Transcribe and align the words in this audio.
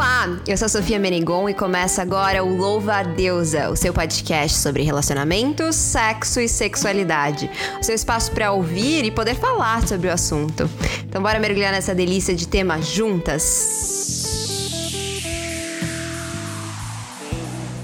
Olá, 0.00 0.40
eu 0.48 0.56
sou 0.56 0.64
a 0.64 0.68
Sofia 0.70 0.98
Menegon 0.98 1.46
e 1.46 1.52
começa 1.52 2.00
agora 2.00 2.42
o 2.42 2.56
Louva 2.56 2.94
a 2.94 3.02
Deusa, 3.02 3.68
o 3.68 3.76
seu 3.76 3.92
podcast 3.92 4.56
sobre 4.56 4.82
relacionamentos, 4.82 5.76
sexo 5.76 6.40
e 6.40 6.48
sexualidade. 6.48 7.50
O 7.78 7.84
seu 7.84 7.94
espaço 7.94 8.32
para 8.32 8.50
ouvir 8.50 9.04
e 9.04 9.10
poder 9.10 9.34
falar 9.34 9.86
sobre 9.86 10.08
o 10.08 10.10
assunto. 10.10 10.70
Então 11.06 11.20
bora 11.20 11.38
mergulhar 11.38 11.70
nessa 11.70 11.94
delícia 11.94 12.34
de 12.34 12.48
tema 12.48 12.80
juntas? 12.80 14.19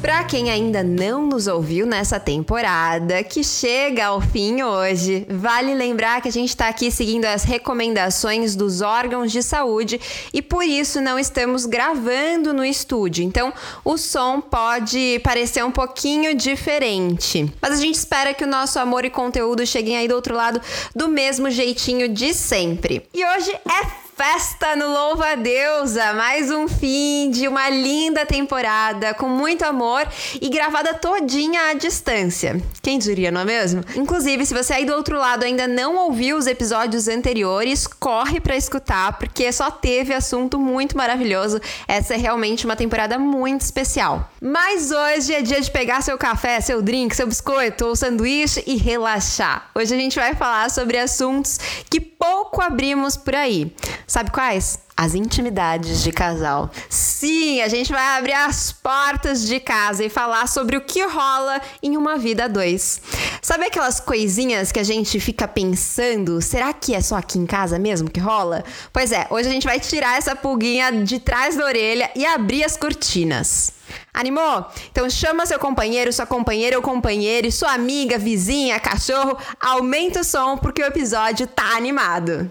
Para 0.06 0.22
quem 0.22 0.52
ainda 0.52 0.84
não 0.84 1.26
nos 1.26 1.48
ouviu 1.48 1.84
nessa 1.84 2.20
temporada, 2.20 3.24
que 3.24 3.42
chega 3.42 4.06
ao 4.06 4.20
fim 4.20 4.62
hoje, 4.62 5.26
vale 5.28 5.74
lembrar 5.74 6.22
que 6.22 6.28
a 6.28 6.32
gente 6.32 6.50
está 6.50 6.68
aqui 6.68 6.92
seguindo 6.92 7.24
as 7.24 7.42
recomendações 7.42 8.54
dos 8.54 8.82
órgãos 8.82 9.32
de 9.32 9.42
saúde 9.42 10.00
e 10.32 10.40
por 10.40 10.62
isso 10.62 11.00
não 11.00 11.18
estamos 11.18 11.66
gravando 11.66 12.54
no 12.54 12.64
estúdio. 12.64 13.24
Então, 13.24 13.52
o 13.84 13.98
som 13.98 14.40
pode 14.40 15.20
parecer 15.24 15.64
um 15.64 15.72
pouquinho 15.72 16.36
diferente. 16.36 17.52
Mas 17.60 17.72
a 17.72 17.80
gente 17.80 17.96
espera 17.96 18.32
que 18.32 18.44
o 18.44 18.46
nosso 18.46 18.78
amor 18.78 19.04
e 19.04 19.10
conteúdo 19.10 19.66
cheguem 19.66 19.96
aí 19.96 20.06
do 20.06 20.14
outro 20.14 20.36
lado 20.36 20.60
do 20.94 21.08
mesmo 21.08 21.50
jeitinho 21.50 22.08
de 22.08 22.32
sempre. 22.32 23.04
E 23.12 23.26
hoje 23.26 23.50
é 23.50 24.05
Festa 24.16 24.74
no 24.74 24.88
Louva 24.88 25.32
a 25.32 25.34
Deusa, 25.34 26.14
mais 26.14 26.50
um 26.50 26.66
fim 26.66 27.30
de 27.30 27.46
uma 27.46 27.68
linda 27.68 28.24
temporada 28.24 29.12
com 29.12 29.28
muito 29.28 29.62
amor 29.62 30.08
e 30.40 30.48
gravada 30.48 30.94
todinha 30.94 31.68
à 31.68 31.74
distância. 31.74 32.58
Quem 32.80 32.98
diria, 32.98 33.30
não 33.30 33.42
é 33.42 33.44
mesmo? 33.44 33.84
Inclusive, 33.94 34.46
se 34.46 34.54
você 34.54 34.72
aí 34.72 34.86
do 34.86 34.94
outro 34.94 35.18
lado 35.18 35.44
ainda 35.44 35.68
não 35.68 35.96
ouviu 35.96 36.38
os 36.38 36.46
episódios 36.46 37.08
anteriores, 37.08 37.86
corre 37.86 38.40
para 38.40 38.56
escutar, 38.56 39.18
porque 39.18 39.52
só 39.52 39.70
teve 39.70 40.14
assunto 40.14 40.58
muito 40.58 40.96
maravilhoso. 40.96 41.60
Essa 41.86 42.14
é 42.14 42.16
realmente 42.16 42.64
uma 42.64 42.74
temporada 42.74 43.18
muito 43.18 43.60
especial. 43.60 44.30
Mas 44.40 44.92
hoje 44.92 45.34
é 45.34 45.42
dia 45.42 45.60
de 45.60 45.70
pegar 45.70 46.00
seu 46.00 46.16
café, 46.16 46.58
seu 46.62 46.80
drink, 46.80 47.14
seu 47.14 47.26
biscoito 47.26 47.84
ou 47.84 47.94
sanduíche 47.94 48.64
e 48.66 48.76
relaxar. 48.76 49.68
Hoje 49.74 49.94
a 49.94 49.98
gente 49.98 50.18
vai 50.18 50.34
falar 50.34 50.70
sobre 50.70 50.96
assuntos 50.96 51.58
que 51.90 52.00
pouco 52.00 52.62
abrimos 52.62 53.14
por 53.14 53.34
aí. 53.34 53.70
Sabe 54.06 54.30
quais? 54.30 54.78
As 54.96 55.16
intimidades 55.16 56.02
de 56.02 56.12
casal. 56.12 56.70
Sim, 56.88 57.60
a 57.60 57.68
gente 57.68 57.90
vai 57.90 58.16
abrir 58.16 58.34
as 58.34 58.70
portas 58.70 59.44
de 59.44 59.58
casa 59.58 60.04
e 60.04 60.08
falar 60.08 60.46
sobre 60.46 60.76
o 60.76 60.80
que 60.80 61.04
rola 61.04 61.60
em 61.82 61.96
uma 61.96 62.16
vida 62.16 62.44
a 62.44 62.48
dois. 62.48 63.00
Sabe 63.42 63.66
aquelas 63.66 63.98
coisinhas 63.98 64.70
que 64.70 64.78
a 64.78 64.84
gente 64.84 65.18
fica 65.18 65.48
pensando? 65.48 66.40
Será 66.40 66.72
que 66.72 66.94
é 66.94 67.00
só 67.00 67.16
aqui 67.16 67.36
em 67.36 67.46
casa 67.46 67.80
mesmo 67.80 68.08
que 68.08 68.20
rola? 68.20 68.64
Pois 68.92 69.10
é, 69.10 69.26
hoje 69.28 69.48
a 69.48 69.52
gente 69.52 69.66
vai 69.66 69.80
tirar 69.80 70.16
essa 70.16 70.36
pulguinha 70.36 70.92
de 70.92 71.18
trás 71.18 71.56
da 71.56 71.64
orelha 71.64 72.08
e 72.14 72.24
abrir 72.24 72.62
as 72.62 72.76
cortinas. 72.76 73.72
Animou? 74.14 74.66
Então 74.90 75.10
chama 75.10 75.46
seu 75.46 75.58
companheiro, 75.58 76.12
sua 76.12 76.26
companheira 76.26 76.76
ou 76.76 76.82
companheiro, 76.82 77.50
sua 77.50 77.72
amiga, 77.72 78.18
vizinha, 78.18 78.78
cachorro, 78.78 79.36
aumenta 79.60 80.20
o 80.20 80.24
som 80.24 80.56
porque 80.56 80.80
o 80.80 80.86
episódio 80.86 81.46
tá 81.46 81.76
animado. 81.76 82.50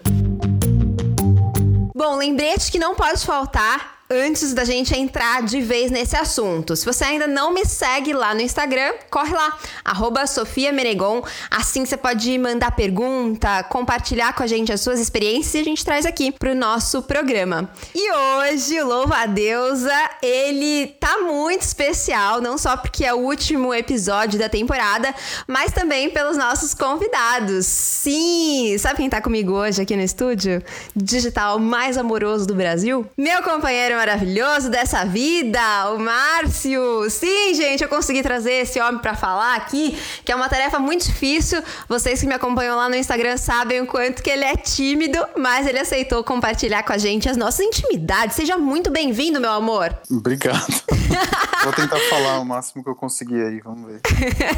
Bom, 1.97 2.17
lembrete 2.17 2.69
que 2.69 2.77
não 2.77 2.93
pode 2.93 3.25
faltar 3.25 3.94
antes 4.09 4.53
da 4.53 4.63
gente 4.63 4.95
entrar 4.95 5.41
de 5.41 5.61
vez 5.61 5.89
nesse 5.89 6.15
assunto. 6.15 6.75
Se 6.75 6.85
você 6.85 7.03
ainda 7.03 7.25
não 7.25 7.51
me 7.51 7.65
segue 7.65 8.13
lá 8.13 8.33
no 8.33 8.41
Instagram, 8.41 8.93
corre 9.09 9.33
lá, 9.33 9.57
arroba 9.83 10.27
Sofia 10.27 10.71
Menegon. 10.71 11.23
Assim 11.49 11.85
você 11.85 11.97
pode 11.97 12.37
mandar 12.37 12.71
pergunta, 12.71 13.63
compartilhar 13.63 14.33
com 14.33 14.43
a 14.43 14.47
gente 14.47 14.71
as 14.71 14.81
suas 14.81 14.99
experiências 14.99 15.55
e 15.55 15.59
a 15.59 15.63
gente 15.63 15.83
traz 15.83 16.05
aqui 16.05 16.31
pro 16.31 16.53
nosso 16.53 17.01
programa. 17.01 17.69
E 17.95 18.11
hoje, 18.11 18.81
Louva 18.81 19.17
a 19.17 19.25
Deusa, 19.25 20.09
ele 20.21 20.87
tá 20.99 21.19
muito 21.19 21.61
especial, 21.61 22.39
não 22.41 22.57
só 22.57 22.77
porque 22.77 23.03
é 23.03 23.13
o 23.13 23.17
último 23.17 23.73
episódio 23.73 24.37
da 24.37 24.47
temporada, 24.47 25.13
mas 25.47 25.71
também 25.71 26.11
pelos 26.11 26.37
nossos 26.37 26.73
convidados. 26.73 27.65
Sim! 27.65 28.77
Sabe 28.77 28.97
quem 28.97 29.09
tá 29.09 29.19
comigo 29.19 29.53
hoje 29.53 29.81
aqui 29.81 29.95
no 29.95 30.03
estúdio? 30.03 30.61
Digital 30.95 31.57
mais 31.57 31.97
amoroso 31.97 32.45
do 32.45 32.53
Brasil? 32.53 33.05
Meu 33.17 33.41
companheiro 33.41 33.94
maravilhoso 33.95 34.69
dessa 34.69 35.05
vida, 35.05 35.59
o 35.91 35.99
Márcio. 35.99 37.09
Sim, 37.09 37.53
gente, 37.53 37.83
eu 37.83 37.89
consegui 37.89 38.21
trazer 38.21 38.63
esse 38.63 38.79
homem 38.79 38.99
para 38.99 39.15
falar 39.15 39.55
aqui, 39.55 39.97
que 40.23 40.31
é 40.31 40.35
uma 40.35 40.49
tarefa 40.49 40.79
muito 40.79 41.05
difícil. 41.05 41.61
Vocês 41.87 42.19
que 42.19 42.27
me 42.27 42.33
acompanham 42.33 42.75
lá 42.77 42.89
no 42.89 42.95
Instagram 42.95 43.37
sabem 43.37 43.81
o 43.81 43.87
quanto 43.87 44.21
que 44.21 44.29
ele 44.29 44.43
é 44.43 44.55
tímido, 44.55 45.19
mas 45.37 45.67
ele 45.67 45.79
aceitou 45.79 46.23
compartilhar 46.23 46.83
com 46.83 46.93
a 46.93 46.97
gente 46.97 47.29
as 47.29 47.37
nossas 47.37 47.65
intimidades. 47.65 48.35
Seja 48.35 48.57
muito 48.57 48.91
bem-vindo, 48.91 49.39
meu 49.39 49.51
amor. 49.51 49.97
Obrigado. 50.09 50.65
Vou 51.63 51.73
tentar 51.73 51.99
falar 52.09 52.39
o 52.39 52.45
máximo 52.45 52.83
que 52.83 52.89
eu 52.89 52.95
conseguir 52.95 53.41
aí, 53.41 53.59
vamos 53.59 53.91
ver. 53.91 54.01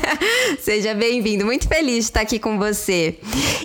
Seja 0.60 0.94
bem-vindo, 0.94 1.46
muito 1.46 1.68
feliz 1.68 1.96
de 1.96 2.02
estar 2.02 2.22
aqui 2.22 2.38
com 2.38 2.58
você. 2.58 3.18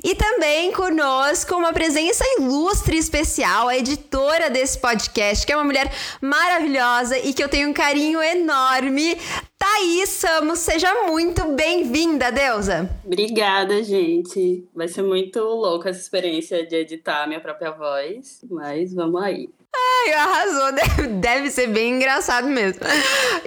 E 0.04 0.14
também 0.14 0.70
conosco 0.72 1.56
uma 1.56 1.72
presença 1.72 2.24
ilustre 2.38 2.96
e 2.96 3.00
especial, 3.00 3.68
a 3.68 3.76
editora 3.76 4.48
desse 4.48 4.78
podcast, 4.78 5.44
que 5.44 5.52
é 5.52 5.56
uma 5.56 5.61
mulher 5.64 5.92
maravilhosa 6.20 7.18
e 7.18 7.32
que 7.32 7.42
eu 7.42 7.48
tenho 7.48 7.68
um 7.68 7.72
carinho 7.72 8.22
enorme. 8.22 9.16
Thaís 9.58 10.08
Samos, 10.08 10.58
seja 10.58 11.06
muito 11.06 11.44
bem-vinda, 11.52 12.32
Deusa. 12.32 12.90
Obrigada, 13.04 13.82
gente. 13.82 14.68
Vai 14.74 14.88
ser 14.88 15.02
muito 15.02 15.38
louca 15.38 15.90
essa 15.90 16.00
experiência 16.00 16.66
de 16.66 16.74
editar 16.74 17.26
minha 17.28 17.40
própria 17.40 17.70
voz, 17.70 18.44
mas 18.50 18.92
vamos 18.92 19.22
aí. 19.22 19.48
Ai, 19.74 20.12
arrasou. 20.12 20.72
Deve, 20.82 21.06
deve 21.08 21.50
ser 21.50 21.68
bem 21.68 21.94
engraçado 21.94 22.46
mesmo. 22.46 22.80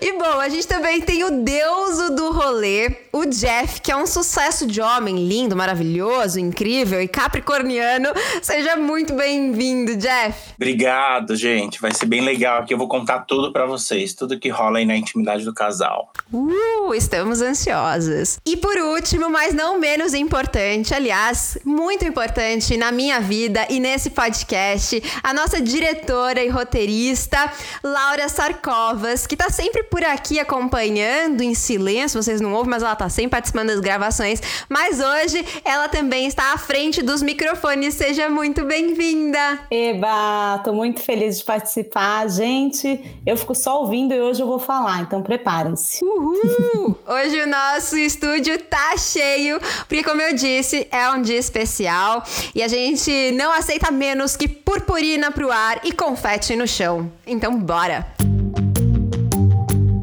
E 0.02 0.14
bom, 0.14 0.40
a 0.40 0.50
gente 0.50 0.68
também 0.68 1.02
tem 1.02 1.24
o 1.24 1.44
deuso 1.44 2.16
do 2.16 2.32
rolê, 2.32 2.90
o 3.12 3.26
Jeff, 3.26 3.82
que 3.82 3.92
é 3.92 3.96
um 3.96 4.08
sucesso 4.08 4.66
de 4.66 4.82
homem, 4.82 5.28
lindo, 5.28 5.56
maravilhoso, 5.56 6.40
incrível 6.40 7.02
e 7.02 7.08
capricorniano. 7.08 8.10
Seja 8.42 8.76
muito 8.76 9.14
bem-vindo, 9.14 9.96
Jeff. 9.96 10.54
Obrigado, 10.56 11.36
gente. 11.36 11.80
Vai 11.80 11.94
ser 11.94 12.06
bem 12.06 12.22
legal 12.22 12.62
aqui. 12.62 12.74
Eu 12.74 12.78
vou 12.78 12.88
contar 12.88 13.20
tudo 13.20 13.52
para 13.52 13.66
vocês, 13.66 14.14
tudo 14.14 14.40
que 14.40 14.50
rola 14.50 14.80
aí 14.80 14.86
na 14.86 14.96
intimidade 14.96 15.44
do 15.44 15.54
casal. 15.54 16.12
Uh, 16.32 16.94
estamos 16.94 17.42
ansiosas. 17.42 18.40
E 18.46 18.58
por 18.58 18.78
último, 18.78 19.30
mas 19.30 19.54
não 19.54 19.80
menos 19.80 20.14
importante, 20.14 20.94
aliás, 20.94 21.58
muito 21.64 22.06
importante 22.06 22.78
na 22.78 22.92
minha 22.92 23.20
vida 23.20 23.66
e 23.70 23.80
nesse 23.80 24.10
podcast, 24.10 25.02
a 25.24 25.34
nossa 25.34 25.62
diretora 25.62 26.15
escritora 26.16 26.44
e 26.44 26.48
roteirista 26.48 27.52
Laura 27.84 28.30
Sarkovas, 28.30 29.28
que 29.28 29.36
tá 29.36 29.50
sempre 29.50 29.84
por 29.84 30.04
aqui 30.04 30.40
acompanhando 30.40 31.42
em 31.42 31.54
silêncio, 31.54 32.22
vocês 32.22 32.40
não 32.40 32.54
ouvem, 32.54 32.70
mas 32.70 32.84
ela 32.84 32.96
tá 32.96 33.10
sempre 33.10 33.32
participando 33.32 33.68
das 33.68 33.82
gravações. 33.82 34.42
Mas 34.70 35.00
hoje 35.02 35.46
ela 35.66 35.90
também 35.90 36.26
está 36.26 36.54
à 36.54 36.58
frente 36.58 37.02
dos 37.02 37.22
microfones. 37.22 37.96
Seja 37.96 38.30
muito 38.30 38.64
bem-vinda! 38.64 39.60
Eba, 39.70 40.62
tô 40.64 40.74
muito 40.74 41.02
feliz 41.02 41.40
de 41.40 41.44
participar. 41.44 42.30
Gente, 42.30 43.20
eu 43.26 43.36
fico 43.36 43.54
só 43.54 43.82
ouvindo 43.82 44.14
e 44.14 44.22
hoje 44.22 44.42
eu 44.42 44.48
vou 44.48 44.60
falar, 44.60 45.02
então 45.02 45.22
preparem-se. 45.22 46.04
Uhul! 46.04 46.98
Hoje 47.08 47.42
o 47.42 47.48
nosso 47.48 47.98
estúdio 47.98 48.58
tá 48.64 48.96
cheio, 48.98 49.60
porque 49.88 50.04
como 50.04 50.22
eu 50.22 50.34
disse, 50.36 50.88
é 50.92 51.10
um 51.10 51.22
dia 51.22 51.38
especial 51.38 52.24
e 52.54 52.62
a 52.62 52.68
gente 52.68 53.32
não 53.32 53.52
aceita 53.52 53.92
menos 53.92 54.36
que 54.36 54.48
purpurina 54.48 55.32
pro 55.32 55.52
ar 55.52 55.82
e 55.84 55.92
confete 56.06 56.56
no 56.56 56.68
chão. 56.68 57.12
Então, 57.26 57.60
bora! 57.60 58.06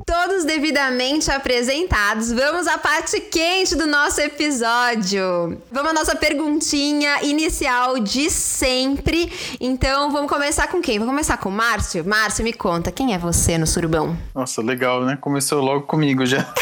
Todos 0.05 0.45
devidamente 0.45 1.31
apresentados, 1.31 2.33
vamos 2.33 2.67
à 2.67 2.77
parte 2.77 3.21
quente 3.21 3.77
do 3.77 3.87
nosso 3.87 4.21
episódio. 4.21 5.63
Vamos 5.71 5.91
à 5.93 5.95
nossa 5.95 6.17
perguntinha 6.17 7.23
inicial 7.23 8.01
de 8.01 8.29
sempre. 8.31 9.33
Então, 9.61 10.11
vamos 10.11 10.29
começar 10.29 10.67
com 10.67 10.83
quem? 10.83 10.99
Vamos 10.99 11.13
começar 11.13 11.37
com 11.37 11.49
o 11.49 11.53
Márcio? 11.53 12.05
Márcio, 12.05 12.43
me 12.43 12.53
conta, 12.53 12.91
quem 12.91 13.15
é 13.15 13.19
você 13.19 13.57
no 13.57 13.67
surubão? 13.67 14.19
Nossa, 14.35 14.61
legal, 14.61 15.05
né? 15.05 15.17
Começou 15.21 15.63
logo 15.63 15.83
comigo 15.83 16.27
já. 16.27 16.53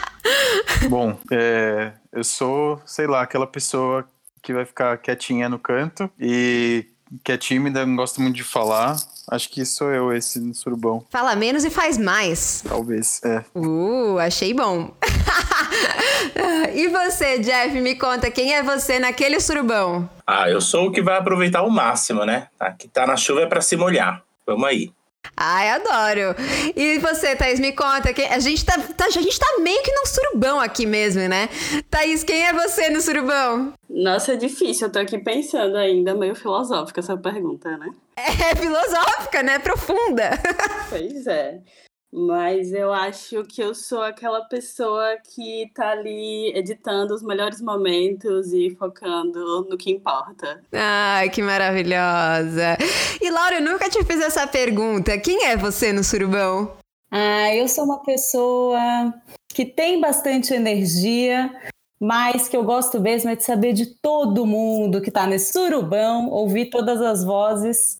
Bom, 0.88 1.18
é, 1.30 1.92
eu 2.10 2.24
sou, 2.24 2.80
sei 2.86 3.06
lá, 3.06 3.20
aquela 3.20 3.46
pessoa 3.46 4.08
que 4.42 4.54
vai 4.54 4.64
ficar 4.64 4.96
quietinha 4.96 5.46
no 5.46 5.58
canto 5.58 6.10
e 6.18 6.86
que 7.24 7.32
é 7.32 7.36
tímida, 7.36 7.84
não 7.84 7.96
gosta 7.96 8.20
muito 8.20 8.36
de 8.36 8.44
falar. 8.44 8.96
Acho 9.30 9.48
que 9.48 9.64
sou 9.64 9.90
eu, 9.90 10.12
esse 10.12 10.54
surubão. 10.54 11.04
Fala 11.10 11.36
menos 11.36 11.64
e 11.64 11.70
faz 11.70 11.96
mais. 11.96 12.64
Talvez, 12.66 13.20
é. 13.24 13.44
Uh, 13.54 14.18
achei 14.18 14.52
bom. 14.52 14.92
e 16.74 16.88
você, 16.88 17.38
Jeff, 17.38 17.80
me 17.80 17.94
conta, 17.94 18.30
quem 18.30 18.54
é 18.54 18.62
você 18.62 18.98
naquele 18.98 19.40
surubão? 19.40 20.08
Ah, 20.26 20.48
eu 20.48 20.60
sou 20.60 20.88
o 20.88 20.92
que 20.92 21.02
vai 21.02 21.16
aproveitar 21.16 21.62
o 21.62 21.70
máximo, 21.70 22.24
né? 22.24 22.48
Tá, 22.58 22.72
que 22.72 22.88
tá 22.88 23.06
na 23.06 23.16
chuva 23.16 23.42
é 23.42 23.46
pra 23.46 23.60
se 23.60 23.76
molhar. 23.76 24.22
Vamos 24.46 24.68
aí. 24.68 24.92
Ai, 25.36 25.70
adoro. 25.70 26.34
E 26.76 26.98
você, 26.98 27.34
Thaís, 27.34 27.58
me 27.60 27.72
conta. 27.72 28.12
Que 28.12 28.22
a, 28.22 28.38
gente 28.38 28.64
tá, 28.64 28.74
tá, 28.96 29.06
a 29.06 29.10
gente 29.10 29.38
tá 29.38 29.46
meio 29.60 29.82
que 29.82 29.92
num 29.92 30.04
surubão 30.04 30.60
aqui 30.60 30.84
mesmo, 30.84 31.26
né? 31.28 31.48
Thaís, 31.88 32.22
quem 32.22 32.44
é 32.46 32.52
você 32.52 32.90
no 32.90 33.00
surubão? 33.00 33.72
Nossa, 33.88 34.34
é 34.34 34.36
difícil. 34.36 34.86
Eu 34.86 34.92
tô 34.92 34.98
aqui 34.98 35.18
pensando 35.18 35.76
ainda, 35.76 36.14
meio 36.14 36.34
filosófica 36.34 37.00
essa 37.00 37.16
pergunta, 37.16 37.76
né? 37.78 37.88
É 38.16 38.54
filosófica, 38.54 39.42
né? 39.42 39.58
Profunda. 39.58 40.30
Pois 40.90 41.26
é. 41.26 41.60
Mas 42.12 42.72
eu 42.72 42.92
acho 42.92 43.44
que 43.44 43.62
eu 43.62 43.72
sou 43.72 44.02
aquela 44.02 44.42
pessoa 44.42 45.16
que 45.32 45.70
tá 45.72 45.90
ali 45.90 46.52
editando 46.56 47.14
os 47.14 47.22
melhores 47.22 47.60
momentos 47.60 48.52
e 48.52 48.70
focando 48.76 49.66
no 49.70 49.78
que 49.78 49.92
importa. 49.92 50.60
Ai, 50.72 51.30
que 51.30 51.40
maravilhosa. 51.40 52.76
E 53.20 53.30
Laura, 53.30 53.56
eu 53.56 53.62
nunca 53.62 53.88
te 53.88 54.04
fiz 54.04 54.20
essa 54.20 54.44
pergunta. 54.44 55.16
Quem 55.18 55.44
é 55.44 55.56
você 55.56 55.92
no 55.92 56.02
surubão? 56.02 56.76
Ah, 57.12 57.54
eu 57.54 57.68
sou 57.68 57.84
uma 57.84 58.02
pessoa 58.02 59.14
que 59.48 59.64
tem 59.64 60.00
bastante 60.00 60.52
energia, 60.52 61.48
mas 62.00 62.48
que 62.48 62.56
eu 62.56 62.64
gosto 62.64 63.00
mesmo 63.00 63.30
é 63.30 63.36
de 63.36 63.44
saber 63.44 63.72
de 63.72 63.86
todo 64.00 64.46
mundo 64.46 65.00
que 65.00 65.10
tá 65.10 65.26
nesse 65.26 65.52
surubão, 65.52 66.28
ouvir 66.28 66.70
todas 66.70 67.00
as 67.00 67.24
vozes. 67.24 67.98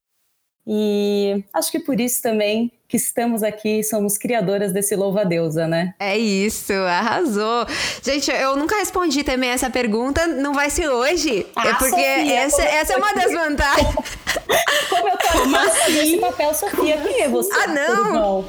E 0.67 1.45
acho 1.53 1.71
que 1.71 1.81
por 1.81 1.99
isso 2.01 2.23
também 2.23 2.71
que 2.91 2.97
estamos 2.97 3.45
aqui, 3.45 3.85
somos 3.85 4.19
criadoras 4.19 4.73
desse 4.73 4.97
louva-deusa, 4.97 5.69
né? 5.69 5.95
É 5.99 6.19
isso, 6.19 6.73
arrasou. 6.73 7.65
Gente, 8.03 8.31
eu 8.33 8.57
nunca 8.57 8.77
respondi 8.77 9.23
também 9.23 9.51
essa 9.51 9.71
pergunta, 9.71 10.27
não 10.27 10.53
vai 10.53 10.71
ser 10.71 10.89
hoje. 10.89 11.47
Ah, 11.55 11.69
é 11.69 11.75
porque 11.75 11.91
Sofia, 11.91 12.35
essa, 12.41 12.63
essa 12.63 12.93
é 12.95 12.97
uma 12.97 13.13
das 13.15 13.33
vantagens. 13.33 13.95
como 14.91 15.09
eu 15.09 15.17
tô 15.17 15.39
Como 15.39 15.57
assim? 15.57 15.99
esse 15.99 16.17
papel, 16.17 16.53
Sofia, 16.53 16.99
quem 16.99 17.23
é 17.23 17.29
você? 17.29 17.53
Ah, 17.55 17.67
não! 17.69 18.45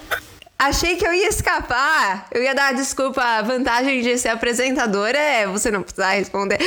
Achei 0.63 0.95
que 0.95 1.03
eu 1.03 1.11
ia 1.11 1.27
escapar. 1.27 2.27
Eu 2.31 2.43
ia 2.43 2.53
dar 2.53 2.71
desculpa. 2.75 3.19
A 3.19 3.41
vantagem 3.41 3.99
de 4.03 4.15
ser 4.19 4.29
apresentadora 4.29 5.17
é 5.17 5.47
você 5.47 5.71
não 5.71 5.81
precisar 5.81 6.11
responder. 6.11 6.59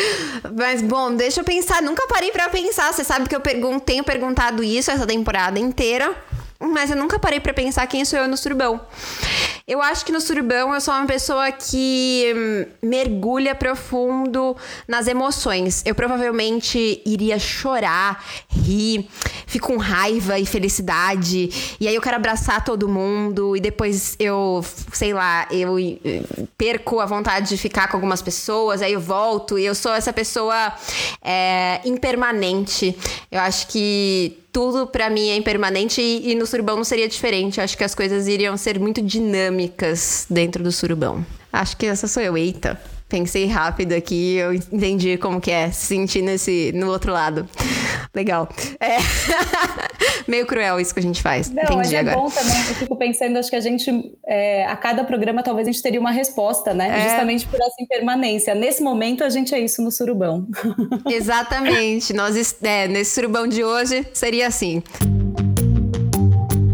Mas, 0.52 0.82
bom, 0.82 1.14
deixa 1.14 1.43
eu 1.43 1.44
pensar. 1.44 1.81
Nunca 1.81 2.05
parei 2.08 2.32
para 2.32 2.49
pensar. 2.49 2.93
Você 2.93 3.05
sabe 3.05 3.29
que 3.29 3.37
eu 3.37 3.41
pergun 3.41 3.79
tenho 3.79 4.02
perguntado 4.02 4.64
isso 4.64 4.91
essa 4.91 5.06
temporada 5.06 5.61
inteira 5.61 6.12
mas 6.61 6.91
eu 6.91 6.97
nunca 6.97 7.19
parei 7.19 7.41
para 7.41 7.53
pensar 7.53 7.87
quem 7.87 8.05
sou 8.05 8.19
eu 8.19 8.29
no 8.29 8.37
surubão. 8.37 8.81
Eu 9.67 9.81
acho 9.81 10.05
que 10.05 10.12
no 10.12 10.21
surubão 10.21 10.75
eu 10.75 10.81
sou 10.81 10.93
uma 10.93 11.06
pessoa 11.06 11.51
que 11.51 12.35
mergulha 12.83 13.55
profundo 13.55 14.55
nas 14.87 15.06
emoções. 15.06 15.83
Eu 15.87 15.95
provavelmente 15.95 17.01
iria 17.06 17.39
chorar, 17.39 18.23
rir, 18.47 19.09
fico 19.47 19.69
com 19.69 19.79
raiva 19.79 20.39
e 20.39 20.45
felicidade. 20.45 21.77
E 21.81 21.89
aí 21.89 21.95
eu 21.95 22.03
quero 22.03 22.17
abraçar 22.17 22.62
todo 22.62 22.87
mundo. 22.87 23.56
E 23.56 23.61
depois 23.61 24.15
eu, 24.19 24.62
sei 24.93 25.15
lá, 25.15 25.49
eu 25.51 25.77
perco 26.59 27.01
a 27.01 27.06
vontade 27.06 27.49
de 27.49 27.56
ficar 27.56 27.89
com 27.89 27.97
algumas 27.97 28.21
pessoas. 28.21 28.83
Aí 28.83 28.93
eu 28.93 29.01
volto. 29.01 29.59
E 29.59 29.65
eu 29.65 29.75
sou 29.75 29.95
essa 29.95 30.12
pessoa 30.12 30.75
é, 31.23 31.81
impermanente. 31.87 32.95
Eu 33.33 33.41
acho 33.41 33.67
que 33.69 34.44
tudo 34.55 34.87
para 34.87 35.11
mim 35.11 35.31
é 35.31 35.37
impermanente 35.37 36.01
e, 36.01 36.31
e, 36.31 36.35
no 36.37 36.47
surubão 36.47 36.77
não 36.77 36.85
seria 36.85 37.09
diferente. 37.09 37.61
Acho 37.61 37.77
que 37.77 37.83
as 37.83 37.93
coisas 37.93 38.29
iriam 38.29 38.56
ser 38.56 38.79
muito 38.79 39.03
dinâmicas 39.03 40.27
dentro 40.31 40.62
do 40.62 40.71
surubão. 40.71 41.27
Acho 41.53 41.77
que 41.77 41.87
essa 41.87 42.06
sou 42.06 42.23
eu. 42.23 42.39
Eita, 42.39 42.81
pensei 43.09 43.47
rápido 43.47 43.95
aqui, 43.95 44.37
eu 44.37 44.55
entendi 44.55 45.19
como 45.19 45.41
que 45.41 45.51
é 45.51 45.73
se 45.73 45.87
sentir 45.87 46.23
nesse, 46.23 46.71
no 46.73 46.89
outro 46.89 47.12
lado. 47.12 47.49
Legal. 48.15 48.49
É. 48.79 48.99
Meio 50.26 50.47
cruel 50.47 50.81
isso 50.81 50.93
que 50.93 51.00
a 51.00 51.03
gente 51.03 51.23
faz. 51.23 51.50
Não, 51.50 51.62
Entendi 51.62 51.76
mas 51.76 51.93
é 51.93 51.99
agora. 51.99 52.17
bom 52.17 52.29
também. 52.29 52.56
Eu 52.56 52.75
fico 52.75 52.97
pensando, 52.97 53.38
acho 53.38 53.50
que 53.50 53.56
a 53.56 53.61
gente, 53.61 54.12
é, 54.26 54.67
a 54.67 54.76
cada 54.76 55.05
programa, 55.05 55.43
talvez 55.43 55.69
a 55.69 55.73
gente 55.73 55.82
teria 55.82 56.00
uma 56.00 56.11
resposta, 56.11 56.73
né? 56.73 56.88
É. 56.88 57.03
Justamente 57.09 57.47
por 57.47 57.61
essa 57.61 57.81
impermanência. 57.81 58.55
Nesse 58.55 58.82
momento, 58.82 59.25
a 59.25 59.29
gente 59.29 59.55
é 59.55 59.61
isso 59.61 59.82
no 59.82 59.91
surubão. 59.91 60.47
Exatamente. 61.11 62.12
Nós, 62.12 62.56
é, 62.62 62.88
nesse 62.88 63.12
surubão 63.12 63.47
de 63.47 63.62
hoje, 63.65 64.06
seria 64.12 64.47
assim. 64.47 64.82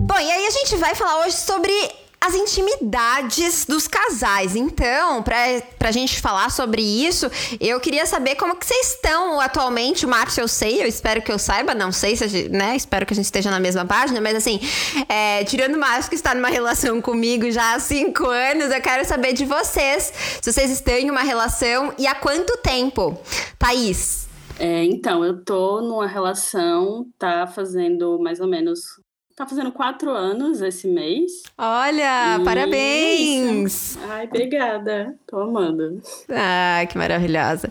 Bom, 0.07 0.19
e 0.19 0.31
aí 0.31 0.47
a 0.47 0.51
gente 0.51 0.77
vai 0.77 0.95
falar 0.95 1.25
hoje 1.25 1.37
sobre 1.37 1.73
as 2.23 2.35
intimidades 2.35 3.65
dos 3.65 3.89
casais. 3.89 4.55
Então, 4.55 5.23
pra, 5.23 5.37
pra 5.79 5.91
gente 5.91 6.21
falar 6.21 6.51
sobre 6.51 6.83
isso, 6.83 7.31
eu 7.59 7.81
queria 7.81 8.05
saber 8.05 8.35
como 8.35 8.57
que 8.57 8.67
vocês 8.67 8.93
estão 8.93 9.41
atualmente. 9.41 10.05
O 10.05 10.09
Márcio, 10.09 10.43
eu 10.43 10.49
sei, 10.49 10.83
eu 10.83 10.87
espero 10.87 11.23
que 11.23 11.33
eu 11.33 11.39
saiba, 11.39 11.75
não 11.75 11.91
sei 11.91 12.15
se 12.17 12.51
né? 12.51 12.77
Espero 12.77 13.07
que 13.07 13.15
a 13.15 13.17
gente 13.17 13.25
esteja 13.25 13.51
na 13.51 13.59
mesma 13.59 13.87
página, 13.87 14.21
mas 14.21 14.37
assim, 14.37 14.61
é, 15.09 15.45
tirando 15.45 15.77
o 15.77 15.79
Márcio 15.79 16.11
que 16.11 16.15
está 16.15 16.35
numa 16.35 16.51
relação 16.51 17.01
comigo 17.01 17.51
já 17.51 17.75
há 17.75 17.81
cinco 17.81 18.27
anos, 18.27 18.71
eu 18.71 18.83
quero 18.83 19.05
saber 19.07 19.33
de 19.33 19.47
vocês. 19.47 20.13
Se 20.43 20.53
vocês 20.53 20.71
estão 20.71 20.95
em 20.95 21.11
uma 21.11 21.23
relação 21.23 21.95
e 21.99 22.07
há 22.07 22.15
quanto 22.15 22.55
tempo? 22.59 23.19
Thaís. 23.59 24.29
É, 24.59 24.85
então, 24.85 25.25
eu 25.25 25.43
tô 25.43 25.81
numa 25.81 26.07
relação, 26.07 27.07
tá 27.19 27.47
fazendo 27.47 28.19
mais 28.21 28.41
ou 28.41 28.47
menos 28.47 29.00
Tá 29.41 29.47
fazendo 29.47 29.73
quatro 29.73 30.11
anos 30.11 30.61
esse 30.61 30.87
mês. 30.87 31.45
Olha, 31.57 32.37
e 32.39 32.45
parabéns! 32.45 33.97
É 33.97 34.05
Ai, 34.05 34.27
obrigada. 34.27 35.15
Tô 35.27 35.41
amando. 35.41 36.03
Ah, 36.29 36.85
que 36.85 36.99
maravilhosa. 36.99 37.71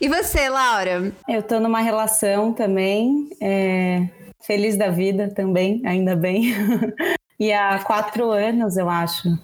E 0.00 0.08
você, 0.08 0.48
Laura? 0.48 1.12
Eu 1.28 1.42
tô 1.42 1.60
numa 1.60 1.80
relação 1.80 2.54
também. 2.54 3.28
É... 3.42 4.08
Feliz 4.40 4.74
da 4.78 4.88
vida 4.88 5.28
também, 5.28 5.82
ainda 5.84 6.16
bem. 6.16 6.54
e 7.38 7.52
há 7.52 7.78
quatro 7.80 8.30
anos, 8.30 8.78
eu 8.78 8.88
acho 8.88 9.38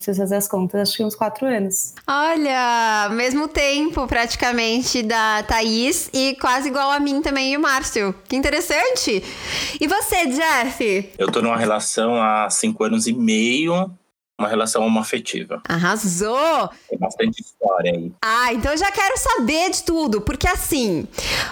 se 0.00 0.14
fazer 0.14 0.36
as 0.36 0.48
contas, 0.48 0.80
acho 0.80 0.96
que 0.96 1.04
uns 1.04 1.14
quatro 1.14 1.46
anos. 1.46 1.92
Olha, 2.06 3.10
mesmo 3.12 3.46
tempo 3.46 4.06
praticamente 4.06 5.02
da 5.02 5.42
Thaís 5.42 6.08
e 6.14 6.34
quase 6.40 6.68
igual 6.68 6.90
a 6.90 6.98
mim 6.98 7.20
também 7.20 7.52
e 7.52 7.56
o 7.58 7.60
Márcio. 7.60 8.14
Que 8.26 8.34
interessante! 8.34 9.22
E 9.78 9.86
você, 9.86 10.24
Jeff? 10.24 11.12
Eu 11.18 11.30
tô 11.30 11.42
numa 11.42 11.58
relação 11.58 12.14
há 12.14 12.48
cinco 12.48 12.82
anos 12.82 13.06
e 13.06 13.12
meio 13.12 13.90
uma 14.40 14.48
relação 14.48 14.84
homoafetiva. 14.84 15.62
Arrasou! 15.68 16.70
Tem 16.88 16.98
bastante 16.98 17.42
história 17.42 17.92
aí. 17.92 18.10
Ah, 18.22 18.52
então 18.54 18.72
eu 18.72 18.78
já 18.78 18.90
quero 18.90 19.16
saber 19.18 19.70
de 19.70 19.82
tudo, 19.82 20.22
porque 20.22 20.48
assim, 20.48 21.06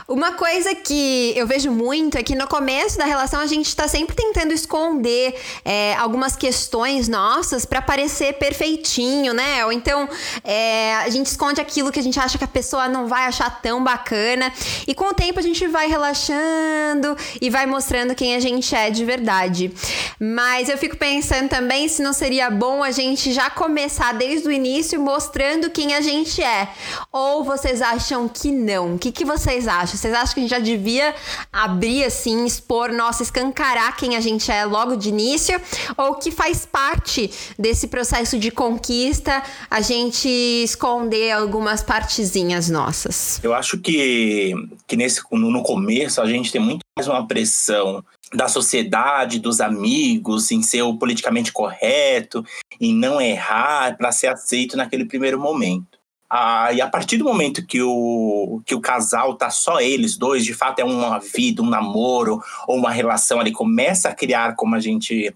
uma 0.09 0.33
coisa 0.33 0.75
que 0.75 1.35
eu 1.37 1.47
vejo 1.47 1.71
muito 1.71 2.17
é 2.17 2.23
que 2.23 2.35
no 2.35 2.49
começo 2.49 2.97
da 2.97 3.05
relação 3.05 3.41
a 3.41 3.47
gente 3.47 3.75
tá 3.77 3.87
sempre 3.87 4.17
tentando 4.17 4.53
esconder 4.53 5.39
é, 5.65 5.95
algumas 5.97 6.35
questões 6.35 7.09
nossas 7.09 7.67
para 7.67 7.83
parecer 7.83 8.35
perfeitinho, 8.35 9.35
né? 9.35 9.65
Ou 9.67 9.73
então 9.73 10.09
é, 10.43 10.97
a 10.97 11.09
gente 11.11 11.27
esconde 11.27 11.61
aquilo 11.61 11.93
que 11.93 12.01
a 12.01 12.03
gente 12.03 12.19
acha 12.19 12.39
que 12.39 12.45
a 12.45 12.49
pessoa 12.49 12.89
não 12.89 13.07
vai 13.07 13.27
achar 13.27 13.61
tão 13.61 13.85
bacana. 13.85 14.51
E 14.87 14.95
com 14.95 15.11
o 15.11 15.15
tempo 15.15 15.39
a 15.39 15.43
gente 15.43 15.67
vai 15.67 15.89
relaxando 15.89 17.17
e 17.41 17.51
vai 17.51 17.67
mostrando 17.67 18.15
quem 18.15 18.35
a 18.35 18.41
gente 18.41 18.75
é 18.75 18.89
de 18.89 19.05
verdade. 19.05 19.71
Mas 20.19 20.71
eu 20.71 20.79
fico 20.79 20.97
pensando 20.97 21.51
também 21.51 21.87
se 21.89 22.03
não 22.03 22.15
seria 22.15 22.49
bom 22.49 22.78
a 22.83 22.91
gente 22.91 23.33
já 23.33 23.51
começar 23.51 24.13
desde 24.13 24.49
o 24.49 24.53
início 24.53 25.01
mostrando 25.01 25.71
quem 25.71 25.95
a 25.95 26.01
gente 26.01 26.43
é. 26.43 26.69
Ou 27.13 27.45
vocês 27.45 27.83
acham 27.83 28.29
que 28.29 28.51
não? 28.51 28.95
O 28.95 28.99
que, 28.99 29.13
que 29.13 29.25
vocês 29.25 29.69
acham? 29.69 29.97
Vocês 29.97 30.15
acham 30.15 30.35
que 30.35 30.41
a 30.41 30.43
gente 30.43 30.51
já 30.51 30.59
devia 30.59 31.15
abrir 31.53 32.05
assim, 32.05 32.45
expor, 32.45 32.93
nossa, 32.93 33.23
escancarar 33.23 33.97
quem 33.97 34.17
a 34.17 34.21
gente 34.21 34.51
é 34.51 34.65
logo 34.65 34.97
de 34.97 35.09
início? 35.09 35.61
Ou 35.97 36.15
que 36.15 36.31
faz 36.31 36.67
parte 36.67 37.31
desse 37.59 37.89
processo 37.89 38.39
de 38.39 38.51
conquista 38.51 39.43
a 39.71 39.81
gente 39.81 40.29
esconder 40.29 41.33
algumas 41.33 41.83
partezinhas 41.83 42.69
nossas? 42.69 43.41
Eu 43.43 43.55
acho 43.55 43.79
que, 43.79 44.55
que 44.87 44.97
nesse, 44.97 45.23
no 45.33 45.63
começo 45.63 46.21
a 46.21 46.27
gente 46.27 46.53
tem 46.53 46.61
muito 46.61 46.81
mais 46.97 47.07
uma 47.07 47.27
pressão 47.27 48.05
da 48.33 48.49
sociedade, 48.49 49.39
dos 49.39 49.61
amigos, 49.61 50.51
em 50.51 50.63
ser 50.63 50.83
o 50.83 50.97
politicamente 50.97 51.53
correto, 51.53 52.45
em 52.81 52.95
não 52.95 53.21
errar, 53.21 53.97
para 53.97 54.13
ser 54.13 54.29
aceito 54.29 54.77
naquele 54.77 55.05
primeiro 55.05 55.41
momento. 55.41 55.99
Ah, 56.31 56.71
e 56.75 56.81
a 56.83 56.87
partir 56.87 57.17
do 57.17 57.25
momento 57.25 57.67
que 57.67 57.81
o, 57.81 58.61
que 58.67 58.75
o 58.75 58.81
casal 58.81 59.35
tá 59.35 59.49
só 59.49 59.81
eles 59.81 60.17
dois, 60.19 60.45
de 60.45 60.53
fato 60.53 60.79
é 60.79 60.85
uma 60.85 61.19
vida, 61.19 61.63
um 61.63 61.71
namoro 61.71 62.43
ou 62.67 62.77
uma 62.77 62.91
relação 62.91 63.41
ali, 63.41 63.51
começa 63.51 64.11
a 64.11 64.15
criar, 64.15 64.55
como 64.55 64.75
a 64.75 64.81
gente 64.81 65.35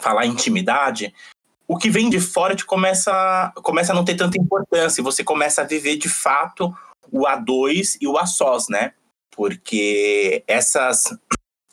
falar, 0.00 0.24
intimidade, 0.24 1.12
o 1.68 1.76
que 1.76 1.90
vem 1.90 2.08
de 2.08 2.20
fora 2.20 2.56
te 2.56 2.64
começa, 2.64 3.52
começa 3.56 3.92
a 3.92 3.94
não 3.94 4.04
ter 4.04 4.14
tanta 4.14 4.40
importância, 4.40 5.00
e 5.00 5.04
você 5.04 5.22
começa 5.22 5.60
a 5.60 5.66
viver 5.66 5.96
de 5.96 6.08
fato 6.08 6.74
o 7.12 7.26
A2 7.26 7.98
e 8.00 8.06
o 8.06 8.16
A 8.16 8.24
sós, 8.24 8.68
né? 8.68 8.92
Porque 9.30 10.42
essas 10.46 11.04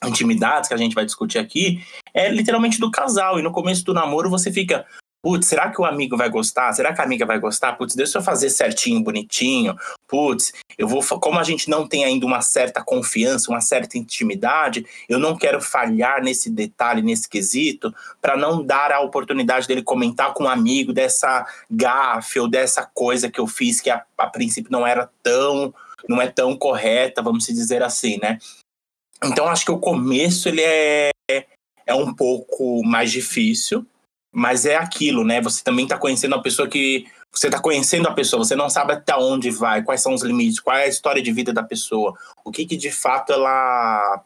intimidades 0.04 0.68
que 0.68 0.74
a 0.74 0.78
gente 0.78 0.94
vai 0.94 1.04
discutir 1.04 1.38
aqui 1.38 1.82
é 2.14 2.30
literalmente 2.30 2.78
do 2.78 2.90
casal. 2.90 3.38
E 3.38 3.42
no 3.42 3.52
começo 3.52 3.84
do 3.84 3.94
namoro 3.94 4.30
você 4.30 4.52
fica, 4.52 4.86
Putz, 5.22 5.46
será 5.46 5.70
que 5.70 5.80
o 5.80 5.84
amigo 5.84 6.16
vai 6.16 6.28
gostar? 6.28 6.72
Será 6.72 6.92
que 6.92 7.00
a 7.00 7.04
amiga 7.04 7.24
vai 7.24 7.38
gostar? 7.38 7.74
Putz, 7.74 7.94
deixa 7.94 8.18
eu 8.18 8.22
fazer 8.22 8.50
certinho, 8.50 9.04
bonitinho. 9.04 9.76
Putz, 10.08 10.52
eu 10.76 10.88
vou. 10.88 11.00
Como 11.20 11.38
a 11.38 11.44
gente 11.44 11.70
não 11.70 11.86
tem 11.86 12.04
ainda 12.04 12.26
uma 12.26 12.42
certa 12.42 12.82
confiança, 12.82 13.48
uma 13.48 13.60
certa 13.60 13.96
intimidade, 13.96 14.84
eu 15.08 15.20
não 15.20 15.36
quero 15.36 15.60
falhar 15.60 16.20
nesse 16.20 16.50
detalhe, 16.50 17.02
nesse 17.02 17.28
quesito, 17.28 17.94
para 18.20 18.36
não 18.36 18.64
dar 18.64 18.90
a 18.90 19.00
oportunidade 19.00 19.68
dele 19.68 19.84
comentar 19.84 20.34
com 20.34 20.44
um 20.44 20.48
amigo 20.48 20.92
dessa 20.92 21.46
gafe 21.70 22.40
ou 22.40 22.48
dessa 22.48 22.84
coisa 22.92 23.30
que 23.30 23.38
eu 23.38 23.46
fiz 23.46 23.80
que 23.80 23.90
a, 23.90 24.02
a 24.18 24.26
princípio 24.26 24.72
não 24.72 24.84
era 24.84 25.08
tão. 25.22 25.72
não 26.08 26.20
é 26.20 26.26
tão 26.26 26.56
correta, 26.56 27.22
vamos 27.22 27.46
dizer 27.46 27.80
assim, 27.80 28.18
né? 28.20 28.40
Então 29.24 29.46
acho 29.46 29.64
que 29.64 29.72
o 29.72 29.78
começo 29.78 30.48
ele 30.48 30.62
é, 30.62 31.10
é 31.86 31.94
um 31.94 32.12
pouco 32.14 32.82
mais 32.84 33.10
difícil 33.10 33.86
mas 34.32 34.64
é 34.64 34.76
aquilo, 34.76 35.24
né? 35.24 35.42
Você 35.42 35.62
também 35.62 35.84
está 35.84 35.98
conhecendo 35.98 36.34
a 36.34 36.42
pessoa 36.42 36.66
que. 36.66 37.06
Você 37.30 37.46
está 37.46 37.58
conhecendo 37.58 38.06
a 38.08 38.12
pessoa, 38.12 38.44
você 38.44 38.54
não 38.54 38.68
sabe 38.68 38.92
até 38.92 39.16
onde 39.16 39.50
vai, 39.50 39.82
quais 39.82 40.02
são 40.02 40.12
os 40.12 40.22
limites, 40.22 40.60
qual 40.60 40.76
é 40.76 40.84
a 40.84 40.88
história 40.88 41.22
de 41.22 41.32
vida 41.32 41.50
da 41.50 41.62
pessoa, 41.62 42.14
o 42.44 42.50
que, 42.50 42.66
que 42.66 42.76
de 42.76 42.90
fato 42.90 43.32
ela 43.32 44.22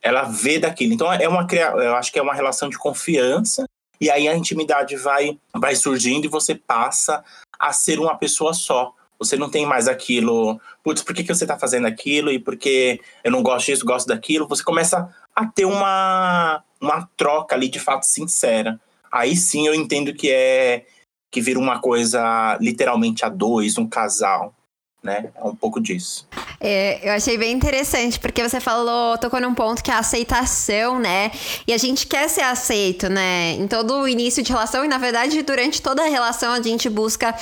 ela 0.00 0.22
vê 0.22 0.58
daquilo. 0.58 0.94
Então 0.94 1.12
é 1.12 1.28
uma 1.28 1.46
eu 1.52 1.96
acho 1.96 2.10
que 2.10 2.18
é 2.18 2.22
uma 2.22 2.34
relação 2.34 2.70
de 2.70 2.78
confiança 2.78 3.66
e 4.00 4.10
aí 4.10 4.26
a 4.26 4.34
intimidade 4.34 4.96
vai 4.96 5.38
vai 5.54 5.74
surgindo 5.76 6.24
e 6.24 6.30
você 6.30 6.54
passa 6.54 7.22
a 7.58 7.74
ser 7.74 7.98
uma 7.98 8.16
pessoa 8.16 8.54
só. 8.54 8.94
Você 9.20 9.36
não 9.36 9.50
tem 9.50 9.66
mais 9.66 9.86
aquilo, 9.86 10.58
putz, 10.82 11.02
por 11.02 11.14
que, 11.14 11.22
que 11.22 11.32
você 11.32 11.44
está 11.44 11.58
fazendo 11.58 11.86
aquilo? 11.86 12.32
E 12.32 12.38
porque 12.38 13.00
eu 13.22 13.30
não 13.30 13.42
gosto 13.42 13.66
disso, 13.66 13.84
gosto 13.84 14.06
daquilo. 14.08 14.48
Você 14.48 14.64
começa 14.64 15.14
a 15.36 15.46
ter 15.46 15.66
uma, 15.66 16.64
uma 16.80 17.08
troca 17.16 17.54
ali 17.54 17.68
de 17.68 17.78
fato 17.78 18.04
sincera. 18.04 18.80
Aí 19.12 19.36
sim 19.36 19.66
eu 19.66 19.74
entendo 19.74 20.14
que 20.14 20.30
é 20.30 20.86
que 21.30 21.40
vira 21.40 21.58
uma 21.58 21.80
coisa 21.80 22.58
literalmente 22.60 23.24
a 23.24 23.28
dois, 23.28 23.78
um 23.78 23.86
casal 23.86 24.54
né? 25.02 25.30
É 25.34 25.44
um 25.44 25.54
pouco 25.54 25.80
disso. 25.80 26.28
É, 26.60 27.00
eu 27.02 27.12
achei 27.14 27.38
bem 27.38 27.52
interessante, 27.52 28.20
porque 28.20 28.46
você 28.46 28.60
falou, 28.60 29.16
tocou 29.16 29.40
num 29.40 29.54
ponto 29.54 29.82
que 29.82 29.90
é 29.90 29.94
a 29.94 30.00
aceitação, 30.00 30.98
né? 30.98 31.30
E 31.66 31.72
a 31.72 31.78
gente 31.78 32.06
quer 32.06 32.28
ser 32.28 32.42
aceito, 32.42 33.08
né? 33.08 33.52
Em 33.52 33.66
todo 33.66 33.94
o 33.94 34.08
início 34.08 34.42
de 34.42 34.52
relação, 34.52 34.84
e 34.84 34.88
na 34.88 34.98
verdade, 34.98 35.40
durante 35.42 35.80
toda 35.80 36.02
a 36.02 36.08
relação, 36.08 36.52
a 36.52 36.60
gente 36.60 36.90
busca 36.90 37.34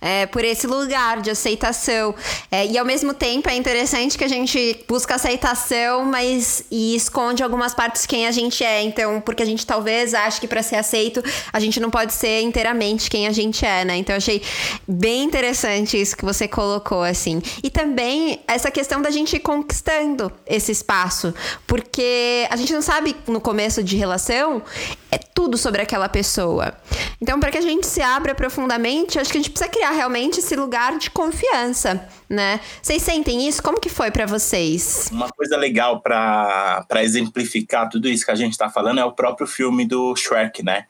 é, 0.00 0.26
por 0.26 0.44
esse 0.44 0.66
lugar 0.66 1.20
de 1.20 1.30
aceitação. 1.30 2.16
É, 2.50 2.66
e 2.66 2.76
ao 2.76 2.84
mesmo 2.84 3.14
tempo, 3.14 3.48
é 3.48 3.54
interessante 3.54 4.18
que 4.18 4.24
a 4.24 4.28
gente 4.28 4.84
busca 4.88 5.14
aceitação, 5.14 6.04
mas 6.04 6.64
e 6.68 6.96
esconde 6.96 7.44
algumas 7.44 7.74
partes 7.74 8.06
quem 8.06 8.26
a 8.26 8.32
gente 8.32 8.64
é. 8.64 8.82
Então, 8.82 9.20
porque 9.20 9.44
a 9.44 9.46
gente 9.46 9.64
talvez 9.64 10.14
ache 10.14 10.40
que 10.40 10.48
para 10.48 10.64
ser 10.64 10.76
aceito, 10.76 11.22
a 11.52 11.60
gente 11.60 11.78
não 11.78 11.90
pode 11.90 12.12
ser 12.12 12.40
inteiramente 12.40 13.08
quem 13.08 13.28
a 13.28 13.32
gente 13.32 13.64
é, 13.64 13.84
né? 13.84 13.96
Então, 13.96 14.14
eu 14.14 14.18
achei 14.18 14.42
bem 14.88 15.22
interessante 15.22 16.00
isso 16.00 16.16
que 16.16 16.24
você 16.24 16.48
colocou 16.48 17.03
assim. 17.04 17.40
E 17.62 17.70
também 17.70 18.40
essa 18.46 18.70
questão 18.70 19.00
da 19.00 19.10
gente 19.10 19.36
ir 19.36 19.40
conquistando 19.40 20.32
esse 20.46 20.72
espaço, 20.72 21.34
porque 21.66 22.46
a 22.50 22.56
gente 22.56 22.72
não 22.72 22.82
sabe 22.82 23.16
no 23.26 23.40
começo 23.40 23.82
de 23.82 23.96
relação 23.96 24.62
é 25.10 25.18
tudo 25.18 25.56
sobre 25.56 25.80
aquela 25.80 26.08
pessoa. 26.08 26.74
Então, 27.20 27.38
para 27.38 27.50
que 27.50 27.58
a 27.58 27.60
gente 27.60 27.86
se 27.86 28.02
abra 28.02 28.34
profundamente, 28.34 29.18
acho 29.18 29.30
que 29.30 29.38
a 29.38 29.40
gente 29.40 29.50
precisa 29.50 29.70
criar 29.70 29.92
realmente 29.92 30.40
esse 30.40 30.56
lugar 30.56 30.98
de 30.98 31.08
confiança, 31.10 32.08
né? 32.28 32.58
Vocês 32.82 33.00
sentem 33.00 33.46
isso? 33.46 33.62
Como 33.62 33.80
que 33.80 33.88
foi 33.88 34.10
para 34.10 34.26
vocês? 34.26 35.08
Uma 35.12 35.28
coisa 35.28 35.56
legal 35.56 36.00
para 36.00 36.84
exemplificar 37.02 37.88
tudo 37.88 38.08
isso 38.08 38.24
que 38.24 38.32
a 38.32 38.36
gente 38.36 38.52
está 38.52 38.68
falando 38.68 38.98
é 38.98 39.04
o 39.04 39.12
próprio 39.12 39.46
filme 39.46 39.86
do 39.86 40.16
Shrek, 40.16 40.64
né? 40.64 40.86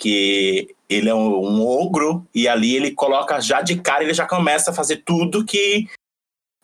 Que 0.00 0.74
ele 0.88 1.08
é 1.08 1.14
um, 1.14 1.64
ogro 1.64 2.26
e 2.34 2.48
ali 2.48 2.74
ele 2.74 2.90
coloca 2.90 3.40
já 3.40 3.60
de 3.60 3.76
cara, 3.76 4.02
ele 4.02 4.14
já 4.14 4.26
começa 4.26 4.70
a 4.70 4.74
fazer 4.74 5.02
tudo 5.04 5.44
que 5.44 5.86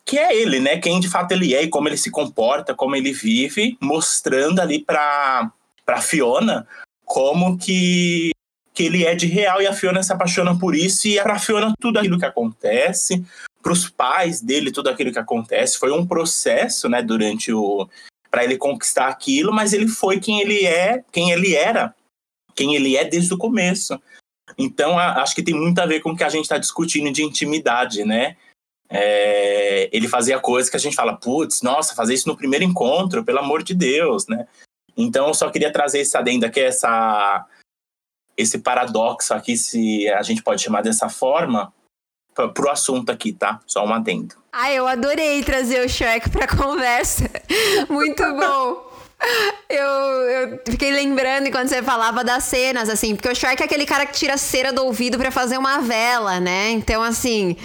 que 0.04 0.18
é 0.18 0.36
ele, 0.36 0.60
né? 0.60 0.78
Quem 0.78 1.00
de 1.00 1.08
fato 1.08 1.32
ele 1.32 1.52
é 1.52 1.62
e 1.64 1.68
como 1.68 1.88
ele 1.88 1.96
se 1.96 2.12
comporta, 2.12 2.74
como 2.74 2.94
ele 2.94 3.12
vive, 3.12 3.76
mostrando 3.80 4.60
ali 4.60 4.82
para 4.82 5.50
para 5.84 6.00
Fiona 6.00 6.66
como 7.04 7.56
que 7.58 8.30
que 8.74 8.84
ele 8.84 9.04
é 9.04 9.14
de 9.14 9.26
real 9.26 9.62
e 9.62 9.66
a 9.66 9.72
Fiona 9.72 10.02
se 10.02 10.12
apaixona 10.12 10.58
por 10.58 10.74
isso 10.74 11.08
e 11.08 11.18
é 11.18 11.22
para 11.22 11.38
Fiona 11.38 11.72
tudo 11.80 11.98
aquilo 11.98 12.18
que 12.18 12.26
acontece, 12.26 13.24
para 13.62 13.72
os 13.72 13.88
pais 13.88 14.40
dele 14.40 14.70
tudo 14.70 14.88
aquilo 14.88 15.12
que 15.12 15.18
acontece, 15.18 15.78
foi 15.78 15.90
um 15.92 16.06
processo, 16.06 16.88
né, 16.88 17.02
durante 17.02 17.52
o 17.52 17.88
para 18.30 18.44
ele 18.44 18.58
conquistar 18.58 19.08
aquilo, 19.08 19.52
mas 19.52 19.72
ele 19.72 19.88
foi 19.88 20.20
quem 20.20 20.40
ele 20.40 20.66
é, 20.66 21.02
quem 21.10 21.30
ele 21.30 21.54
era 21.54 21.94
quem 22.56 22.75
ele 22.75 22.96
é 22.96 23.04
desde 23.04 23.32
o 23.34 23.38
começo. 23.38 24.00
Então, 24.56 24.98
a, 24.98 25.22
acho 25.22 25.34
que 25.34 25.42
tem 25.42 25.54
muito 25.54 25.78
a 25.78 25.86
ver 25.86 26.00
com 26.00 26.10
o 26.10 26.16
que 26.16 26.25
a 26.25 26.28
gente 26.28 26.44
está 26.44 26.58
discutindo 26.58 27.12
de 27.12 27.22
intimidade, 27.22 28.04
né? 28.04 28.36
É, 28.88 29.88
ele 29.92 30.08
fazia 30.08 30.38
coisas 30.38 30.70
que 30.70 30.76
a 30.76 30.80
gente 30.80 30.96
fala, 30.96 31.16
putz, 31.16 31.60
nossa, 31.60 31.94
fazer 31.94 32.14
isso 32.14 32.28
no 32.28 32.36
primeiro 32.36 32.64
encontro, 32.64 33.25
pelo 33.25 33.40
amor 33.40 33.62
de 33.62 33.75
Deus, 33.75 34.26
né? 34.26 34.46
Então, 34.96 35.28
eu 35.28 35.34
só 35.34 35.50
queria 35.50 35.72
trazer 35.72 36.00
esse 36.00 36.16
adendo 36.16 36.46
aqui, 36.46 36.60
essa, 36.60 37.44
esse 38.36 38.58
paradoxo 38.58 39.34
aqui, 39.34 39.56
se 39.56 40.08
a 40.08 40.22
gente 40.22 40.42
pode 40.42 40.62
chamar 40.62 40.82
dessa 40.82 41.08
forma, 41.08 41.72
pro 42.54 42.70
assunto 42.70 43.10
aqui, 43.10 43.32
tá? 43.32 43.60
Só 43.66 43.84
um 43.84 43.92
adendo. 43.92 44.36
Ah, 44.52 44.72
eu 44.72 44.86
adorei 44.86 45.42
trazer 45.42 45.84
o 45.84 45.88
Shrek 45.88 46.30
pra 46.30 46.46
conversa. 46.46 47.30
Muito 47.88 48.22
bom. 48.34 48.95
Eu, 49.68 49.85
eu 49.85 50.61
fiquei 50.64 50.92
lembrando 50.92 51.50
quando 51.50 51.68
você 51.68 51.82
falava 51.82 52.23
das 52.23 52.44
cenas, 52.44 52.88
assim, 52.88 53.16
porque 53.16 53.28
o 53.28 53.35
Shrek 53.35 53.61
é 53.61 53.64
aquele 53.66 53.85
cara 53.85 54.06
que 54.06 54.12
tira 54.12 54.37
cera 54.37 54.73
do 54.73 54.85
ouvido 54.85 55.18
para 55.18 55.30
fazer 55.30 55.58
uma 55.58 55.80
vela, 55.80 56.38
né? 56.38 56.70
Então, 56.70 57.02
assim, 57.02 57.56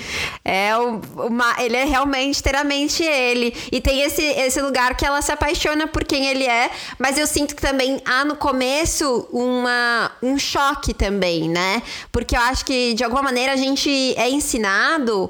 é 0.43 0.75
uma, 0.75 1.61
ele 1.61 1.77
é 1.77 1.83
realmente 1.83 2.39
inteiramente 2.39 3.03
ele. 3.03 3.55
E 3.71 3.79
tem 3.79 4.01
esse, 4.01 4.23
esse 4.23 4.59
lugar 4.61 4.95
que 4.95 5.05
ela 5.05 5.21
se 5.21 5.31
apaixona 5.31 5.85
por 5.85 6.03
quem 6.03 6.25
ele 6.25 6.45
é, 6.45 6.71
mas 6.97 7.17
eu 7.19 7.27
sinto 7.27 7.55
que 7.55 7.61
também 7.61 8.01
há 8.03 8.25
no 8.25 8.35
começo 8.35 9.27
uma, 9.31 10.11
um 10.23 10.39
choque 10.39 10.93
também, 10.93 11.47
né? 11.47 11.83
Porque 12.11 12.35
eu 12.35 12.41
acho 12.41 12.65
que, 12.65 12.93
de 12.95 13.03
alguma 13.03 13.21
maneira, 13.21 13.53
a 13.53 13.57
gente 13.57 14.15
é 14.17 14.27
ensinado 14.27 15.29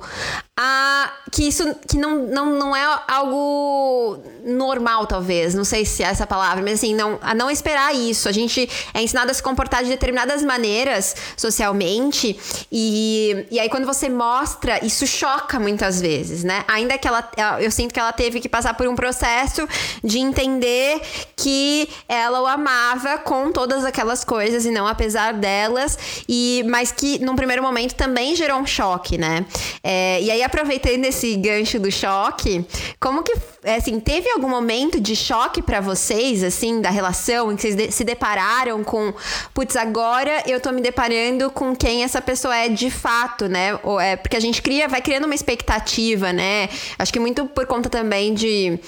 a 0.63 1.11
que 1.31 1.47
isso 1.47 1.63
que 1.87 1.97
não, 1.97 2.27
não, 2.27 2.45
não 2.57 2.75
é 2.75 2.99
algo 3.07 4.21
normal, 4.43 5.07
talvez. 5.07 5.55
Não 5.55 5.63
sei 5.63 5.85
se 5.85 6.03
é 6.03 6.07
essa 6.07 6.27
palavra, 6.27 6.61
mas 6.61 6.73
assim, 6.73 6.93
não, 6.93 7.17
a 7.21 7.33
não 7.33 7.49
esperar 7.49 7.95
isso. 7.95 8.27
A 8.29 8.31
gente 8.31 8.69
é 8.93 9.01
ensinado 9.01 9.31
a 9.31 9.33
se 9.33 9.41
comportar 9.41 9.83
de 9.83 9.89
determinadas 9.89 10.43
maneiras 10.43 11.15
socialmente. 11.37 12.37
E, 12.71 13.47
e 13.49 13.59
aí, 13.59 13.69
quando 13.69 13.85
você 13.85 14.09
mostra, 14.09 14.85
isso 14.85 15.07
choca 15.07 15.59
muitas 15.59 15.99
vezes, 15.99 16.43
né? 16.43 16.63
Ainda 16.67 16.97
que 16.97 17.07
ela. 17.07 17.27
Eu 17.59 17.71
sinto 17.71 17.93
que 17.93 17.99
ela 17.99 18.11
teve 18.11 18.39
que 18.39 18.49
passar 18.49 18.75
por 18.75 18.87
um 18.87 18.95
processo 18.95 19.67
de 20.03 20.19
entender 20.19 21.01
que 21.35 21.89
ela 22.07 22.41
o 22.41 22.45
amava 22.45 23.17
com 23.17 23.51
todas 23.51 23.83
aquelas 23.85 24.23
coisas 24.23 24.65
e 24.65 24.69
não 24.69 24.85
apesar 24.85 25.33
delas. 25.33 25.97
E, 26.27 26.63
mas 26.67 26.91
que 26.91 27.17
num 27.19 27.35
primeiro 27.35 27.63
momento 27.63 27.95
também 27.95 28.35
gerou 28.35 28.59
um 28.59 28.65
choque, 28.65 29.17
né? 29.17 29.45
É, 29.83 30.21
e 30.21 30.29
aí, 30.29 30.43
aproveitando 30.51 31.05
esse 31.05 31.33
gancho 31.37 31.79
do 31.79 31.89
choque, 31.89 32.65
como 32.99 33.23
que, 33.23 33.33
assim, 33.63 33.99
teve 33.99 34.29
algum 34.31 34.49
momento 34.49 34.99
de 34.99 35.15
choque 35.15 35.61
para 35.61 35.79
vocês, 35.79 36.43
assim, 36.43 36.81
da 36.81 36.89
relação, 36.89 37.51
em 37.51 37.55
que 37.55 37.61
vocês 37.61 37.93
se 37.93 38.03
depararam 38.03 38.83
com, 38.83 39.13
putz, 39.53 39.75
agora 39.75 40.43
eu 40.47 40.59
tô 40.59 40.71
me 40.71 40.81
deparando 40.81 41.49
com 41.51 41.75
quem 41.75 42.03
essa 42.03 42.21
pessoa 42.21 42.55
é 42.55 42.67
de 42.67 42.89
fato, 42.89 43.47
né? 43.47 43.79
Ou 43.83 43.99
é, 43.99 44.15
porque 44.15 44.35
a 44.35 44.39
gente 44.39 44.61
cria, 44.61 44.87
vai 44.87 45.01
criando 45.01 45.25
uma 45.25 45.35
expectativa, 45.35 46.33
né? 46.33 46.69
Acho 46.97 47.13
que 47.13 47.19
muito 47.19 47.45
por 47.45 47.65
conta 47.67 47.89
também 47.89 48.33
de 48.33 48.79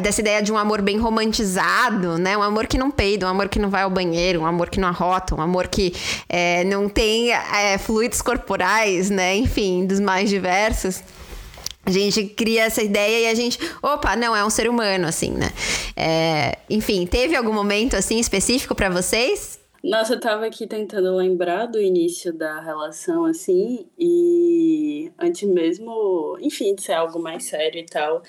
dessa 0.00 0.22
ideia 0.22 0.42
de 0.42 0.50
um 0.50 0.56
amor 0.56 0.80
bem 0.80 0.98
romantizado, 0.98 2.16
né? 2.16 2.36
Um 2.36 2.42
amor 2.42 2.66
que 2.66 2.78
não 2.78 2.90
peida, 2.90 3.26
um 3.26 3.28
amor 3.28 3.48
que 3.48 3.58
não 3.58 3.68
vai 3.68 3.82
ao 3.82 3.90
banheiro, 3.90 4.40
um 4.40 4.46
amor 4.46 4.70
que 4.70 4.80
não 4.80 4.88
arrota, 4.88 5.34
um 5.34 5.42
amor 5.42 5.68
que 5.68 5.94
é, 6.26 6.64
não 6.64 6.88
tem 6.88 7.32
é, 7.32 7.76
fluidos 7.76 8.22
corporais, 8.22 9.10
né? 9.10 9.36
Enfim, 9.36 9.86
dos 9.86 10.00
mais 10.00 10.30
diversos. 10.30 11.02
A 11.84 11.90
gente 11.90 12.24
cria 12.24 12.64
essa 12.64 12.82
ideia 12.82 13.26
e 13.26 13.30
a 13.30 13.34
gente, 13.34 13.58
opa, 13.82 14.16
não, 14.16 14.34
é 14.34 14.44
um 14.44 14.50
ser 14.50 14.68
humano, 14.68 15.06
assim, 15.06 15.30
né? 15.30 15.50
É, 15.96 16.58
enfim, 16.68 17.06
teve 17.06 17.36
algum 17.36 17.52
momento, 17.52 17.94
assim, 17.94 18.18
específico 18.18 18.74
para 18.74 18.88
vocês? 18.88 19.58
Nossa, 19.82 20.14
eu 20.14 20.20
tava 20.20 20.46
aqui 20.46 20.66
tentando 20.66 21.14
lembrar 21.14 21.66
do 21.66 21.78
início 21.78 22.32
da 22.32 22.60
relação, 22.60 23.26
assim, 23.26 23.86
e 23.98 25.12
antes 25.18 25.46
mesmo, 25.46 26.38
enfim, 26.40 26.74
de 26.74 26.82
ser 26.82 26.94
algo 26.94 27.18
mais 27.18 27.44
sério 27.44 27.80
e 27.80 27.84
tal, 27.84 28.22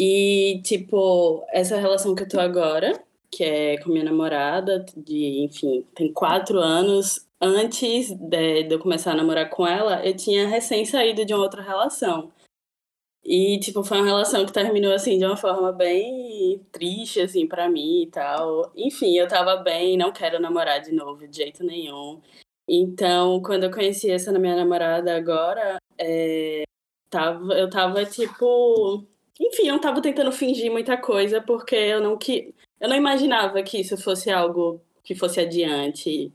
e, 0.00 0.60
tipo, 0.64 1.44
essa 1.50 1.76
relação 1.76 2.14
que 2.14 2.22
eu 2.22 2.28
tô 2.28 2.38
agora, 2.38 3.00
que 3.30 3.42
é 3.42 3.78
com 3.78 3.90
minha 3.90 4.04
namorada, 4.04 4.84
de, 4.96 5.44
enfim, 5.44 5.84
tem 5.94 6.12
quatro 6.12 6.58
anos. 6.58 7.26
Antes 7.40 8.10
de, 8.10 8.64
de 8.64 8.74
eu 8.74 8.78
começar 8.78 9.12
a 9.12 9.16
namorar 9.16 9.50
com 9.50 9.66
ela, 9.66 10.04
eu 10.04 10.16
tinha 10.16 10.46
recém 10.48 10.84
saído 10.84 11.24
de 11.24 11.34
uma 11.34 11.42
outra 11.42 11.62
relação. 11.62 12.30
E, 13.30 13.58
tipo, 13.60 13.84
foi 13.84 13.98
uma 13.98 14.06
relação 14.06 14.46
que 14.46 14.52
terminou, 14.52 14.90
assim, 14.94 15.18
de 15.18 15.26
uma 15.26 15.36
forma 15.36 15.70
bem 15.70 16.64
triste, 16.72 17.20
assim, 17.20 17.46
para 17.46 17.68
mim 17.68 18.04
e 18.04 18.06
tal. 18.06 18.72
Enfim, 18.74 19.18
eu 19.18 19.28
tava 19.28 19.56
bem, 19.56 19.98
não 19.98 20.10
quero 20.10 20.40
namorar 20.40 20.80
de 20.80 20.92
novo, 20.92 21.28
de 21.28 21.36
jeito 21.36 21.62
nenhum. 21.62 22.22
Então, 22.66 23.42
quando 23.42 23.64
eu 23.64 23.70
conheci 23.70 24.10
essa 24.10 24.32
minha 24.38 24.56
namorada 24.56 25.14
agora, 25.14 25.76
é, 25.98 26.64
tava, 27.10 27.54
eu 27.54 27.68
tava 27.70 28.04
tipo. 28.06 29.04
Enfim, 29.40 29.68
eu 29.68 29.80
tava 29.80 30.00
tentando 30.02 30.32
fingir 30.32 30.70
muita 30.72 30.96
coisa, 30.96 31.40
porque 31.40 31.76
eu 31.76 32.00
não 32.00 32.16
que 32.18 32.54
eu 32.80 32.88
não 32.88 32.96
imaginava 32.96 33.62
que 33.62 33.78
isso 33.78 33.96
fosse 33.98 34.30
algo 34.30 34.80
que 35.04 35.14
fosse 35.14 35.40
adiante 35.40 36.32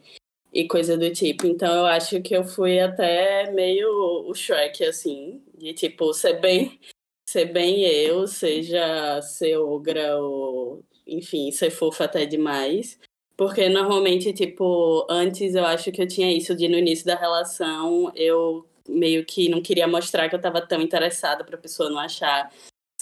e 0.53 0.67
coisa 0.67 0.97
do 0.97 1.11
tipo. 1.11 1.47
Então 1.47 1.73
eu 1.75 1.85
acho 1.87 2.21
que 2.21 2.35
eu 2.35 2.43
fui 2.43 2.79
até 2.79 3.51
meio 3.51 3.89
o 4.29 4.33
Shrek, 4.35 4.83
assim, 4.85 5.41
de 5.63 5.73
tipo, 5.73 6.13
ser 6.13 6.39
bem, 6.41 6.79
ser 7.27 7.45
bem 7.45 7.81
eu, 7.83 8.27
seja 8.27 9.21
ser 9.21 9.57
ogra 9.57 10.17
ou, 10.17 10.83
enfim, 11.07 11.51
ser 11.51 11.71
fofa 11.71 12.03
até 12.05 12.25
demais. 12.25 12.99
Porque 13.37 13.69
normalmente, 13.69 14.33
tipo, 14.33 15.07
antes 15.09 15.55
eu 15.55 15.65
acho 15.65 15.91
que 15.91 16.01
eu 16.01 16.07
tinha 16.07 16.31
isso 16.35 16.55
de 16.55 16.67
no 16.67 16.77
início 16.77 17.05
da 17.05 17.15
relação 17.15 18.11
eu 18.15 18.67
meio 18.87 19.25
que 19.25 19.49
não 19.49 19.61
queria 19.61 19.87
mostrar 19.87 20.29
que 20.29 20.35
eu 20.35 20.41
tava 20.41 20.61
tão 20.61 20.81
interessada 20.81 21.43
pra 21.43 21.57
pessoa 21.57 21.89
não 21.89 21.99
achar 21.99 22.51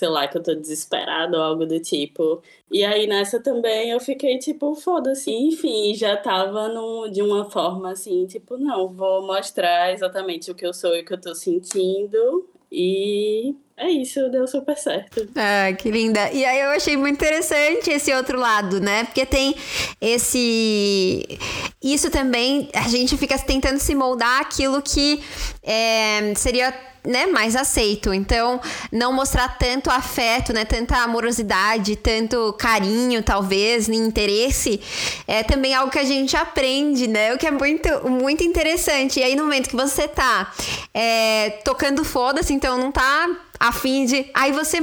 sei 0.02 0.10
lá, 0.10 0.28
que 0.28 0.36
eu 0.36 0.42
tô 0.42 0.56
desesperada 0.56 1.38
ou 1.38 1.44
algo 1.44 1.64
do 1.64 1.80
tipo. 1.80 2.42
E 2.72 2.84
aí 2.84 3.06
nessa 3.06 3.40
também 3.40 3.92
eu 3.92 4.00
fiquei 4.00 4.40
tipo, 4.40 4.74
foda-se, 4.74 5.30
enfim, 5.30 5.94
já 5.94 6.18
tava 6.18 6.72
de 7.12 7.22
uma 7.22 7.48
forma 7.52 7.92
assim, 7.92 8.26
tipo, 8.26 8.58
não, 8.58 8.92
vou 8.92 9.22
mostrar 9.28 9.94
exatamente 9.94 10.50
o 10.50 10.56
que 10.56 10.66
eu 10.66 10.74
sou 10.74 10.96
e 10.96 11.02
o 11.02 11.06
que 11.06 11.14
eu 11.14 11.22
tô 11.22 11.36
sentindo. 11.36 12.50
E 12.72 13.54
é 13.78 13.92
isso, 13.92 14.28
deu 14.30 14.48
super 14.48 14.76
certo. 14.76 15.30
Ah, 15.36 15.72
que 15.74 15.92
linda. 15.92 16.32
E 16.32 16.44
aí 16.44 16.62
eu 16.62 16.70
achei 16.72 16.98
muito 16.98 17.18
interessante 17.18 17.92
esse 17.92 18.12
outro 18.12 18.40
lado, 18.40 18.80
né? 18.80 19.04
Porque 19.04 19.24
tem 19.24 19.54
esse. 20.00 21.38
Isso 21.84 22.10
também, 22.10 22.70
a 22.74 22.88
gente 22.88 23.16
fica 23.18 23.38
tentando 23.38 23.78
se 23.78 23.94
moldar 23.94 24.42
aquilo 24.42 24.82
que 24.82 25.22
é, 25.62 26.34
seria 26.36 26.74
né, 27.04 27.26
mais 27.26 27.56
aceito. 27.56 28.14
Então, 28.14 28.60
não 28.92 29.12
mostrar 29.12 29.58
tanto 29.58 29.90
afeto, 29.90 30.54
né, 30.54 30.66
tanta 30.66 30.98
amorosidade, 30.98 31.96
tanto 31.96 32.54
carinho, 32.54 33.24
talvez, 33.24 33.88
nem 33.88 34.02
interesse, 34.02 34.80
é 35.28 35.44
também 35.44 35.74
algo 35.74 35.92
que 35.92 36.00
a 36.00 36.04
gente 36.04 36.36
aprende, 36.36 37.08
né? 37.08 37.34
O 37.34 37.38
que 37.38 37.48
é 37.48 37.52
muito, 37.52 38.10
muito 38.10 38.44
interessante. 38.44 39.20
E 39.20 39.24
aí, 39.24 39.36
no 39.36 39.44
momento 39.44 39.70
que 39.70 39.76
você 39.76 40.08
tá 40.08 40.52
é, 40.94 41.62
tocando 41.64 42.04
foda-se, 42.04 42.54
então 42.54 42.78
não 42.78 42.92
tá 42.92 43.30
a 43.62 43.72
fim 43.72 44.06
de. 44.06 44.28
Aí 44.34 44.52
você 44.52 44.80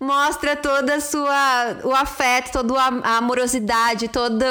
mostra 0.00 0.56
toda 0.56 0.94
a 0.94 1.00
sua. 1.00 1.80
o 1.82 1.92
afeto, 1.92 2.52
toda 2.52 2.80
a 2.80 3.16
amorosidade, 3.16 4.06
todo 4.06 4.44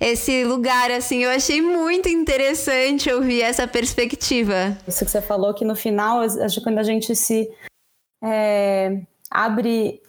esse 0.00 0.42
lugar, 0.44 0.90
assim. 0.90 1.18
Eu 1.22 1.30
achei 1.30 1.60
muito 1.60 2.08
interessante 2.08 3.12
ouvir 3.12 3.42
essa 3.42 3.68
perspectiva. 3.68 4.78
Isso 4.88 5.04
que 5.04 5.10
você 5.10 5.20
falou, 5.20 5.52
que 5.52 5.66
no 5.66 5.76
final, 5.76 6.20
acho 6.20 6.56
que 6.56 6.62
quando 6.62 6.78
a 6.78 6.82
gente 6.82 7.14
se 7.14 7.46
é, 8.24 9.02
abre. 9.30 10.02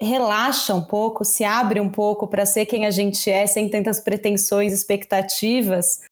Relaxa 0.00 0.72
um 0.76 0.84
pouco, 0.84 1.24
se 1.24 1.42
abre 1.42 1.80
um 1.80 1.90
pouco 1.90 2.28
para 2.28 2.46
ser 2.46 2.66
quem 2.66 2.86
a 2.86 2.90
gente 2.92 3.28
é, 3.28 3.48
sem 3.48 3.68
tantas 3.68 3.98
pretensões, 3.98 4.72
expectativas. 4.72 6.02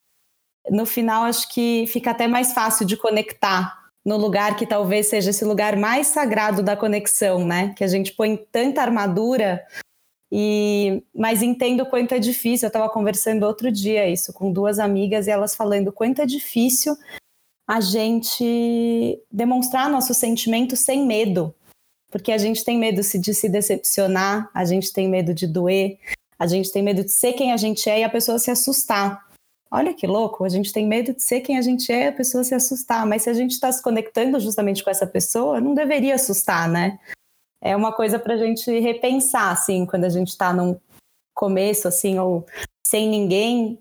No 0.69 0.85
final, 0.85 1.23
acho 1.23 1.49
que 1.55 1.87
fica 1.87 2.11
até 2.11 2.27
mais 2.27 2.53
fácil 2.53 2.85
de 2.85 2.97
conectar 2.97 3.86
no 4.07 4.17
lugar 4.17 4.57
que 4.57 4.65
talvez 4.65 5.09
seja 5.09 5.31
esse 5.31 5.45
lugar 5.45 5.77
mais 5.77 6.07
sagrado 6.07 6.63
da 6.63 6.77
conexão, 6.77 7.45
né? 7.45 7.75
Que 7.77 7.83
a 7.83 7.89
gente 7.89 8.13
põe 8.13 8.37
tanta 8.37 8.81
armadura 8.81 9.61
e 10.31 11.03
mas 11.13 11.43
entendo 11.43 11.81
o 11.81 11.87
quanto 11.87 12.15
é 12.15 12.21
difícil. 12.21 12.67
Eu 12.67 12.69
estava 12.69 12.89
conversando 12.89 13.43
outro 13.43 13.71
dia 13.71 14.09
isso 14.09 14.33
com 14.33 14.53
duas 14.53 14.79
amigas 14.79 15.27
e 15.27 15.31
elas 15.33 15.57
falando 15.57 15.91
quanto 15.91 16.23
é 16.23 16.27
difícil 16.27 16.97
a 17.67 17.81
gente 17.81 19.21
demonstrar 19.29 19.91
nosso 19.91 20.15
sentimento 20.15 20.77
sem 20.77 21.05
medo, 21.05 21.53
porque 22.09 22.31
a 22.31 22.39
gente 22.39 22.65
tem 22.65 22.79
medo 22.79 23.03
de 23.03 23.35
se 23.35 23.49
decepcionar, 23.49 24.49
a 24.55 24.65
gente 24.65 24.93
tem 24.93 25.09
medo 25.09 25.35
de 25.35 25.49
doer, 25.49 25.99
a 26.39 26.47
gente 26.47 26.71
tem 26.71 26.81
medo 26.81 27.03
de 27.03 27.11
ser 27.11 27.33
quem 27.33 27.51
a 27.51 27.57
gente 27.57 27.91
é 27.91 28.01
e 28.01 28.05
a 28.05 28.09
pessoa 28.09 28.39
se 28.39 28.53
assustar. 28.53 29.26
Olha 29.71 29.93
que 29.93 30.07
louco, 30.07 30.45
a 30.45 30.49
gente 30.49 30.73
tem 30.73 30.87
medo 30.87 31.13
de 31.13 31.23
ser 31.23 31.41
quem 31.41 31.59
a 31.59 31.63
gente 31.63 31.91
é, 31.91 32.09
a 32.09 32.13
pessoa 32.13 32.45
se 32.45 32.55
assustar, 32.55 33.05
mas 33.05 33.23
se 33.23 33.31
a 33.31 33.35
gente 33.35 33.53
está 33.53 33.71
se 33.71 33.83
conectando 33.83 34.39
justamente 34.39 34.83
com 34.83 34.91
essa 34.91 35.07
pessoa, 35.07 35.61
não 35.61 35.75
deveria 35.75 36.15
assustar, 36.15 36.69
né? 36.69 36.99
É 37.61 37.75
uma 37.75 37.93
coisa 37.93 38.19
para 38.19 38.35
a 38.35 38.37
gente 38.37 38.71
repensar, 38.79 39.51
assim, 39.51 39.85
quando 39.85 40.05
a 40.05 40.09
gente 40.09 40.29
está 40.29 40.53
num 40.53 40.79
começo, 41.35 41.89
assim, 41.89 42.19
ou 42.19 42.47
sem 42.87 43.09
ninguém, 43.09 43.79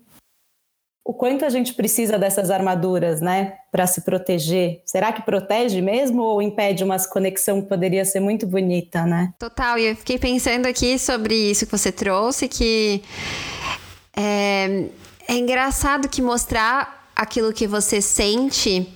o 1.06 1.14
quanto 1.14 1.44
a 1.44 1.48
gente 1.48 1.72
precisa 1.72 2.18
dessas 2.18 2.50
armaduras, 2.50 3.20
né, 3.20 3.58
para 3.70 3.86
se 3.86 4.00
proteger. 4.00 4.82
Será 4.84 5.12
que 5.12 5.22
protege 5.22 5.80
mesmo 5.80 6.20
ou 6.20 6.42
impede 6.42 6.82
uma 6.82 6.98
conexão 7.06 7.62
que 7.62 7.68
poderia 7.68 8.04
ser 8.04 8.18
muito 8.18 8.44
bonita, 8.44 9.06
né? 9.06 9.32
Total, 9.38 9.78
e 9.78 9.86
eu 9.86 9.96
fiquei 9.96 10.18
pensando 10.18 10.66
aqui 10.66 10.98
sobre 10.98 11.36
isso 11.36 11.64
que 11.64 11.70
você 11.70 11.92
trouxe, 11.92 12.48
que 12.48 13.04
é, 14.16 14.88
é 15.28 15.34
engraçado 15.34 16.08
que 16.08 16.22
mostrar 16.22 17.10
aquilo 17.14 17.52
que 17.52 17.66
você 17.66 18.00
sente 18.00 18.88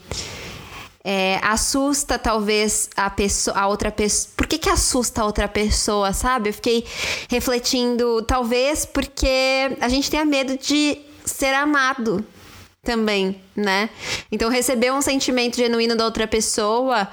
é, 1.02 1.40
assusta 1.42 2.18
talvez 2.18 2.90
a 2.96 3.08
pessoa, 3.08 3.56
a 3.56 3.66
outra 3.66 3.90
pessoa. 3.90 4.32
Por 4.36 4.46
que, 4.46 4.58
que 4.58 4.68
assusta 4.68 5.22
a 5.22 5.24
outra 5.24 5.48
pessoa, 5.48 6.12
sabe? 6.12 6.50
Eu 6.50 6.54
fiquei 6.54 6.84
refletindo, 7.28 8.22
talvez 8.22 8.84
porque 8.84 9.76
a 9.80 9.88
gente 9.88 10.10
tenha 10.10 10.24
medo 10.24 10.58
de 10.58 10.98
ser 11.24 11.54
amado 11.54 12.24
também, 12.82 13.40
né? 13.56 13.88
Então 14.30 14.50
receber 14.50 14.92
um 14.92 15.00
sentimento 15.00 15.56
genuíno 15.56 15.96
da 15.96 16.04
outra 16.04 16.26
pessoa 16.26 17.08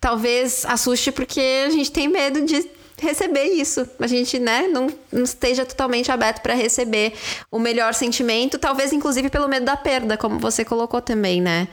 talvez 0.00 0.64
assuste 0.66 1.10
porque 1.10 1.64
a 1.66 1.70
gente 1.70 1.90
tem 1.90 2.06
medo 2.06 2.42
de 2.42 2.62
receber 3.00 3.44
isso. 3.44 3.88
A 3.98 4.06
gente, 4.06 4.38
né, 4.38 4.68
não, 4.68 4.88
não 5.12 5.24
esteja 5.24 5.64
totalmente 5.64 6.10
aberto 6.10 6.40
para 6.40 6.54
receber 6.54 7.12
o 7.50 7.58
melhor 7.58 7.94
sentimento, 7.94 8.58
talvez 8.58 8.92
inclusive 8.92 9.28
pelo 9.28 9.48
medo 9.48 9.66
da 9.66 9.76
perda, 9.76 10.16
como 10.16 10.38
você 10.38 10.64
colocou 10.64 11.00
também, 11.00 11.40
né? 11.40 11.68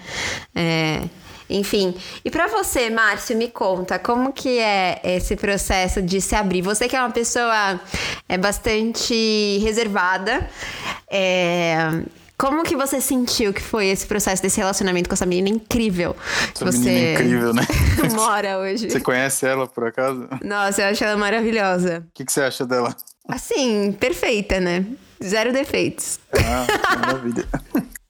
É, 0.53 1.01
enfim, 1.49 1.95
e 2.23 2.31
para 2.31 2.47
você, 2.47 2.89
Márcio, 2.89 3.38
me 3.38 3.47
conta, 3.47 3.99
como 3.99 4.31
que 4.31 4.57
é 4.59 4.99
esse 5.03 5.36
processo 5.36 6.01
de 6.01 6.19
se 6.19 6.36
abrir? 6.36 6.62
Você 6.62 6.88
que 6.88 6.95
é 6.95 6.99
uma 6.99 7.12
pessoa 7.12 7.79
é 8.27 8.38
bastante 8.38 9.59
reservada, 9.62 10.49
é, 11.09 12.01
como 12.37 12.63
que 12.63 12.75
você 12.75 12.99
sentiu 12.99 13.53
que 13.53 13.61
foi 13.61 13.87
esse 13.87 14.05
processo 14.05 14.41
desse 14.41 14.57
relacionamento 14.57 15.07
com 15.07 15.13
essa 15.13 15.25
menina 15.25 15.49
incrível? 15.49 16.15
Essa 16.53 16.65
você 16.65 16.77
menina 16.77 17.11
incrível, 17.13 17.53
né? 17.53 17.63
mora 18.13 18.57
hoje. 18.59 18.89
Você 18.89 18.99
conhece 18.99 19.45
ela, 19.45 19.67
por 19.67 19.85
acaso? 19.87 20.27
Nossa, 20.43 20.81
eu 20.81 20.87
acho 20.87 21.03
ela 21.03 21.17
maravilhosa. 21.17 22.05
O 22.07 22.11
que, 22.13 22.25
que 22.25 22.31
você 22.31 22.41
acha 22.41 22.65
dela? 22.65 22.95
Assim, 23.27 23.93
perfeita, 23.93 24.59
né? 24.59 24.85
Zero 25.23 25.53
defeitos. 25.53 26.19
Ah, 26.33 26.67
maravilha. 26.99 27.47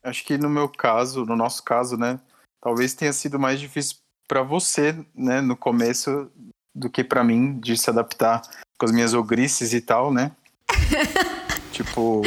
acho 0.04 0.24
que 0.26 0.38
no 0.38 0.50
meu 0.50 0.68
caso, 0.68 1.26
no 1.26 1.36
nosso 1.36 1.64
caso, 1.64 1.98
né? 1.98 2.20
Talvez 2.62 2.94
tenha 2.94 3.14
sido 3.14 3.40
mais 3.40 3.60
difícil 3.60 3.98
para 4.28 4.42
você, 4.42 4.96
né? 5.14 5.42
No 5.42 5.56
começo 5.56 6.32
do 6.74 6.90
que 6.90 7.04
para 7.04 7.24
mim, 7.24 7.60
de 7.60 7.78
se 7.78 7.90
adaptar 7.90 8.42
com 8.80 8.86
as 8.86 8.92
minhas 8.92 9.14
ogrices 9.14 9.74
e 9.74 9.82
tal, 9.82 10.12
né? 10.12 10.32
tipo, 11.72 12.24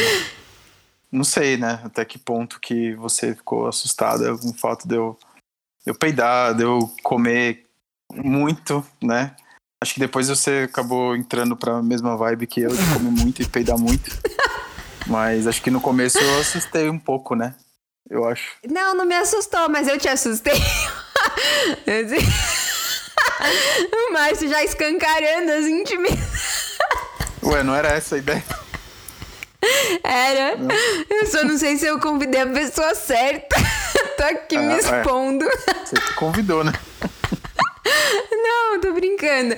não 1.10 1.24
sei, 1.24 1.56
né? 1.56 1.80
Até 1.84 2.04
que 2.04 2.18
ponto 2.18 2.60
que 2.60 2.94
você 2.94 3.34
ficou 3.34 3.66
assustada 3.66 4.36
com 4.36 4.50
o 4.50 4.54
fato 4.54 4.86
de 4.86 4.96
eu, 4.96 5.18
de 5.84 5.90
eu 5.90 5.94
peidar, 5.94 6.54
de 6.54 6.62
eu 6.62 6.78
comer 7.02 7.66
muito, 8.12 8.84
né? 9.02 9.34
Acho 9.82 9.94
que 9.94 10.00
depois 10.00 10.28
você 10.28 10.66
acabou 10.68 11.14
entrando 11.14 11.56
pra 11.56 11.82
mesma 11.82 12.16
vibe 12.16 12.46
que 12.46 12.62
eu, 12.62 12.70
de 12.70 12.94
comer 12.94 13.10
muito 13.10 13.42
e 13.42 13.48
peidar 13.48 13.78
muito. 13.78 14.10
Mas 15.06 15.46
acho 15.46 15.62
que 15.62 15.70
no 15.70 15.80
começo 15.80 16.18
eu 16.18 16.40
assustei 16.40 16.90
um 16.90 16.98
pouco, 16.98 17.34
né? 17.34 17.54
Eu 18.08 18.24
acho. 18.24 18.56
Não, 18.68 18.94
não 18.94 19.04
me 19.04 19.14
assustou, 19.14 19.68
mas 19.68 19.88
eu 19.88 19.98
te 19.98 20.08
assustei. 20.08 20.54
o 23.92 24.12
Márcio 24.12 24.48
já 24.48 24.62
escancarando 24.62 25.52
as 25.52 25.64
intimidades. 25.66 26.78
Ué, 27.42 27.62
não 27.62 27.74
era 27.74 27.88
essa 27.88 28.14
a 28.16 28.18
ideia? 28.18 28.44
Era. 30.02 30.56
Eu 31.10 31.26
só 31.26 31.44
não 31.44 31.58
sei 31.58 31.76
se 31.76 31.86
eu 31.86 31.98
convidei 31.98 32.40
a 32.40 32.46
pessoa 32.46 32.94
certa. 32.94 33.56
tô 34.16 34.24
aqui 34.24 34.56
ah, 34.56 34.62
me 34.62 34.74
é. 34.74 34.78
expondo. 34.78 35.44
Você 35.84 35.96
convidou, 36.16 36.64
né? 36.64 36.72
Não, 38.30 38.80
tô 38.80 38.92
brincando. 38.92 39.54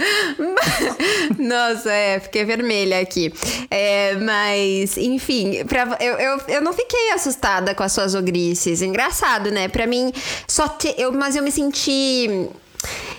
Nossa, 1.39 1.91
é, 1.91 2.21
fiquei 2.21 2.45
vermelha 2.45 3.01
aqui. 3.01 3.33
É, 3.71 4.15
mas, 4.17 4.97
enfim, 4.97 5.65
pra, 5.65 5.97
eu, 6.01 6.15
eu, 6.15 6.41
eu 6.49 6.61
não 6.61 6.73
fiquei 6.73 7.11
assustada 7.13 7.75
com 7.75 7.83
as 7.83 7.93
suas 7.93 8.15
ogrices. 8.15 8.83
Engraçado, 8.83 9.51
né? 9.51 9.69
Pra 9.69 9.87
mim, 9.87 10.13
só 10.47 10.69
te, 10.69 10.95
eu, 10.99 11.13
mas 11.13 11.37
eu 11.37 11.43
me 11.43 11.51
senti 11.51 12.49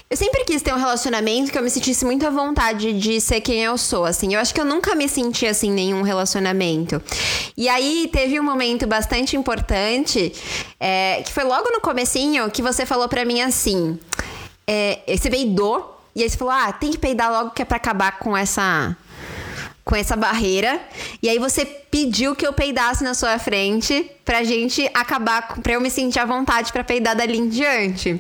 Eu 0.10 0.18
sempre 0.18 0.44
quis 0.44 0.62
ter 0.64 0.74
um 0.74 0.78
relacionamento 0.78 1.52
que 1.52 1.58
eu 1.58 1.62
me 1.62 1.70
sentisse 1.70 2.04
muito 2.04 2.26
à 2.26 2.32
vontade 2.32 2.94
de 2.94 3.22
ser 3.22 3.42
quem 3.42 3.64
eu 3.64 3.78
sou, 3.78 4.06
assim. 4.06 4.34
Eu 4.34 4.40
acho 4.40 4.52
que 4.54 4.60
eu 4.60 4.66
nunca 4.66 4.96
me 4.96 5.08
senti 5.08 5.46
assim 5.46 5.68
em 5.68 5.74
nenhum 5.74 6.02
relacionamento. 6.02 7.00
E 7.56 7.70
aí 7.70 8.10
teve 8.12 8.40
um 8.40 8.44
momento 8.44 8.88
bastante 8.88 9.38
importante, 9.38 10.34
é, 10.80 11.22
que 11.24 11.32
foi 11.32 11.44
logo 11.44 11.70
no 11.72 11.80
comecinho, 11.80 12.50
que 12.50 12.62
você 12.62 12.88
falou 12.88 13.08
para 13.08 13.24
mim 13.24 13.42
assim: 13.42 14.00
é, 14.66 15.00
você 15.08 15.30
peidou, 15.30 16.02
e 16.16 16.24
aí 16.24 16.30
você 16.30 16.38
falou: 16.38 16.54
ah, 16.54 16.72
tem 16.72 16.90
que 16.90 16.98
peidar 16.98 17.32
logo 17.32 17.52
que 17.52 17.62
é 17.62 17.66
pra 17.66 17.78
acabar 17.78 18.18
com 18.18 18.36
essa 18.36 18.98
com 19.90 19.96
essa 19.96 20.16
barreira. 20.16 20.80
E 21.22 21.28
aí 21.28 21.40
você 21.40 21.66
pediu 21.66 22.36
que 22.36 22.46
eu 22.46 22.54
peidasse 22.54 23.04
na 23.04 23.16
sua 23.16 23.40
frente 23.40 24.10
pra 24.24 24.44
gente 24.44 24.88
acabar, 24.94 25.60
pra 25.64 25.74
eu 25.74 25.82
me 25.82 25.90
sentir 25.90 26.20
à 26.20 26.26
vontade 26.26 26.72
para 26.72 26.84
peidar 26.84 27.16
dali 27.16 27.36
em 27.36 27.50
diante. 27.50 28.20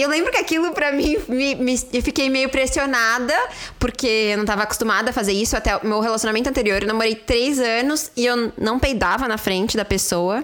E 0.00 0.02
eu 0.02 0.08
lembro 0.08 0.32
que 0.32 0.38
aquilo 0.38 0.72
pra 0.72 0.92
mim, 0.92 1.18
me, 1.28 1.54
me, 1.56 1.78
eu 1.92 2.02
fiquei 2.02 2.30
meio 2.30 2.48
pressionada, 2.48 3.34
porque 3.78 4.06
eu 4.32 4.38
não 4.38 4.46
tava 4.46 4.62
acostumada 4.62 5.10
a 5.10 5.12
fazer 5.12 5.34
isso. 5.34 5.54
Até 5.54 5.76
o 5.76 5.86
meu 5.86 6.00
relacionamento 6.00 6.48
anterior, 6.48 6.80
eu 6.80 6.88
namorei 6.88 7.14
três 7.14 7.58
anos 7.58 8.10
e 8.16 8.24
eu 8.24 8.50
não 8.56 8.80
peidava 8.80 9.28
na 9.28 9.36
frente 9.36 9.76
da 9.76 9.84
pessoa. 9.84 10.42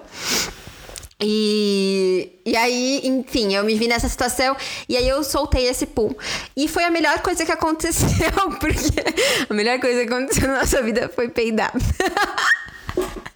E, 1.19 2.33
e 2.45 2.55
aí, 2.55 3.01
enfim, 3.03 3.55
eu 3.55 3.63
me 3.63 3.73
vi 3.73 3.87
nessa 3.87 4.07
situação 4.07 4.55
e 4.87 4.95
aí 4.95 5.09
eu 5.09 5.23
soltei 5.23 5.67
esse 5.67 5.87
pum. 5.87 6.13
E 6.55 6.67
foi 6.67 6.83
a 6.83 6.91
melhor 6.91 7.19
coisa 7.23 7.43
que 7.43 7.51
aconteceu, 7.51 8.07
porque 8.61 9.01
a 9.49 9.53
melhor 9.55 9.79
coisa 9.79 10.05
que 10.05 10.13
aconteceu 10.13 10.47
na 10.49 10.59
nossa 10.59 10.83
vida 10.83 11.09
foi 11.15 11.29
peidar. 11.29 11.73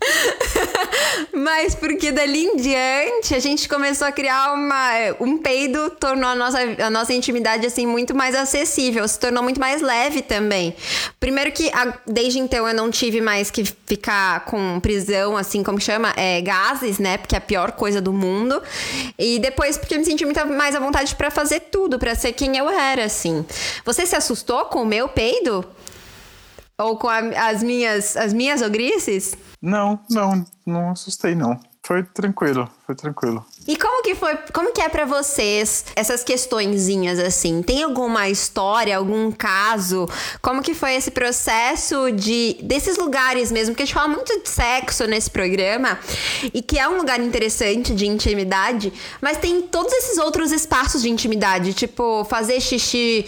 Mas 1.34 1.76
porque 1.76 2.12
dali 2.12 2.46
em 2.46 2.56
diante 2.56 3.36
a 3.36 3.40
gente 3.40 3.68
começou 3.68 4.08
a 4.08 4.12
criar 4.12 4.54
uma. 4.54 4.92
Um 5.20 5.38
peido 5.38 5.90
tornou 5.92 6.30
a 6.30 6.36
nossa, 6.36 6.60
a 6.80 6.90
nossa 6.90 7.14
intimidade 7.14 7.66
assim 7.66 7.86
muito 7.86 8.16
mais 8.16 8.36
acessível, 8.36 9.08
se 9.08 9.20
tornou 9.20 9.44
muito 9.44 9.60
mais 9.60 9.82
leve 9.82 10.22
também. 10.22 10.76
Primeiro 11.20 11.52
que 11.52 11.70
a, 11.70 11.98
desde 12.08 12.40
então 12.40 12.68
eu 12.68 12.74
não 12.74 12.90
tive 12.90 13.22
mais 13.22 13.52
que 13.52 13.64
ficar 13.86 14.46
com 14.46 14.80
prisão, 14.80 15.38
assim 15.38 15.64
como 15.64 15.80
chama, 15.80 16.14
é, 16.16 16.42
gases, 16.42 16.98
né? 17.00 17.18
Porque 17.18 17.36
é 17.36 17.38
a 17.38 17.42
pior 17.42 17.72
coisa 17.74 18.02
do 18.02 18.12
mundo. 18.12 18.62
E 19.18 19.40
depois 19.40 19.78
porque 19.78 19.96
eu 19.96 20.00
me 20.00 20.06
senti 20.06 20.26
muito 20.26 20.46
mais 20.48 20.76
à 20.76 20.80
vontade 20.80 21.16
para 21.16 21.30
fazer 21.32 21.62
tudo, 21.72 22.00
para 22.00 22.16
ser 22.16 22.34
quem 22.34 22.58
eu 22.58 22.70
era, 22.70 23.06
assim. 23.06 23.46
Você 23.86 24.06
se 24.06 24.16
assustou 24.16 24.66
com 24.66 24.82
o 24.82 24.86
meu 24.86 25.08
peido? 25.08 25.66
Ou 26.82 26.98
com 26.98 27.08
a, 27.08 27.20
as 27.50 27.62
minhas 27.64 28.18
as 28.18 28.34
minhas 28.34 28.62
ogrices? 28.62 29.36
Não, 29.62 30.00
não, 30.10 30.46
não 30.66 30.92
assustei 30.92 31.36
não. 31.36 31.60
Foi 31.84 32.04
tranquilo, 32.04 32.70
foi 32.86 32.94
tranquilo. 32.94 33.44
E 33.68 33.76
como 33.76 34.04
que 34.04 34.14
foi, 34.14 34.38
como 34.54 34.72
que 34.72 34.82
é 34.82 34.88
para 34.88 35.04
vocês 35.04 35.86
essas 35.96 36.24
questõezinhas 36.24 37.18
assim? 37.18 37.64
Tem 37.64 37.82
alguma 37.82 38.30
história, 38.30 38.96
algum 38.96 39.32
caso? 39.32 40.08
Como 40.44 40.62
que 40.62 40.76
foi 40.76 40.94
esse 40.94 41.10
processo 41.10 42.12
de 42.12 42.56
desses 42.62 42.98
lugares 42.98 43.52
mesmo? 43.52 43.74
Porque 43.74 43.82
a 43.82 43.86
gente 43.88 43.96
fala 43.96 44.08
muito 44.08 44.42
de 44.42 44.48
sexo 44.48 45.06
nesse 45.06 45.32
programa 45.32 45.98
e 46.54 46.62
que 46.62 46.78
é 46.78 46.88
um 46.88 46.98
lugar 46.98 47.20
interessante 47.20 47.96
de 47.96 48.06
intimidade, 48.06 48.94
mas 49.20 49.38
tem 49.38 49.62
todos 49.64 49.92
esses 49.92 50.20
outros 50.20 50.52
espaços 50.52 51.02
de 51.02 51.10
intimidade, 51.10 51.74
tipo 51.74 52.24
fazer 52.26 52.62
xixi 52.62 53.26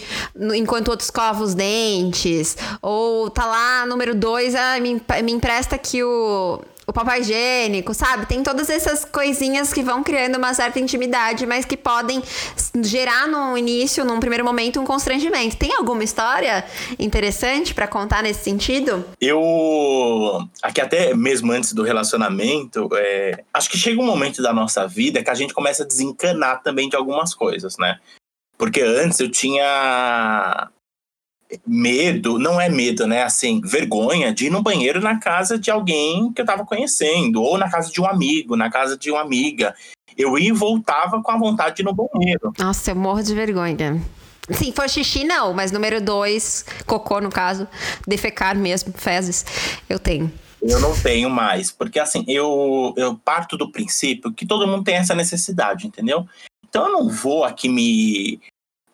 enquanto 0.54 0.88
outros 0.88 1.08
escova 1.08 1.42
os 1.42 1.54
dentes, 1.54 2.56
ou 2.80 3.28
tá 3.30 3.46
lá 3.46 3.84
número 3.84 4.14
dois, 4.14 4.54
ah, 4.54 4.78
me, 4.80 5.02
me 5.24 5.32
empresta 5.32 5.76
que 5.76 6.04
o 6.04 6.60
o 6.86 6.92
papel 6.92 7.20
higiênico, 7.20 7.94
sabe? 7.94 8.26
Tem 8.26 8.42
todas 8.42 8.68
essas 8.68 9.04
coisinhas 9.04 9.72
que 9.72 9.82
vão 9.82 10.02
criando 10.02 10.36
uma 10.36 10.52
certa 10.54 10.78
intimidade, 10.78 11.46
mas 11.46 11.64
que 11.64 11.76
podem 11.76 12.22
gerar 12.82 13.26
no 13.26 13.56
início, 13.56 14.04
num 14.04 14.20
primeiro 14.20 14.44
momento, 14.44 14.80
um 14.80 14.84
constrangimento. 14.84 15.56
Tem 15.56 15.74
alguma 15.74 16.04
história 16.04 16.64
interessante 16.98 17.74
para 17.74 17.86
contar 17.86 18.22
nesse 18.22 18.44
sentido? 18.44 19.04
Eu, 19.20 20.46
aqui 20.62 20.80
até 20.80 21.14
mesmo 21.14 21.52
antes 21.52 21.72
do 21.72 21.82
relacionamento, 21.82 22.88
é, 22.94 23.44
acho 23.52 23.70
que 23.70 23.78
chega 23.78 24.00
um 24.00 24.06
momento 24.06 24.42
da 24.42 24.52
nossa 24.52 24.86
vida 24.86 25.22
que 25.22 25.30
a 25.30 25.34
gente 25.34 25.54
começa 25.54 25.82
a 25.82 25.86
desencanar 25.86 26.62
também 26.62 26.88
de 26.88 26.96
algumas 26.96 27.34
coisas, 27.34 27.76
né? 27.78 27.98
Porque 28.56 28.80
antes 28.80 29.18
eu 29.18 29.30
tinha 29.30 30.70
medo, 31.66 32.38
não 32.38 32.60
é 32.60 32.68
medo, 32.68 33.06
né? 33.06 33.22
Assim, 33.22 33.60
vergonha 33.60 34.32
de 34.32 34.46
ir 34.46 34.50
no 34.50 34.62
banheiro 34.62 35.00
na 35.00 35.18
casa 35.18 35.58
de 35.58 35.70
alguém 35.70 36.32
que 36.32 36.40
eu 36.40 36.46
tava 36.46 36.64
conhecendo, 36.64 37.42
ou 37.42 37.58
na 37.58 37.70
casa 37.70 37.90
de 37.90 38.00
um 38.00 38.06
amigo, 38.06 38.56
na 38.56 38.70
casa 38.70 38.96
de 38.96 39.10
uma 39.10 39.20
amiga. 39.20 39.74
Eu 40.16 40.38
ia 40.38 40.50
e 40.50 40.52
voltava 40.52 41.22
com 41.22 41.30
a 41.30 41.38
vontade 41.38 41.76
de 41.76 41.82
ir 41.82 41.84
no 41.84 41.94
banheiro. 41.94 42.52
Nossa, 42.58 42.90
eu 42.90 42.96
morro 42.96 43.22
de 43.22 43.34
vergonha. 43.34 44.00
Sim, 44.50 44.72
for 44.72 44.88
xixi, 44.88 45.24
não, 45.24 45.54
mas 45.54 45.72
número 45.72 46.00
dois, 46.02 46.66
cocô 46.86 47.20
no 47.20 47.30
caso, 47.30 47.66
defecar 48.06 48.56
mesmo, 48.56 48.92
fezes, 48.92 49.44
eu 49.88 49.98
tenho. 49.98 50.30
Eu 50.60 50.80
não 50.80 50.94
tenho 50.98 51.30
mais, 51.30 51.70
porque 51.70 51.98
assim, 51.98 52.24
eu, 52.28 52.94
eu 52.96 53.16
parto 53.16 53.56
do 53.56 53.70
princípio 53.70 54.32
que 54.32 54.46
todo 54.46 54.66
mundo 54.66 54.84
tem 54.84 54.96
essa 54.96 55.14
necessidade, 55.14 55.86
entendeu? 55.86 56.26
Então 56.68 56.86
eu 56.86 56.92
não 56.92 57.08
vou 57.08 57.44
aqui 57.44 57.68
me, 57.68 58.40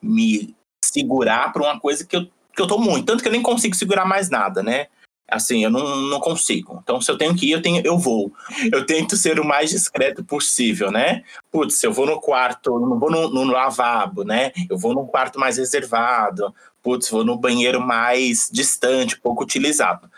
me 0.02 0.54
segurar 0.84 1.52
para 1.52 1.62
uma 1.62 1.80
coisa 1.80 2.04
que 2.04 2.16
eu 2.16 2.26
que 2.54 2.62
eu 2.62 2.66
tô 2.66 2.78
muito, 2.78 3.06
tanto 3.06 3.22
que 3.22 3.28
eu 3.28 3.32
nem 3.32 3.42
consigo 3.42 3.74
segurar 3.74 4.04
mais 4.04 4.30
nada, 4.30 4.62
né? 4.62 4.86
Assim, 5.30 5.62
eu 5.62 5.70
não, 5.70 5.96
não 5.96 6.18
consigo. 6.18 6.80
Então, 6.82 7.00
se 7.00 7.10
eu 7.10 7.16
tenho 7.16 7.36
que 7.36 7.46
ir, 7.46 7.52
eu, 7.52 7.62
tenho, 7.62 7.80
eu 7.86 7.96
vou. 7.96 8.32
Eu 8.72 8.84
tento 8.84 9.16
ser 9.16 9.38
o 9.38 9.44
mais 9.44 9.70
discreto 9.70 10.24
possível, 10.24 10.90
né? 10.90 11.22
Putz, 11.52 11.82
eu 11.84 11.92
vou 11.92 12.04
no 12.04 12.20
quarto, 12.20 12.80
não 12.80 12.98
vou 12.98 13.10
no, 13.10 13.28
no, 13.28 13.44
lavabo, 13.44 14.24
né? 14.24 14.50
Eu 14.68 14.76
vou 14.76 14.92
num 14.92 15.06
quarto 15.06 15.38
mais 15.38 15.56
reservado. 15.56 16.52
Putz, 16.82 17.08
vou 17.08 17.24
no 17.24 17.38
banheiro 17.38 17.80
mais 17.80 18.50
distante, 18.52 19.20
pouco 19.20 19.44
utilizado. 19.44 20.10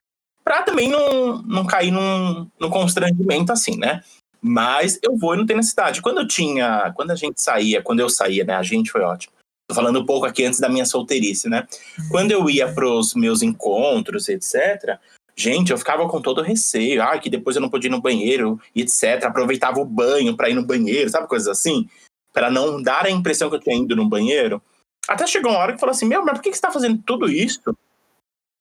Pra 0.42 0.62
também 0.62 0.88
não, 0.88 1.42
não 1.42 1.66
cair 1.66 1.90
num, 1.90 2.48
num 2.58 2.70
constrangimento 2.70 3.52
assim, 3.52 3.76
né? 3.76 4.02
Mas 4.40 4.98
eu 5.02 5.16
vou 5.16 5.34
e 5.34 5.36
não 5.36 5.46
tem 5.46 5.56
necessidade. 5.56 6.00
Quando 6.00 6.20
eu 6.20 6.26
tinha. 6.26 6.90
Quando 6.96 7.10
a 7.10 7.16
gente 7.16 7.40
saía, 7.40 7.82
quando 7.82 8.00
eu 8.00 8.08
saía, 8.08 8.44
né? 8.44 8.54
A 8.54 8.62
gente 8.62 8.90
foi 8.90 9.02
ótimo. 9.02 9.34
Tô 9.72 9.76
falando 9.76 10.00
um 10.00 10.04
pouco 10.04 10.26
aqui 10.26 10.44
antes 10.44 10.60
da 10.60 10.68
minha 10.68 10.84
solteirice, 10.84 11.48
né? 11.48 11.66
Quando 12.10 12.30
eu 12.30 12.48
ia 12.50 12.70
pros 12.70 13.14
meus 13.14 13.40
encontros, 13.40 14.28
etc., 14.28 14.98
gente, 15.34 15.72
eu 15.72 15.78
ficava 15.78 16.06
com 16.06 16.20
todo 16.20 16.42
receio. 16.42 17.02
Ah, 17.02 17.18
que 17.18 17.30
depois 17.30 17.56
eu 17.56 17.62
não 17.62 17.70
podia 17.70 17.88
ir 17.88 17.90
no 17.90 18.02
banheiro, 18.02 18.60
etc. 18.76 19.24
Aproveitava 19.24 19.80
o 19.80 19.84
banho 19.86 20.36
para 20.36 20.50
ir 20.50 20.54
no 20.54 20.62
banheiro, 20.62 21.08
sabe? 21.08 21.26
Coisas 21.26 21.48
assim. 21.48 21.88
para 22.34 22.50
não 22.50 22.82
dar 22.82 23.06
a 23.06 23.10
impressão 23.10 23.48
que 23.48 23.56
eu 23.56 23.60
tinha 23.60 23.76
ido 23.76 23.96
no 23.96 24.06
banheiro. 24.06 24.60
Até 25.08 25.26
chegou 25.26 25.50
uma 25.50 25.58
hora 25.58 25.72
que 25.72 25.80
falou 25.80 25.92
assim: 25.92 26.06
Meu, 26.06 26.22
mas 26.22 26.34
por 26.34 26.42
que, 26.42 26.50
que 26.50 26.56
você 26.56 26.62
tá 26.62 26.70
fazendo 26.70 27.02
tudo 27.06 27.30
isso? 27.30 27.74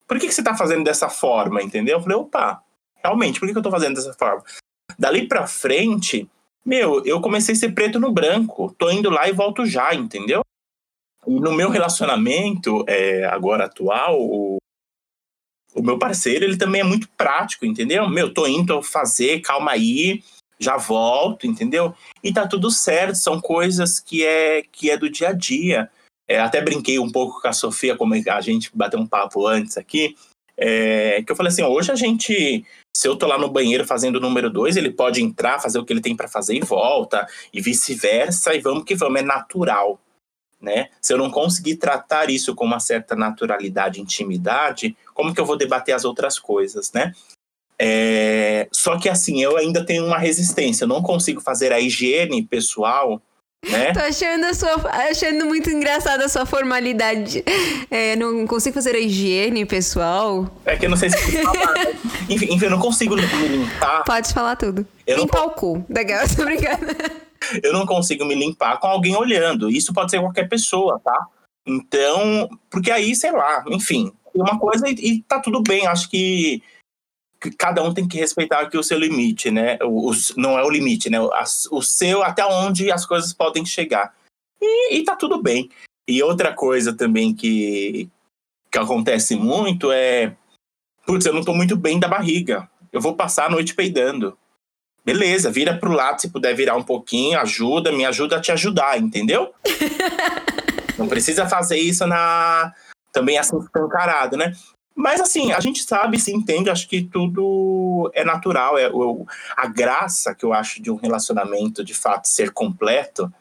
Por 0.08 0.18
que, 0.18 0.28
que 0.28 0.34
você 0.34 0.44
tá 0.44 0.56
fazendo 0.56 0.86
dessa 0.86 1.10
forma, 1.10 1.62
entendeu? 1.62 1.98
Eu 1.98 2.02
falei: 2.02 2.18
opa, 2.18 2.64
realmente, 3.04 3.38
por 3.38 3.48
que, 3.48 3.52
que 3.52 3.60
eu 3.60 3.64
tô 3.64 3.72
fazendo 3.72 3.96
dessa 3.96 4.14
forma? 4.14 4.44
Dali 4.98 5.28
pra 5.28 5.46
frente, 5.46 6.30
meu, 6.66 7.04
eu 7.06 7.20
comecei 7.20 7.54
a 7.54 7.58
ser 7.58 7.74
preto 7.74 8.00
no 8.00 8.14
branco. 8.14 8.74
Tô 8.78 8.90
indo 8.90 9.10
lá 9.10 9.28
e 9.28 9.34
volto 9.34 9.66
já, 9.66 9.94
entendeu? 9.94 10.42
No 11.26 11.54
meu 11.54 11.70
relacionamento 11.70 12.84
é, 12.88 13.26
agora 13.26 13.66
atual, 13.66 14.20
o, 14.20 14.58
o, 15.76 15.82
meu 15.82 16.00
parceiro, 16.00 16.44
ele 16.44 16.58
também 16.58 16.82
é 16.82 16.84
muito 16.84 17.08
prático, 17.10 17.66
entendeu? 17.66 18.10
Meu, 18.10 18.34
tô 18.34 18.48
indo 18.48 18.82
fazer, 18.82 19.42
calma 19.42 19.72
aí, 19.72 20.24
já 20.60 20.78
volto, 20.78 21.46
entendeu? 21.46 21.94
E 22.24 22.34
tá 22.34 22.48
tudo 22.48 22.72
certo, 22.72 23.16
são 23.16 23.40
coisas 23.40 24.00
que 24.00 24.26
é, 24.26 24.64
que 24.64 24.90
é 24.90 24.98
do 24.98 25.10
dia 25.10 25.30
a 25.30 25.34
dia. 25.34 25.90
É, 26.28 26.40
até 26.40 26.62
brinquei 26.62 26.98
um 26.98 27.12
pouco 27.12 27.42
com 27.42 27.48
a 27.48 27.54
Sofia, 27.54 27.96
como 27.96 28.14
a 28.14 28.42
gente 28.42 28.72
bateu 28.74 29.00
um 29.00 29.08
papo 29.08 29.46
antes 29.46 29.78
aqui, 29.78 30.16
é, 30.58 31.22
que 31.24 31.32
eu 31.32 31.36
falei 31.36 31.52
assim, 31.52 31.64
hoje 31.64 31.92
a 31.92 31.96
gente, 31.96 32.66
se 32.96 33.08
eu 33.08 33.16
tô 33.16 33.28
lá 33.28 33.38
no 33.38 33.50
banheiro 33.50 33.86
fazendo 33.86 34.16
o 34.16 34.20
número 34.22 34.50
dois, 34.50 34.78
ele 34.78 34.92
pode 34.92 35.22
entrar, 35.22 35.60
fazer 35.60 35.78
o 35.80 35.86
que 35.86 35.92
ele 35.92 36.02
tem 36.02 36.16
para 36.16 36.28
fazer 36.28 36.56
e 36.56 36.62
volta, 36.62 37.28
e 37.54 37.62
vice-versa, 37.62 38.56
e 38.56 38.60
vamos 38.60 38.86
que 38.86 38.96
vamos, 38.96 39.22
é 39.22 39.24
natural 39.24 40.00
né? 40.62 40.90
Se 41.02 41.14
eu 41.14 41.18
não 41.18 41.32
conseguir 41.32 41.78
tratar 41.78 42.30
isso 42.30 42.54
com 42.54 42.66
uma 42.66 42.80
certa 42.80 43.16
naturalidade, 43.16 44.00
intimidade, 44.00 44.96
como 45.14 45.34
que 45.34 45.42
eu 45.42 45.46
vou 45.46 45.58
debater 45.58 45.96
as 45.96 46.06
outras 46.06 46.38
coisas, 46.38 46.92
né? 46.92 47.14
É... 47.80 48.68
Só 48.72 48.98
que 49.00 49.10
assim, 49.10 49.42
eu 49.42 49.58
ainda 49.58 49.86
tenho 49.86 50.06
uma 50.06 50.18
resistência, 50.18 50.84
eu 50.84 50.88
não 50.88 51.02
consigo 51.02 51.42
fazer 51.42 51.74
a 51.74 51.80
higiene 51.80 52.44
pessoal, 52.44 53.22
né? 53.68 53.92
Tô 53.94 54.00
achando, 54.00 54.46
a 54.46 54.54
sua, 54.54 54.90
achando 55.10 55.46
muito 55.46 55.70
engraçada 55.70 56.26
a 56.26 56.30
sua 56.30 56.46
formalidade. 56.46 57.44
É, 57.90 58.16
não 58.16 58.46
consigo 58.48 58.74
fazer 58.76 58.96
a 58.96 59.00
higiene 59.00 59.66
pessoal. 59.66 60.50
É 60.66 60.76
que 60.76 60.86
eu 60.86 60.90
não 60.90 60.98
sei 60.98 61.10
se. 61.10 61.18
enfim, 62.30 62.54
enfim, 62.54 62.66
eu 62.66 62.72
não 62.72 62.80
consigo 62.80 63.16
me 63.16 63.22
limpar. 63.22 64.04
Pode 64.04 64.34
falar 64.34 64.56
tudo. 64.56 64.86
Eu 65.06 65.18
Limpar 65.18 65.42
não... 65.42 65.48
o 65.48 65.52
cu. 65.52 65.86
Tô 66.36 66.46
brincando 66.46 67.31
eu 67.64 67.74
não 67.74 67.86
consigo 67.86 68.26
me 68.26 68.36
limpar 68.36 68.80
com 68.80 68.88
alguém 68.88 69.16
olhando. 69.16 69.70
Isso 69.70 69.94
pode 69.94 70.12
ser 70.12 70.20
qualquer 70.20 70.48
pessoa, 70.48 71.00
tá? 71.00 71.28
Então, 71.66 72.50
porque 72.70 72.92
aí, 72.92 73.16
sei 73.16 73.32
lá, 73.32 73.64
enfim, 73.70 74.12
uma 74.34 74.60
coisa 74.60 74.88
e, 74.90 74.94
e 74.94 75.24
tá 75.24 75.40
tudo 75.40 75.62
bem. 75.62 75.88
Acho 75.88 76.10
que, 76.10 76.62
que, 77.40 77.52
cada 77.52 77.84
um 77.84 77.94
tem 77.94 78.08
que 78.08 78.18
respeitar 78.18 78.62
aqui 78.62 78.78
o 78.78 78.84
seu 78.84 78.98
limite, 78.98 79.52
né? 79.52 79.78
O, 79.82 80.12
o 80.12 80.14
não 80.38 80.58
é 80.58 80.64
o 80.64 80.70
limite, 80.70 81.10
né? 81.10 81.20
O, 81.20 81.30
o 81.72 81.82
seu, 81.82 82.24
até 82.24 82.46
onde 82.46 82.92
as 82.92 83.06
coisas 83.06 83.34
podem 83.34 83.66
chegar. 83.66 84.14
E, 84.62 84.96
e 84.96 85.04
tá 85.04 85.16
tudo 85.16 85.42
bem. 85.42 85.70
E 86.08 86.22
outra 86.24 86.54
coisa 86.54 86.94
também 86.94 87.34
que, 87.34 88.10
que 88.72 88.78
acontece 88.78 89.36
muito 89.36 89.92
é. 89.92 90.36
Putz, 91.06 91.26
eu 91.26 91.34
não 91.34 91.44
tô 91.44 91.54
muito 91.54 91.76
bem 91.76 92.00
da 92.00 92.08
barriga. 92.08 92.70
Eu 92.92 93.02
vou 93.02 93.16
passar 93.16 93.46
a 93.46 93.50
noite 93.50 93.74
peidando. 93.74 94.38
Beleza, 95.04 95.50
vira 95.50 95.78
pro 95.78 95.92
lado 95.92 96.22
se 96.22 96.30
puder 96.30 96.56
virar 96.56 96.76
um 96.76 96.84
pouquinho, 96.84 97.40
ajuda, 97.40 97.92
me 97.92 98.06
ajuda 98.06 98.38
a 98.38 98.42
te 98.42 98.52
ajudar, 98.52 99.00
entendeu? 99.00 99.54
não 100.98 101.08
precisa 101.08 101.48
fazer 101.48 101.78
isso 101.78 102.06
na 102.06 102.74
também 103.12 103.38
assim 103.38 103.58
escancarado, 103.58 104.38
né? 104.38 104.54
Mas 104.96 105.20
assim, 105.20 105.52
a 105.52 105.60
gente 105.60 105.84
sabe, 105.84 106.20
se 106.20 106.32
entende, 106.32 106.70
acho 106.70 106.88
que 106.88 107.02
tudo 107.02 108.12
é 108.14 108.24
natural. 108.24 108.78
É, 108.78 108.90
o, 108.90 109.26
a 109.56 109.66
graça 109.68 110.36
que 110.36 110.46
eu 110.46 110.54
acho 110.54 110.82
de 110.82 110.92
um 110.92 110.96
relacionamento 110.96 111.84
de 111.84 111.94
fato 111.94 112.28
ser 112.28 112.52
completo 112.52 113.32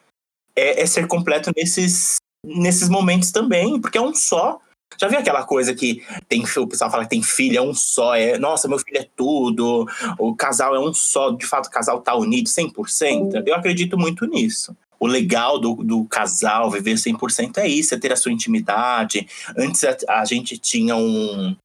é, 0.57 0.83
é 0.83 0.87
ser 0.87 1.07
completo 1.07 1.51
nesses, 1.57 2.17
nesses 2.45 2.89
momentos 2.89 3.31
também, 3.31 3.81
porque 3.81 3.99
é 3.99 4.01
um 4.01 4.15
só. 4.15 4.61
Já 4.99 5.09
viu 5.09 5.19
aquela 5.19 5.45
coisa 5.45 5.75
que 5.75 6.03
tem 6.29 6.43
o 6.43 6.67
pessoal 6.67 6.91
fala 6.91 7.05
que 7.05 7.11
tem 7.11 7.23
filho, 7.23 7.57
é 7.57 7.63
um 7.63 7.73
só, 7.73 8.15
é, 8.15 8.39
nossa, 8.39 8.69
meu 8.69 8.79
filho 8.79 8.99
é 8.99 9.09
tudo, 9.17 9.87
o 10.19 10.35
casal 10.35 10.75
é 10.75 10.81
um 10.81 10.93
só, 10.93 11.31
de 11.31 11.47
fato 11.47 11.67
o 11.67 11.71
casal 11.71 12.01
tá 12.01 12.15
unido 12.15 12.49
100%? 12.49 13.43
Eu 13.47 13.55
acredito 13.55 13.97
muito 13.97 14.27
nisso. 14.27 14.77
O 14.99 15.07
legal 15.07 15.59
do, 15.59 15.77
do 15.77 16.05
casal 16.05 16.71
viver 16.71 16.95
100% 16.95 17.59
é 17.59 17.67
isso, 17.67 17.95
é 17.95 17.99
ter 17.99 18.13
a 18.13 18.17
sua 18.17 18.33
intimidade. 18.33 19.27
Antes 19.57 19.83
a, 19.85 19.97
a 20.21 20.25
gente 20.27 20.59
tinha 20.59 20.95
um, 20.95 21.57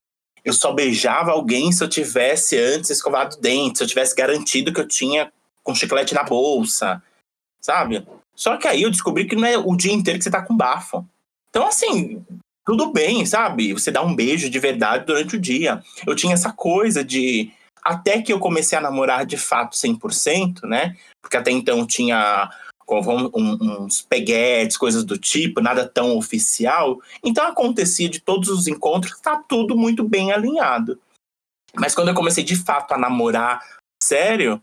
eu 0.46 0.54
só 0.54 0.72
beijava 0.72 1.32
alguém 1.32 1.72
se 1.72 1.84
eu 1.84 1.90
tivesse 1.90 2.56
antes 2.58 2.92
escovado 2.92 3.36
o 3.36 3.42
dente, 3.42 3.80
se 3.80 3.84
eu 3.84 3.88
tivesse 3.88 4.16
garantido 4.16 4.72
que 4.72 4.80
eu 4.80 4.88
tinha 4.88 5.34
com 5.64 5.74
chiclete 5.74 6.14
na 6.14 6.24
bolsa, 6.24 7.02
sabe? 7.60 8.08
Só 8.36 8.56
que 8.56 8.68
aí 8.68 8.84
eu 8.84 8.92
descobri 8.92 9.26
que 9.26 9.36
não 9.36 9.48
é 9.48 9.58
o 9.58 9.76
dia 9.76 9.92
inteiro 9.92 10.20
que 10.20 10.24
você 10.24 10.30
tá 10.30 10.44
com 10.44 10.56
bafo. 10.56 11.04
Então, 11.50 11.66
assim, 11.68 12.24
tudo 12.66 12.92
bem, 12.92 13.26
sabe? 13.26 13.74
Você 13.74 13.92
dá 13.92 14.02
um 14.02 14.16
beijo 14.16 14.50
de 14.50 14.60
verdade 14.60 15.06
durante 15.06 15.36
o 15.36 15.40
dia. 15.40 15.84
Eu 16.06 16.16
tinha 16.16 16.34
essa 16.34 16.52
coisa 16.52 17.04
de. 17.04 17.52
Até 17.84 18.20
que 18.22 18.34
eu 18.34 18.40
comecei 18.40 18.76
a 18.76 18.82
namorar 18.82 19.26
de 19.26 19.38
fato 19.38 19.78
100%, 19.78 20.64
né? 20.64 20.98
Porque 21.22 21.38
até 21.38 21.52
então 21.52 21.86
tinha 21.86 22.50
uns 22.88 24.02
peguetes, 24.02 24.78
coisas 24.78 25.04
do 25.04 25.18
tipo, 25.18 25.62
nada 25.62 25.88
tão 25.88 26.18
oficial. 26.18 27.00
Então 27.24 27.46
acontecia 27.46 28.10
de 28.10 28.20
todos 28.20 28.50
os 28.50 28.68
encontros, 28.68 29.20
tá 29.20 29.38
tudo 29.48 29.78
muito 29.78 30.04
bem 30.04 30.32
alinhado. 30.32 31.00
Mas 31.76 31.94
quando 31.94 32.10
eu 32.10 32.16
comecei 32.16 32.44
de 32.44 32.56
fato 32.56 32.94
a 32.94 32.98
namorar 32.98 33.60
sério, 34.02 34.62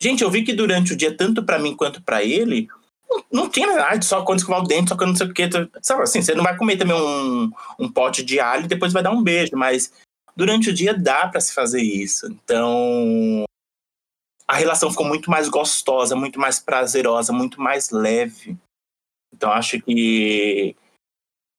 gente, 0.00 0.22
eu 0.22 0.30
vi 0.30 0.44
que 0.44 0.52
durante 0.52 0.92
o 0.92 0.96
dia, 0.96 1.16
tanto 1.16 1.42
para 1.42 1.58
mim 1.58 1.74
quanto 1.74 2.02
para 2.02 2.22
ele, 2.22 2.68
não 3.30 3.48
tinha 3.48 3.66
nada, 3.74 4.02
só 4.02 4.22
quando 4.24 4.40
escovar 4.40 4.62
o 4.62 4.66
dente, 4.66 4.88
só 4.88 4.96
quando 4.96 5.10
não 5.10 5.16
sei 5.16 5.26
o 5.26 5.34
que. 5.34 5.48
Sabe 5.80 6.02
assim, 6.02 6.22
você 6.22 6.34
não 6.34 6.44
vai 6.44 6.56
comer 6.56 6.76
também 6.76 6.96
um, 6.96 7.50
um 7.78 7.90
pote 7.90 8.22
de 8.22 8.38
alho 8.40 8.64
e 8.64 8.68
depois 8.68 8.92
vai 8.92 9.02
dar 9.02 9.10
um 9.10 9.22
beijo, 9.22 9.56
mas 9.56 9.92
durante 10.36 10.70
o 10.70 10.74
dia 10.74 10.94
dá 10.94 11.28
para 11.28 11.40
se 11.40 11.52
fazer 11.52 11.82
isso. 11.82 12.26
Então, 12.26 13.44
a 14.46 14.56
relação 14.56 14.90
ficou 14.90 15.06
muito 15.06 15.30
mais 15.30 15.48
gostosa, 15.48 16.14
muito 16.14 16.38
mais 16.38 16.58
prazerosa, 16.58 17.32
muito 17.32 17.60
mais 17.60 17.90
leve. 17.90 18.56
Então, 19.32 19.50
acho 19.50 19.80
que, 19.80 20.76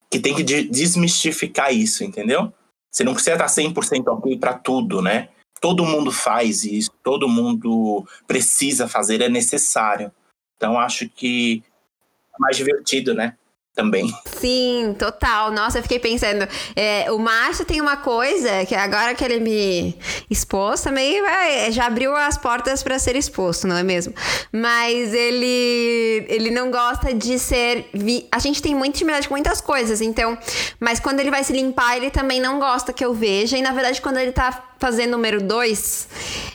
que 0.10 0.20
tem 0.20 0.36
que 0.36 0.44
desmistificar 0.44 1.74
isso, 1.74 2.04
entendeu? 2.04 2.54
Você 2.92 3.04
não 3.04 3.13
precisa 3.13 3.34
estar 3.34 3.48
100% 3.48 4.08
ok 4.08 4.38
para 4.38 4.54
tudo, 4.54 5.02
né? 5.02 5.30
Todo 5.60 5.86
mundo 5.86 6.12
faz 6.12 6.63
isso, 6.63 6.92
todo 7.02 7.28
mundo 7.28 8.06
precisa 8.28 8.88
fazer, 8.88 9.22
é 9.22 9.30
necessário. 9.30 10.12
Então 10.58 10.80
acho 10.80 11.08
que 11.10 11.63
é 12.34 12.38
mais 12.39 12.58
divertido, 12.58 13.13
né? 13.13 13.36
Também. 13.76 14.13
Sim, 14.28 14.96
total. 15.00 15.50
Nossa, 15.50 15.80
eu 15.80 15.82
fiquei 15.82 15.98
pensando. 15.98 16.48
É, 16.76 17.12
o 17.12 17.18
Márcio 17.18 17.66
tem 17.66 17.82
uma 17.82 17.98
coisa 17.98 18.63
que 18.68 18.76
agora 18.76 19.16
que 19.16 19.24
ele 19.24 19.39
me 19.39 19.98
expôs 20.30 20.80
também 20.82 21.20
vai, 21.24 21.72
já 21.72 21.88
abriu 21.88 22.16
as 22.16 22.38
portas 22.38 22.84
para 22.84 23.00
ser 23.00 23.16
exposto, 23.16 23.66
não 23.66 23.76
é 23.76 23.82
mesmo? 23.82 24.13
Mas 24.52 25.12
ele 25.12 26.24
ele 26.30 26.52
não 26.52 26.70
gosta 26.70 27.16
de 27.16 27.39
ser. 27.39 27.89
Vi... 27.96 28.28
A 28.32 28.38
gente 28.38 28.62
tem 28.62 28.76
muita 28.76 28.98
intimidade 28.98 29.28
com 29.28 29.34
muitas 29.34 29.60
coisas, 29.60 30.02
então. 30.02 30.38
Mas 30.80 31.00
quando 31.00 31.20
ele 31.20 31.32
vai 31.32 31.44
se 31.44 31.52
limpar, 31.52 31.98
ele 31.98 32.12
também 32.12 32.39
não 32.39 32.60
gosta 32.60 32.94
que 32.94 33.04
eu 33.04 33.12
veja. 33.12 33.58
E 33.58 33.63
na 33.63 33.72
verdade, 33.72 34.00
quando 34.00 34.18
ele 34.18 34.32
tá 34.32 34.76
fazendo 34.78 35.13
número 35.13 35.42
dois, 35.42 36.08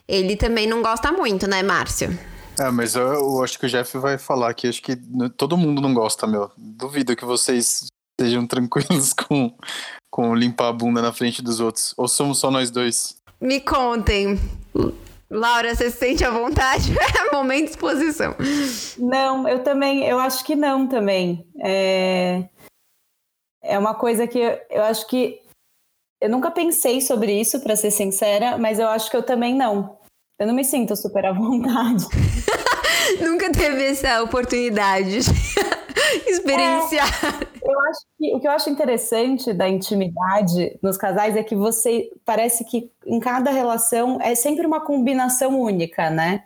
ele 0.06 0.36
também 0.36 0.68
não 0.68 0.82
gosta 0.82 1.10
muito, 1.10 1.48
né, 1.48 1.64
Márcio? 1.64 2.16
É, 2.60 2.70
mas 2.70 2.96
eu, 2.96 3.06
eu, 3.06 3.42
acho 3.42 3.58
que 3.58 3.66
o 3.66 3.68
Jeff 3.68 3.96
vai 3.98 4.18
falar 4.18 4.52
que 4.54 4.66
acho 4.66 4.82
que 4.82 4.96
todo 5.36 5.56
mundo 5.56 5.80
não 5.80 5.94
gosta, 5.94 6.26
meu. 6.26 6.50
Duvido 6.56 7.14
que 7.14 7.24
vocês 7.24 7.86
sejam 8.20 8.46
tranquilos 8.46 9.12
com, 9.28 9.54
com 10.10 10.34
limpar 10.34 10.68
a 10.68 10.72
bunda 10.72 11.00
na 11.00 11.12
frente 11.12 11.42
dos 11.42 11.60
outros. 11.60 11.94
Ou 11.96 12.08
somos 12.08 12.38
só 12.38 12.50
nós 12.50 12.70
dois? 12.70 13.16
Me 13.40 13.60
contem. 13.60 14.38
Laura, 15.30 15.74
você 15.74 15.90
se 15.90 15.98
sente 15.98 16.24
à 16.24 16.30
vontade? 16.30 16.94
É 17.18 17.30
momento 17.30 17.64
de 17.64 17.70
exposição. 17.70 18.34
Não, 18.98 19.46
eu 19.46 19.62
também, 19.62 20.04
eu 20.04 20.18
acho 20.18 20.42
que 20.44 20.56
não 20.56 20.88
também. 20.88 21.46
É, 21.60 22.48
é 23.62 23.78
uma 23.78 23.94
coisa 23.94 24.26
que 24.26 24.38
eu, 24.38 24.58
eu 24.70 24.82
acho 24.82 25.06
que 25.06 25.40
eu 26.20 26.30
nunca 26.30 26.50
pensei 26.50 27.00
sobre 27.00 27.38
isso, 27.38 27.60
para 27.60 27.76
ser 27.76 27.90
sincera, 27.90 28.58
mas 28.58 28.78
eu 28.78 28.88
acho 28.88 29.10
que 29.10 29.16
eu 29.16 29.22
também 29.22 29.54
não. 29.54 29.97
Eu 30.38 30.46
não 30.46 30.54
me 30.54 30.62
sinto 30.62 30.94
super 30.94 31.26
à 31.26 31.32
vontade. 31.32 32.04
Nunca 33.20 33.50
teve 33.50 33.86
essa 33.86 34.22
oportunidade 34.22 35.10
de 35.10 36.30
experienciar. 36.30 37.08
É, 37.42 37.68
eu 37.68 37.80
acho 37.80 38.00
que 38.16 38.34
o 38.36 38.40
que 38.40 38.46
eu 38.46 38.52
acho 38.52 38.70
interessante 38.70 39.52
da 39.52 39.68
intimidade 39.68 40.78
nos 40.80 40.96
casais 40.96 41.36
é 41.36 41.42
que 41.42 41.56
você 41.56 42.08
parece 42.24 42.64
que 42.64 42.88
em 43.04 43.18
cada 43.18 43.50
relação 43.50 44.20
é 44.20 44.36
sempre 44.36 44.64
uma 44.64 44.80
combinação 44.80 45.60
única, 45.60 46.08
né? 46.08 46.44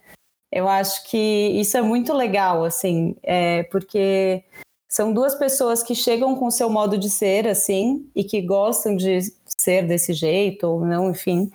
Eu 0.50 0.68
acho 0.68 1.04
que 1.10 1.18
isso 1.18 1.76
é 1.76 1.82
muito 1.82 2.14
legal, 2.14 2.64
assim, 2.64 3.14
é, 3.22 3.64
porque 3.64 4.42
são 4.88 5.12
duas 5.12 5.34
pessoas 5.34 5.82
que 5.82 5.94
chegam 5.94 6.34
com 6.36 6.46
o 6.46 6.50
seu 6.50 6.70
modo 6.70 6.96
de 6.96 7.10
ser, 7.10 7.46
assim, 7.46 8.10
e 8.14 8.24
que 8.24 8.40
gostam 8.40 8.96
de 8.96 9.20
ser 9.46 9.86
desse 9.86 10.14
jeito, 10.14 10.66
ou 10.66 10.84
não, 10.84 11.10
enfim. 11.10 11.50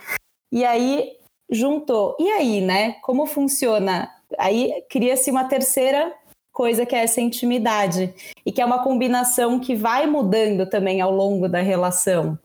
E 0.52 0.65
aí 0.65 1.16
juntou. 1.50 2.16
E 2.20 2.30
aí, 2.30 2.62
né? 2.62 2.94
Como 3.02 3.26
funciona? 3.26 4.10
Aí 4.38 4.84
cria-se 4.90 5.32
uma 5.32 5.46
terceira 5.46 6.14
coisa 6.52 6.86
que 6.86 6.96
é 6.96 7.04
essa 7.04 7.22
intimidade 7.22 8.14
e 8.46 8.52
que 8.52 8.62
é 8.62 8.66
uma 8.66 8.84
combinação 8.84 9.60
que 9.60 9.76
vai 9.76 10.08
mudando 10.08 10.68
também 10.68 11.02
ao 11.02 11.12
longo 11.12 11.48
da 11.48 11.62
relação. 11.62 12.38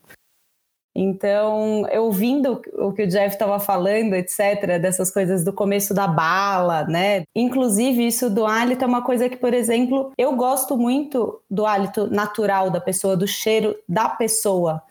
Então, 0.95 1.89
eu 1.89 2.05
ouvindo 2.05 2.61
o 2.75 2.93
que 2.93 3.05
o 3.05 3.07
Jeff 3.07 3.35
estava 3.35 3.59
falando, 3.59 4.13
etc., 4.13 4.79
dessas 4.79 5.11
coisas 5.11 5.43
do 5.43 5.51
começo 5.51 5.95
da 5.95 6.07
bala, 6.07 6.85
né? 6.85 7.23
Inclusive, 7.35 8.07
isso 8.07 8.29
do 8.29 8.45
hálito 8.45 8.85
é 8.85 8.87
uma 8.87 9.01
coisa 9.01 9.29
que, 9.29 9.37
por 9.39 9.55
exemplo, 9.55 10.13
eu 10.19 10.37
gosto 10.37 10.77
muito 10.77 11.41
do 11.51 11.65
hálito 11.65 12.09
natural 12.09 12.69
da 12.69 12.81
pessoa, 12.81 13.17
do 13.17 13.27
cheiro 13.27 13.75
da 13.89 14.11
pessoa 14.11 14.83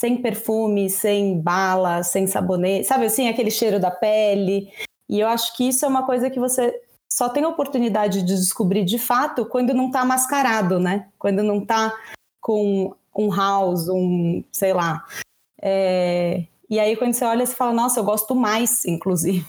sem 0.00 0.16
perfume, 0.22 0.88
sem 0.88 1.38
bala, 1.38 2.02
sem 2.02 2.26
sabonete, 2.26 2.86
sabe 2.86 3.04
assim, 3.04 3.28
aquele 3.28 3.50
cheiro 3.50 3.78
da 3.78 3.90
pele. 3.90 4.72
E 5.06 5.20
eu 5.20 5.28
acho 5.28 5.54
que 5.54 5.68
isso 5.68 5.84
é 5.84 5.88
uma 5.88 6.06
coisa 6.06 6.30
que 6.30 6.40
você 6.40 6.74
só 7.12 7.28
tem 7.28 7.44
oportunidade 7.44 8.22
de 8.22 8.34
descobrir 8.34 8.82
de 8.82 8.98
fato 8.98 9.44
quando 9.44 9.74
não 9.74 9.88
está 9.88 10.02
mascarado, 10.02 10.80
né? 10.80 11.06
Quando 11.18 11.42
não 11.42 11.58
está 11.58 11.94
com 12.40 12.96
um 13.14 13.28
house, 13.30 13.90
um, 13.90 14.42
sei 14.50 14.72
lá. 14.72 15.04
É... 15.60 16.46
E 16.70 16.80
aí 16.80 16.96
quando 16.96 17.12
você 17.12 17.26
olha, 17.26 17.44
você 17.44 17.54
fala, 17.54 17.74
nossa, 17.74 18.00
eu 18.00 18.04
gosto 18.04 18.34
mais, 18.34 18.82
inclusive. 18.88 19.44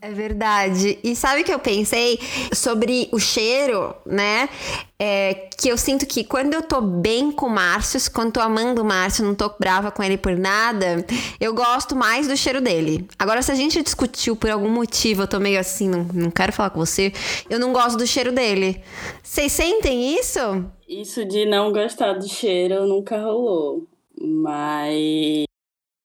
É 0.00 0.10
verdade. 0.10 0.98
E 1.02 1.16
sabe 1.16 1.42
o 1.42 1.44
que 1.44 1.52
eu 1.52 1.58
pensei 1.58 2.18
sobre 2.52 3.08
o 3.12 3.18
cheiro, 3.18 3.94
né? 4.04 4.48
É, 4.98 5.48
que 5.58 5.68
eu 5.68 5.76
sinto 5.76 6.06
que 6.06 6.24
quando 6.24 6.54
eu 6.54 6.62
tô 6.62 6.80
bem 6.80 7.32
com 7.32 7.46
o 7.46 7.50
Márcio, 7.50 8.00
quando 8.12 8.32
tô 8.32 8.40
amando 8.40 8.82
o 8.82 8.84
Márcio, 8.84 9.24
não 9.24 9.34
tô 9.34 9.50
brava 9.58 9.90
com 9.90 10.02
ele 10.02 10.16
por 10.16 10.36
nada, 10.36 11.04
eu 11.40 11.52
gosto 11.52 11.96
mais 11.96 12.28
do 12.28 12.36
cheiro 12.36 12.60
dele. 12.60 13.06
Agora, 13.18 13.42
se 13.42 13.50
a 13.50 13.54
gente 13.54 13.82
discutiu 13.82 14.36
por 14.36 14.50
algum 14.50 14.68
motivo, 14.68 15.22
eu 15.22 15.28
tô 15.28 15.38
meio 15.40 15.58
assim, 15.58 15.88
não, 15.88 16.04
não 16.12 16.30
quero 16.30 16.52
falar 16.52 16.70
com 16.70 16.78
você, 16.78 17.12
eu 17.50 17.58
não 17.58 17.72
gosto 17.72 17.96
do 17.96 18.06
cheiro 18.06 18.32
dele. 18.32 18.80
Vocês 19.22 19.52
sentem 19.52 20.16
isso? 20.18 20.64
Isso 20.88 21.24
de 21.24 21.44
não 21.44 21.72
gostar 21.72 22.12
do 22.14 22.28
cheiro 22.28 22.86
nunca 22.86 23.18
rolou. 23.18 23.86
Mas 24.20 25.44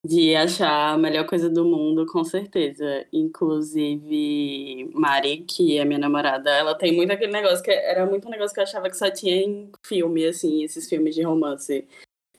de 0.05 0.35
achar 0.35 0.93
a 0.93 0.97
melhor 0.97 1.25
coisa 1.25 1.49
do 1.49 1.65
mundo, 1.65 2.05
com 2.05 2.23
certeza. 2.23 3.05
Inclusive, 3.11 4.89
Mari, 4.93 5.39
que 5.47 5.77
é 5.77 5.85
minha 5.85 5.99
namorada, 5.99 6.49
ela 6.51 6.75
tem 6.75 6.95
muito 6.95 7.11
aquele 7.11 7.31
negócio 7.31 7.63
que 7.63 7.71
era 7.71 8.05
muito 8.05 8.27
um 8.27 8.31
negócio 8.31 8.53
que 8.53 8.59
eu 8.59 8.63
achava 8.63 8.89
que 8.89 8.97
só 8.97 9.11
tinha 9.11 9.35
em 9.35 9.71
filme, 9.85 10.25
assim, 10.25 10.63
esses 10.63 10.87
filmes 10.87 11.15
de 11.15 11.21
romance. 11.23 11.87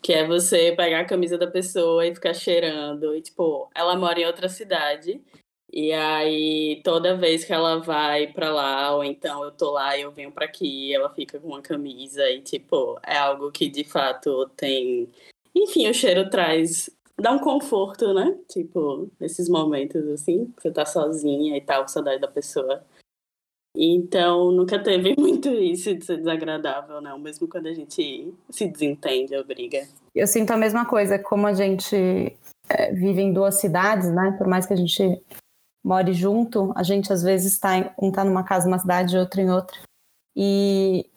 Que 0.03 0.15
é 0.15 0.27
você 0.27 0.73
pegar 0.77 1.01
a 1.01 1.05
camisa 1.05 1.37
da 1.37 1.47
pessoa 1.47 2.07
e 2.07 2.15
ficar 2.15 2.33
cheirando. 2.35 3.15
E, 3.15 3.21
tipo, 3.21 3.71
ela 3.75 3.97
mora 3.97 4.19
em 4.21 4.27
outra 4.27 4.49
cidade. 4.49 5.23
E 5.73 5.93
aí, 5.93 6.81
toda 6.83 7.17
vez 7.17 7.45
que 7.45 7.53
ela 7.53 7.79
vai 7.79 8.27
pra 8.29 8.51
lá, 8.51 8.97
ou 8.97 9.05
então 9.05 9.45
eu 9.45 9.53
tô 9.53 9.71
lá 9.73 9.97
e 9.97 10.03
eu 10.03 10.11
venho 10.11 10.33
pra 10.33 10.47
aqui, 10.47 10.93
ela 10.93 11.09
fica 11.15 11.39
com 11.39 11.49
uma 11.49 11.63
camisa 11.63 12.29
e, 12.31 12.41
tipo, 12.43 12.99
é 13.07 13.17
algo 13.17 13.53
que 13.53 13.69
de 13.69 13.85
fato 13.85 14.49
tem. 14.57 15.09
Enfim, 15.55 15.89
o 15.89 15.95
cheiro 15.95 16.29
traz. 16.31 16.91
Dá 17.21 17.33
um 17.33 17.39
conforto, 17.39 18.13
né? 18.15 18.39
Tipo, 18.49 19.11
nesses 19.21 19.49
momentos 19.49 20.07
assim, 20.09 20.53
você 20.59 20.71
tá 20.71 20.85
sozinha 20.87 21.57
e 21.57 21.61
tal, 21.61 21.87
saudade 21.89 22.21
da 22.21 22.29
pessoa. 22.29 22.83
Então, 23.77 24.51
nunca 24.51 24.83
teve 24.83 25.15
muito 25.19 25.49
isso 25.49 25.95
de 25.95 26.05
ser 26.05 26.17
desagradável, 26.17 27.01
não, 27.01 27.19
mesmo 27.19 27.47
quando 27.49 27.67
a 27.67 27.75
gente 27.75 28.33
se 28.49 28.67
desentende 28.67 29.37
ou 29.37 29.45
briga. 29.45 29.87
Eu 30.15 30.27
sinto 30.27 30.51
a 30.51 30.57
mesma 30.57 30.85
coisa, 30.85 31.19
como 31.19 31.47
a 31.47 31.53
gente 31.53 31.95
é, 32.69 32.93
vive 32.93 33.23
em 33.23 33.33
duas 33.33 33.57
cidades, 33.57 34.13
né? 34.13 34.35
Por 34.39 34.47
mais 34.47 34.67
que 34.67 34.73
a 34.73 34.77
gente 34.77 35.23
more 35.85 36.13
junto, 36.13 36.73
a 36.77 36.83
gente 36.83 37.13
às 37.13 37.23
vezes 37.23 37.55
está 37.55 37.95
um 38.01 38.13
tá 38.13 38.25
numa 38.25 38.45
casa 38.45 38.67
numa 38.67 38.79
cidade, 38.79 39.17
outro 39.17 39.41
em 39.41 39.51
outra. 39.51 39.79
E, 40.37 41.10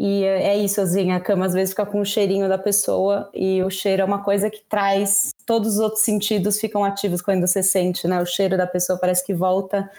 e 0.00 0.22
é 0.22 0.56
isso, 0.56 0.80
assim, 0.80 1.10
a 1.10 1.18
cama 1.18 1.44
às 1.44 1.52
vezes 1.52 1.70
fica 1.70 1.84
com 1.84 2.00
o 2.00 2.04
cheirinho 2.04 2.48
da 2.48 2.56
pessoa 2.56 3.28
e 3.34 3.60
o 3.64 3.68
cheiro 3.68 4.00
é 4.00 4.04
uma 4.04 4.22
coisa 4.22 4.48
que 4.48 4.62
traz 4.68 5.30
todos 5.44 5.74
os 5.74 5.80
outros 5.80 6.04
sentidos 6.04 6.60
ficam 6.60 6.84
ativos 6.84 7.20
quando 7.20 7.44
você 7.44 7.64
sente, 7.64 8.06
né? 8.06 8.22
O 8.22 8.24
cheiro 8.24 8.56
da 8.56 8.64
pessoa 8.64 8.96
parece 8.96 9.26
que 9.26 9.34
volta. 9.34 9.90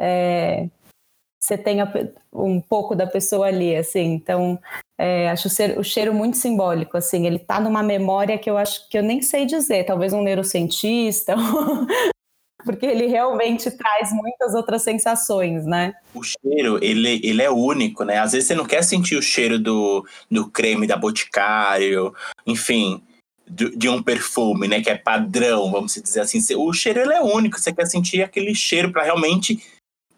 É, 0.00 0.68
você 1.40 1.56
tem 1.56 1.78
um 2.32 2.60
pouco 2.60 2.96
da 2.96 3.06
pessoa 3.06 3.46
ali, 3.46 3.76
assim. 3.76 4.14
Então, 4.14 4.58
é, 4.98 5.30
acho 5.30 5.46
o 5.46 5.50
cheiro, 5.50 5.80
o 5.80 5.84
cheiro, 5.84 6.12
muito 6.12 6.36
simbólico, 6.36 6.96
assim. 6.96 7.24
Ele 7.24 7.38
tá 7.38 7.60
numa 7.60 7.84
memória 7.84 8.36
que 8.36 8.50
eu 8.50 8.58
acho 8.58 8.88
que 8.88 8.98
eu 8.98 9.02
nem 9.02 9.22
sei 9.22 9.46
dizer. 9.46 9.84
Talvez 9.84 10.12
um 10.12 10.22
neurocientista 10.22 11.36
porque 12.64 12.86
ele 12.86 13.06
realmente 13.06 13.70
traz 13.70 14.12
muitas 14.12 14.54
outras 14.54 14.82
sensações, 14.82 15.64
né? 15.64 15.94
O 16.14 16.22
cheiro, 16.22 16.78
ele, 16.82 17.20
ele 17.22 17.42
é 17.42 17.50
único, 17.50 18.04
né? 18.04 18.18
Às 18.18 18.32
vezes 18.32 18.48
você 18.48 18.54
não 18.54 18.64
quer 18.64 18.82
sentir 18.82 19.16
o 19.16 19.22
cheiro 19.22 19.58
do, 19.58 20.06
do 20.30 20.48
creme 20.48 20.86
da 20.86 20.96
Boticário, 20.96 22.14
enfim, 22.46 23.02
de, 23.48 23.76
de 23.76 23.88
um 23.88 24.02
perfume, 24.02 24.68
né? 24.68 24.80
Que 24.80 24.90
é 24.90 24.96
padrão, 24.96 25.70
vamos 25.70 25.94
dizer 25.94 26.20
assim. 26.20 26.40
O 26.56 26.72
cheiro, 26.72 27.00
ele 27.00 27.14
é 27.14 27.20
único, 27.20 27.58
você 27.58 27.72
quer 27.72 27.86
sentir 27.86 28.22
aquele 28.22 28.54
cheiro 28.54 28.92
para 28.92 29.04
realmente 29.04 29.62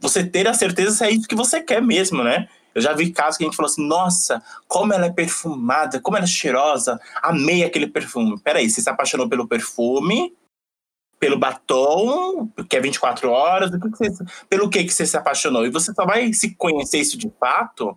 você 0.00 0.24
ter 0.24 0.48
a 0.48 0.54
certeza 0.54 0.90
se 0.90 1.04
é 1.04 1.10
isso 1.10 1.28
que 1.28 1.34
você 1.34 1.60
quer 1.60 1.80
mesmo, 1.80 2.24
né? 2.24 2.48
Eu 2.74 2.80
já 2.80 2.92
vi 2.92 3.10
casos 3.10 3.36
que 3.36 3.44
a 3.44 3.46
gente 3.46 3.56
falou 3.56 3.70
assim, 3.70 3.86
nossa, 3.86 4.42
como 4.66 4.92
ela 4.92 5.06
é 5.06 5.10
perfumada, 5.10 6.00
como 6.00 6.16
ela 6.16 6.24
é 6.24 6.28
cheirosa, 6.28 6.98
amei 7.22 7.64
aquele 7.64 7.86
perfume. 7.86 8.40
Peraí, 8.40 8.68
você 8.68 8.80
se 8.80 8.88
apaixonou 8.88 9.28
pelo 9.28 9.46
perfume 9.46 10.34
pelo 11.22 11.38
batom, 11.38 12.48
que 12.68 12.76
é 12.76 12.80
24 12.80 13.30
horas, 13.30 13.70
pelo 14.50 14.68
que, 14.68 14.82
que 14.82 14.92
você 14.92 15.06
se 15.06 15.16
apaixonou. 15.16 15.64
E 15.64 15.70
você 15.70 15.94
só 15.94 16.04
vai 16.04 16.32
se 16.32 16.56
conhecer 16.56 16.98
isso 16.98 17.16
de 17.16 17.32
fato 17.38 17.96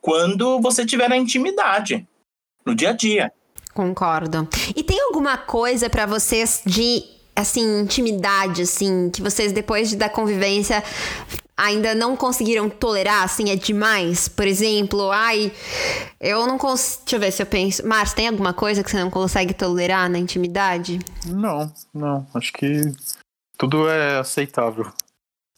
quando 0.00 0.58
você 0.62 0.86
tiver 0.86 1.06
na 1.06 1.16
intimidade, 1.18 2.08
no 2.64 2.74
dia 2.74 2.88
a 2.88 2.92
dia. 2.94 3.30
Concordo. 3.74 4.48
E 4.74 4.82
tem 4.82 4.98
alguma 4.98 5.36
coisa 5.36 5.90
para 5.90 6.06
vocês 6.06 6.62
de 6.64 7.04
assim, 7.36 7.80
intimidade, 7.80 8.62
assim, 8.62 9.10
que 9.10 9.20
vocês 9.20 9.52
depois 9.52 9.94
da 9.94 10.08
convivência 10.08 10.82
ainda 11.56 11.94
não 11.94 12.16
conseguiram 12.16 12.68
tolerar, 12.68 13.22
assim, 13.22 13.50
é 13.50 13.56
demais? 13.56 14.28
Por 14.28 14.46
exemplo, 14.46 15.10
ai, 15.10 15.52
eu 16.20 16.46
não 16.46 16.58
consigo. 16.58 17.02
Deixa 17.04 17.16
eu 17.16 17.20
ver 17.20 17.32
se 17.32 17.42
eu 17.42 17.46
penso. 17.46 17.86
Márcio, 17.86 18.16
tem 18.16 18.28
alguma 18.28 18.52
coisa 18.52 18.82
que 18.82 18.90
você 18.90 18.98
não 18.98 19.10
consegue 19.10 19.54
tolerar 19.54 20.08
na 20.10 20.18
intimidade? 20.18 20.98
Não, 21.26 21.72
não. 21.92 22.26
Acho 22.34 22.52
que 22.52 22.92
tudo 23.56 23.88
é 23.88 24.18
aceitável. 24.18 24.90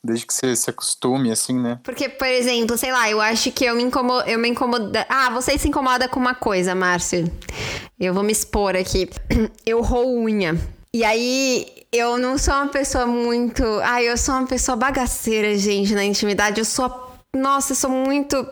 Desde 0.05 0.25
que 0.25 0.33
você 0.33 0.55
se 0.55 0.71
acostume, 0.71 1.33
assim, 1.33 1.59
né? 1.59 1.81
Porque, 1.83 2.09
por 2.09 2.29
exemplo, 2.29 2.79
sei 2.79 2.93
lá, 2.93 3.11
eu 3.11 3.21
acho 3.21 3.51
que 3.51 3.65
eu 3.65 3.75
me 3.75 3.83
incomodo. 3.83 4.29
Eu 4.29 4.39
me 4.39 4.49
incomoda. 4.49 5.05
Ah, 5.09 5.31
você 5.31 5.59
se 5.59 5.67
incomoda 5.67 6.09
com 6.09 6.21
uma 6.21 6.35
coisa, 6.35 6.77
Márcio. 6.77 7.25
Eu 7.99 8.15
vou 8.15 8.23
me 8.23 8.31
expor 8.31 8.77
aqui. 8.77 9.09
Eu 9.67 9.83
roo 9.83 10.23
unha. 10.23 10.55
E 10.95 11.05
aí, 11.05 11.76
eu 11.97 12.19
não 12.19 12.39
sou 12.39 12.55
uma 12.55 12.69
pessoa 12.69 13.07
muito. 13.07 13.65
Ai, 13.83 14.09
eu 14.09 14.17
sou 14.17 14.35
uma 14.35 14.47
pessoa 14.47 14.77
bagaceira, 14.77 15.57
gente, 15.57 15.95
na 15.95 16.05
intimidade. 16.05 16.61
Eu 16.61 16.65
sou. 16.65 17.15
Nossa, 17.35 17.73
eu 17.73 17.77
sou 17.77 17.91
muito 17.91 18.47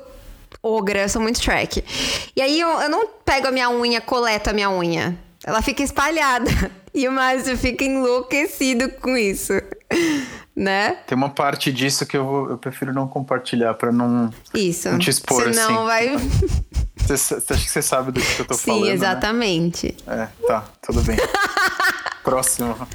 ogra, 0.63 1.03
eu 1.03 1.09
sou 1.09 1.21
muito 1.21 1.41
track. 1.41 1.85
E 2.35 2.41
aí 2.41 2.61
eu, 2.61 2.69
eu 2.69 2.89
não 2.89 3.07
pego 3.25 3.49
a 3.49 3.51
minha 3.51 3.71
unha, 3.71 4.01
coleto 4.01 4.51
a 4.51 4.53
minha 4.53 4.71
unha. 4.71 5.17
Ela 5.45 5.61
fica 5.63 5.83
espalhada. 5.83 6.51
E 6.97 7.09
o 7.09 7.13
Márcio 7.13 7.59
fica 7.59 7.83
enlouquecido 7.83 8.89
com 8.89 9.17
isso. 9.17 9.53
Né? 10.57 10.99
Tem 11.09 11.19
uma 11.19 11.31
parte 11.31 11.73
disso 11.73 12.07
que 12.07 12.17
eu, 12.17 12.25
vou, 12.25 12.51
eu 12.51 12.57
prefiro 12.57 12.95
não 12.95 13.09
compartilhar 13.09 13.75
para 13.75 13.91
não, 13.91 14.33
isso. 14.55 14.89
não 14.89 15.01
te 15.01 15.11
expor 15.11 15.53
Senão 15.53 15.89
assim. 15.89 16.15
vai. 16.15 16.17
Você, 17.09 17.35
acha 17.35 17.65
que 17.65 17.71
você 17.71 17.83
sabe 17.83 18.13
do 18.13 18.21
que 18.21 18.41
eu 18.41 18.47
tô 18.47 18.55
Sim, 18.55 18.65
falando? 18.67 18.85
Sim, 18.85 18.91
exatamente. 18.93 19.97
Né? 20.07 20.31
É, 20.43 20.47
tá, 20.47 20.65
tudo 20.81 21.03
bem. 21.03 21.17
Próximo. 22.23 22.87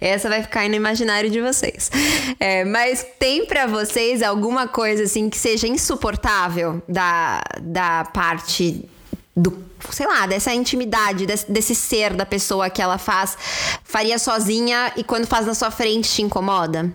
Essa 0.00 0.28
vai 0.28 0.42
ficar 0.42 0.60
aí 0.60 0.68
no 0.68 0.74
imaginário 0.74 1.30
de 1.30 1.40
vocês. 1.40 1.90
É, 2.38 2.64
mas 2.64 3.06
tem 3.18 3.46
para 3.46 3.66
vocês 3.66 4.22
alguma 4.22 4.68
coisa 4.68 5.04
assim 5.04 5.28
que 5.30 5.36
seja 5.36 5.66
insuportável 5.66 6.82
da, 6.88 7.42
da 7.60 8.04
parte 8.04 8.88
do, 9.36 9.56
sei 9.90 10.06
lá, 10.06 10.26
dessa 10.26 10.52
intimidade, 10.52 11.26
desse, 11.26 11.50
desse, 11.50 11.74
ser 11.74 12.14
da 12.14 12.24
pessoa 12.24 12.70
que 12.70 12.80
ela 12.80 12.98
faz, 12.98 13.36
faria 13.84 14.18
sozinha 14.18 14.92
e 14.96 15.04
quando 15.04 15.26
faz 15.26 15.46
na 15.46 15.54
sua 15.54 15.70
frente 15.70 16.10
te 16.10 16.22
incomoda? 16.22 16.92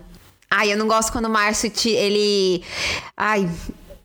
Ai, 0.50 0.72
eu 0.72 0.76
não 0.76 0.86
gosto 0.86 1.12
quando 1.12 1.26
o 1.26 1.30
Márcio 1.30 1.70
te, 1.70 1.88
ele. 1.88 2.62
Ai, 3.16 3.48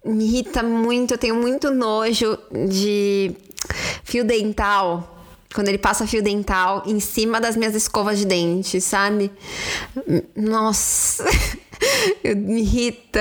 me 0.06 0.26
irrita 0.26 0.64
muito, 0.64 1.14
eu 1.14 1.18
tenho 1.18 1.36
muito 1.36 1.72
nojo 1.72 2.38
de 2.70 3.36
fio 4.04 4.24
dental 4.24 5.17
quando 5.54 5.70
ele 5.70 5.78
passa 5.78 6.08
fio 6.08 6.22
dental 6.22 6.84
em 6.86 7.00
cima 7.00 7.40
das 7.40 7.56
minhas 7.56 7.76
escovas 7.76 8.20
de 8.20 8.26
dente, 8.26 8.82
sabe? 8.82 9.32
Nossa. 10.36 11.26
me 12.36 12.62
irrita. 12.62 13.20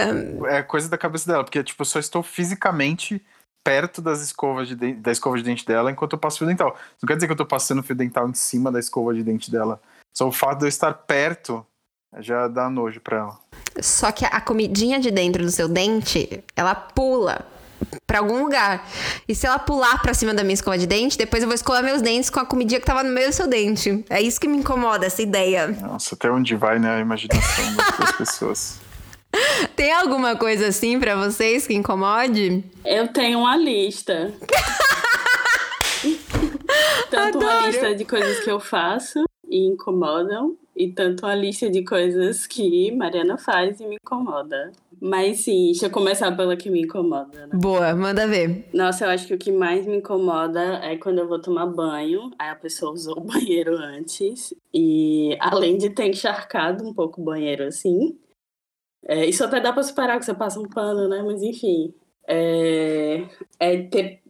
É 0.49 0.63
coisa 0.63 0.89
da 0.89 0.99
cabeça 0.99 1.27
dela, 1.27 1.45
porque 1.45 1.63
tipo, 1.63 1.81
eu 1.83 1.87
só 1.87 1.99
estou 1.99 2.23
fisicamente 2.23 3.23
perto 3.65 4.01
das 4.01 4.23
escovas 4.23 4.69
de 4.69 4.95
da 4.95 5.11
escova 5.11 5.37
de 5.37 5.43
dente 5.43 5.67
dela 5.67 5.91
enquanto 5.91 6.13
eu 6.13 6.19
passo 6.19 6.39
fio 6.39 6.47
dental. 6.47 6.77
Não 7.03 7.07
quer 7.07 7.17
dizer 7.17 7.27
que 7.27 7.33
eu 7.33 7.37
tô 7.37 7.47
passando 7.47 7.83
fio 7.83 7.97
dental 7.97 8.29
em 8.29 8.35
cima 8.35 8.71
da 8.71 8.79
escova 8.79 9.13
de 9.13 9.23
dente 9.23 9.51
dela. 9.51 9.81
Só 10.17 10.29
o 10.29 10.33
fato 10.33 10.61
de 10.61 10.65
eu 10.67 10.69
estar 10.69 10.93
perto 10.93 11.67
já 12.19 12.49
dá 12.49 12.71
nojo 12.71 13.01
pra 13.01 13.19
ela. 13.19 13.39
Só 13.81 14.11
que 14.13 14.25
a 14.25 14.41
comidinha 14.41 14.99
de 14.99 15.11
dentro 15.11 15.43
do 15.45 15.51
seu 15.51 15.69
dente, 15.69 16.43
ela 16.55 16.75
pula 16.75 17.45
para 18.07 18.19
algum 18.19 18.43
lugar. 18.43 18.89
E 19.29 19.35
se 19.35 19.47
ela 19.47 19.59
pular 19.59 20.01
para 20.01 20.15
cima 20.15 20.33
da 20.33 20.43
minha 20.43 20.55
escova 20.55 20.79
de 20.79 20.87
dente, 20.87 21.19
depois 21.19 21.43
eu 21.43 21.49
vou 21.49 21.55
escovar 21.55 21.83
meus 21.83 22.01
dentes 22.03 22.31
com 22.31 22.41
a 22.41 22.47
comidinha 22.47 22.81
que 22.81 22.87
tava 22.87 23.03
no 23.03 23.11
meio 23.11 23.29
do 23.29 23.33
seu 23.33 23.47
dente. 23.47 24.05
É 24.09 24.21
isso 24.21 24.41
que 24.41 24.49
me 24.49 24.59
incomoda, 24.59 25.07
essa 25.07 25.23
ideia. 25.23 25.69
Nossa, 25.69 26.15
até 26.15 26.31
onde 26.31 26.55
vai, 26.55 26.79
né, 26.79 26.97
a 26.97 27.01
imaginação 27.01 27.65
das 27.99 28.13
pessoas. 28.19 28.79
Tem 29.75 29.93
alguma 29.93 30.37
coisa 30.37 30.69
assim 30.69 30.99
para 30.99 31.17
vocês 31.17 31.67
que 31.67 31.75
incomode? 31.75 32.65
Eu 32.85 33.09
tenho 33.09 33.41
uma 33.41 33.57
lista. 33.57 34.33
Tanto 37.11 37.39
Adoro. 37.39 37.59
uma 37.59 37.67
lista 37.69 37.95
de 37.95 38.05
coisas 38.05 38.41
que 38.41 38.51
eu 38.51 38.61
faço 38.61 39.25
e 39.49 39.67
incomodam, 39.69 40.57
e 40.75 40.93
tanto 40.93 41.25
uma 41.25 41.35
lista 41.35 41.71
de 41.71 41.85
coisas 41.85 42.47
que 42.47 42.91
Mariana 42.93 43.39
faz 43.39 43.81
e 43.81 43.87
me 43.87 43.97
incomoda. 43.97 44.73
Mas 45.01 45.41
sim, 45.41 45.67
deixa 45.67 45.87
eu 45.87 45.91
começar 45.91 46.35
pela 46.37 46.57
que 46.57 46.71
me 46.71 46.83
incomoda. 46.83 47.47
Né? 47.47 47.59
Boa, 47.59 47.95
manda 47.95 48.27
ver. 48.27 48.69
Nossa, 48.73 49.05
eu 49.05 49.11
acho 49.11 49.27
que 49.27 49.35
o 49.35 49.39
que 49.39 49.53
mais 49.53 49.87
me 49.87 49.99
incomoda 49.99 50.81
é 50.83 50.97
quando 50.97 51.19
eu 51.19 51.29
vou 51.29 51.41
tomar 51.41 51.67
banho, 51.67 52.31
aí 52.39 52.49
a 52.49 52.57
pessoa 52.57 52.93
usou 52.93 53.19
o 53.19 53.25
banheiro 53.27 53.77
antes, 53.77 54.55
e 54.73 55.37
além 55.41 55.77
de 55.77 55.91
ter 55.91 56.07
encharcado 56.07 56.87
um 56.87 56.95
pouco 56.95 57.21
o 57.21 57.25
banheiro 57.25 57.65
assim, 57.65 58.19
é, 59.05 59.25
isso 59.27 59.45
até 59.45 59.61
dá 59.61 59.73
pra 59.73 59.83
superar, 59.83 60.19
que 60.19 60.25
você 60.25 60.35
passa 60.35 60.59
um 60.59 60.69
pano, 60.69 61.09
né? 61.09 61.23
Mas 61.23 61.43
enfim, 61.43 61.95
é, 62.27 63.25
é 63.61 63.83
ter 63.83 64.23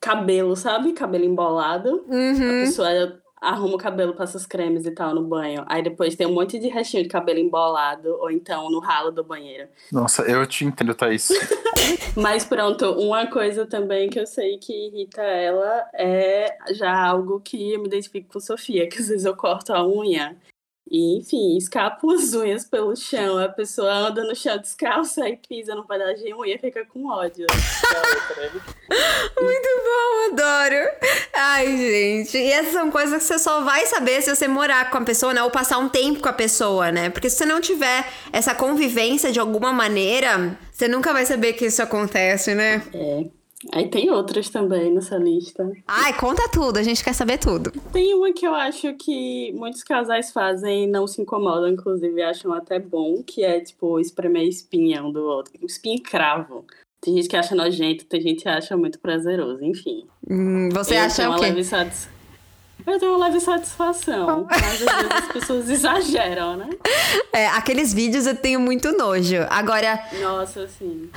cabelo, 0.00 0.56
sabe? 0.56 0.92
Cabelo 0.92 1.24
embolado. 1.24 2.06
Uhum. 2.08 2.62
A 2.62 2.64
pessoa 2.64 2.88
arruma 3.40 3.74
o 3.74 3.78
cabelo, 3.78 4.14
passa 4.14 4.36
os 4.36 4.46
cremes 4.46 4.86
e 4.86 4.90
tal 4.90 5.14
no 5.14 5.22
banho. 5.22 5.64
Aí 5.66 5.82
depois 5.82 6.16
tem 6.16 6.26
um 6.26 6.34
monte 6.34 6.58
de 6.58 6.68
restinho 6.68 7.02
de 7.02 7.08
cabelo 7.08 7.38
embolado, 7.38 8.08
ou 8.20 8.30
então 8.30 8.70
no 8.70 8.80
ralo 8.80 9.10
do 9.10 9.24
banheiro. 9.24 9.68
Nossa, 9.92 10.22
eu 10.22 10.46
te 10.46 10.64
entendo, 10.64 10.94
Thaís. 10.94 11.28
Mas 12.16 12.44
pronto, 12.44 12.92
uma 12.92 13.26
coisa 13.26 13.66
também 13.66 14.10
que 14.10 14.18
eu 14.18 14.26
sei 14.26 14.58
que 14.58 14.72
irrita 14.72 15.22
ela 15.22 15.88
é 15.94 16.56
já 16.72 17.06
algo 17.06 17.40
que 17.40 17.72
eu 17.72 17.80
me 17.80 17.86
identifico 17.86 18.32
com 18.32 18.40
Sofia, 18.40 18.88
que 18.88 18.98
às 18.98 19.08
vezes 19.08 19.24
eu 19.24 19.36
corto 19.36 19.72
a 19.72 19.86
unha 19.86 20.36
E, 20.90 21.18
enfim, 21.18 21.56
escapam 21.56 22.10
as 22.12 22.32
unhas 22.32 22.64
pelo 22.64 22.96
chão. 22.96 23.36
A 23.38 23.48
pessoa 23.48 23.92
anda 23.92 24.24
no 24.24 24.34
chão 24.34 24.56
descalça 24.56 25.28
e 25.28 25.36
pisa 25.36 25.74
no 25.74 25.86
pedaço 25.86 26.24
de 26.24 26.34
unha 26.34 26.54
e 26.54 26.58
fica 26.58 26.84
com 26.86 27.06
ódio. 27.06 27.46
Muito 29.40 29.68
bom, 29.84 30.32
adoro. 30.32 30.88
Ai, 31.34 31.66
gente. 31.76 32.38
E 32.38 32.50
essas 32.50 32.72
são 32.72 32.90
coisas 32.90 33.18
que 33.18 33.24
você 33.24 33.38
só 33.38 33.60
vai 33.62 33.84
saber 33.86 34.22
se 34.22 34.34
você 34.34 34.48
morar 34.48 34.90
com 34.90 34.98
a 34.98 35.02
pessoa, 35.02 35.34
né? 35.34 35.42
Ou 35.42 35.50
passar 35.50 35.78
um 35.78 35.88
tempo 35.88 36.20
com 36.20 36.28
a 36.28 36.32
pessoa, 36.32 36.90
né? 36.90 37.10
Porque 37.10 37.28
se 37.28 37.36
você 37.36 37.44
não 37.44 37.60
tiver 37.60 38.06
essa 38.32 38.54
convivência 38.54 39.30
de 39.30 39.38
alguma 39.38 39.72
maneira, 39.72 40.58
você 40.72 40.88
nunca 40.88 41.12
vai 41.12 41.26
saber 41.26 41.52
que 41.52 41.66
isso 41.66 41.82
acontece, 41.82 42.54
né? 42.54 42.82
É. 42.94 43.37
Aí 43.72 43.88
tem 43.88 44.10
outras 44.10 44.48
também 44.48 44.92
nessa 44.92 45.16
lista. 45.16 45.70
Ai, 45.86 46.16
conta 46.16 46.48
tudo, 46.48 46.78
a 46.78 46.82
gente 46.82 47.02
quer 47.02 47.12
saber 47.12 47.38
tudo. 47.38 47.72
Tem 47.92 48.14
uma 48.14 48.32
que 48.32 48.46
eu 48.46 48.54
acho 48.54 48.94
que 48.94 49.52
muitos 49.52 49.82
casais 49.82 50.30
fazem 50.30 50.84
e 50.84 50.86
não 50.86 51.06
se 51.06 51.20
incomodam, 51.20 51.68
inclusive 51.68 52.22
acham 52.22 52.52
até 52.52 52.78
bom, 52.78 53.22
que 53.22 53.42
é 53.42 53.60
tipo 53.60 53.98
espremer 53.98 54.44
espinha 54.44 55.02
um 55.02 55.10
do 55.10 55.22
outro. 55.22 55.52
Espinha 55.64 55.96
e 55.96 56.00
cravo. 56.00 56.64
Tem 57.00 57.14
gente 57.14 57.28
que 57.28 57.36
acha 57.36 57.54
nojento, 57.54 58.04
tem 58.06 58.20
gente 58.20 58.42
que 58.42 58.48
acha 58.48 58.76
muito 58.76 58.98
prazeroso, 58.98 59.64
enfim. 59.64 60.04
Hum, 60.28 60.68
você 60.70 60.94
eu 60.96 61.00
acha 61.00 61.30
o 61.30 61.36
quê? 61.36 61.46
Leve 61.46 61.64
satis... 61.64 62.08
Eu 62.92 62.98
tenho 62.98 63.12
uma 63.16 63.26
leve 63.26 63.40
satisfação, 63.40 64.46
mas 64.50 64.62
às 64.62 64.78
vezes 64.78 65.12
as 65.12 65.32
pessoas 65.32 65.68
exageram, 65.70 66.56
né? 66.56 66.68
É, 67.32 67.46
aqueles 67.48 67.92
vídeos 67.92 68.26
eu 68.26 68.34
tenho 68.34 68.58
muito 68.58 68.92
nojo. 68.92 69.36
Agora. 69.50 70.02
Nossa, 70.20 70.66
sim. 70.68 71.10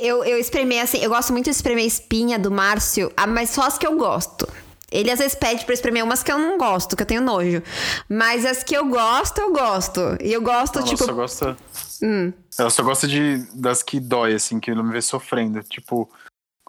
Eu, 0.00 0.22
eu 0.24 0.38
espremei 0.38 0.80
assim, 0.80 0.98
eu 0.98 1.10
gosto 1.10 1.32
muito 1.32 1.46
de 1.46 1.50
espremer 1.50 1.84
espinha 1.86 2.38
do 2.38 2.50
Márcio, 2.50 3.12
ah, 3.16 3.26
mas 3.26 3.50
só 3.50 3.62
as 3.62 3.78
que 3.78 3.86
eu 3.86 3.96
gosto. 3.96 4.46
Ele 4.92 5.10
às 5.10 5.18
vezes 5.18 5.34
pede 5.34 5.64
pra 5.64 5.74
espremer 5.74 6.04
umas 6.04 6.22
que 6.22 6.30
eu 6.30 6.38
não 6.38 6.56
gosto, 6.56 6.94
que 6.94 7.02
eu 7.02 7.06
tenho 7.06 7.20
nojo. 7.20 7.60
Mas 8.08 8.46
as 8.46 8.62
que 8.62 8.76
eu 8.76 8.86
gosto, 8.86 9.40
eu 9.40 9.52
gosto. 9.52 10.00
E 10.22 10.32
eu 10.32 10.40
gosto, 10.40 10.78
Ela 10.78 10.86
tipo. 10.86 11.04
Só 11.04 11.12
gosta... 11.12 11.56
Hum. 12.00 12.32
Ela 12.56 12.70
só 12.70 12.82
gosta 12.82 13.08
de, 13.08 13.38
das 13.54 13.82
que 13.82 13.98
dói, 13.98 14.34
assim, 14.34 14.60
que 14.60 14.72
não 14.72 14.84
me 14.84 14.92
vê 14.92 15.02
sofrendo. 15.02 15.60
Tipo, 15.64 16.08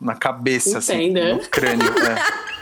na 0.02 0.16
cabeça, 0.16 0.80
Entenda. 0.80 1.22
assim. 1.22 1.34
No 1.34 1.50
crânio. 1.50 1.88
é. 1.88 2.46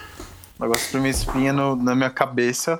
Ela 0.59 0.67
gosta 0.67 0.79
de 0.81 0.85
espremer 0.85 1.11
espinha 1.11 1.53
no, 1.53 1.75
na 1.75 1.95
minha 1.95 2.09
cabeça, 2.09 2.77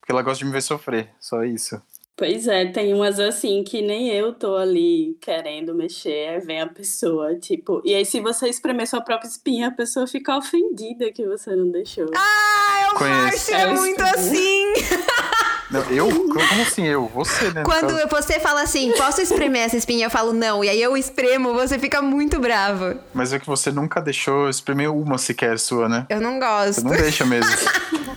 porque 0.00 0.12
ela 0.12 0.22
gosta 0.22 0.38
de 0.38 0.44
me 0.46 0.52
ver 0.52 0.62
sofrer. 0.62 1.10
Só 1.20 1.42
isso. 1.44 1.80
Pois 2.16 2.46
é, 2.46 2.66
tem 2.66 2.92
umas 2.92 3.18
assim 3.18 3.64
que 3.64 3.80
nem 3.80 4.08
eu 4.10 4.34
tô 4.34 4.54
ali 4.56 5.16
querendo 5.22 5.74
mexer, 5.74 6.28
aí 6.28 6.40
vem 6.40 6.60
a 6.60 6.66
pessoa, 6.66 7.34
tipo. 7.38 7.80
E 7.82 7.94
aí, 7.94 8.04
se 8.04 8.20
você 8.20 8.46
espremer 8.48 8.86
sua 8.86 9.00
própria 9.00 9.26
espinha, 9.28 9.68
a 9.68 9.72
pessoa 9.72 10.06
fica 10.06 10.36
ofendida 10.36 11.10
que 11.10 11.26
você 11.26 11.56
não 11.56 11.70
deixou. 11.70 12.06
Ah, 12.14 12.90
o 12.92 12.98
Conheço. 12.98 13.22
Márcio 13.22 13.54
é 13.54 13.62
É, 13.62 13.72
muito 13.72 14.02
isso. 14.04 14.14
assim. 14.14 14.72
Não, 15.70 15.80
eu? 15.90 16.08
Como 16.08 16.62
assim 16.62 16.86
eu? 16.86 17.06
Você, 17.14 17.50
né? 17.52 17.62
Quando 17.62 17.94
caso. 17.96 18.08
você 18.08 18.40
fala 18.40 18.62
assim, 18.62 18.92
posso 18.96 19.20
espremer 19.20 19.62
essa 19.62 19.76
espinha? 19.76 20.06
Eu 20.06 20.10
falo 20.10 20.32
não. 20.32 20.64
E 20.64 20.68
aí 20.68 20.82
eu 20.82 20.96
espremo, 20.96 21.54
você 21.54 21.78
fica 21.78 22.02
muito 22.02 22.40
bravo. 22.40 22.96
Mas 23.14 23.32
é 23.32 23.38
que 23.38 23.46
você 23.46 23.70
nunca 23.70 24.00
deixou 24.00 24.48
espremer 24.48 24.90
uma 24.92 25.16
sequer 25.18 25.58
sua, 25.58 25.88
né? 25.88 26.06
Eu 26.08 26.20
não 26.20 26.34
Você 26.34 26.40
gosto. 26.40 26.84
não 26.84 26.90
deixa 26.92 27.24
mesmo. 27.24 27.50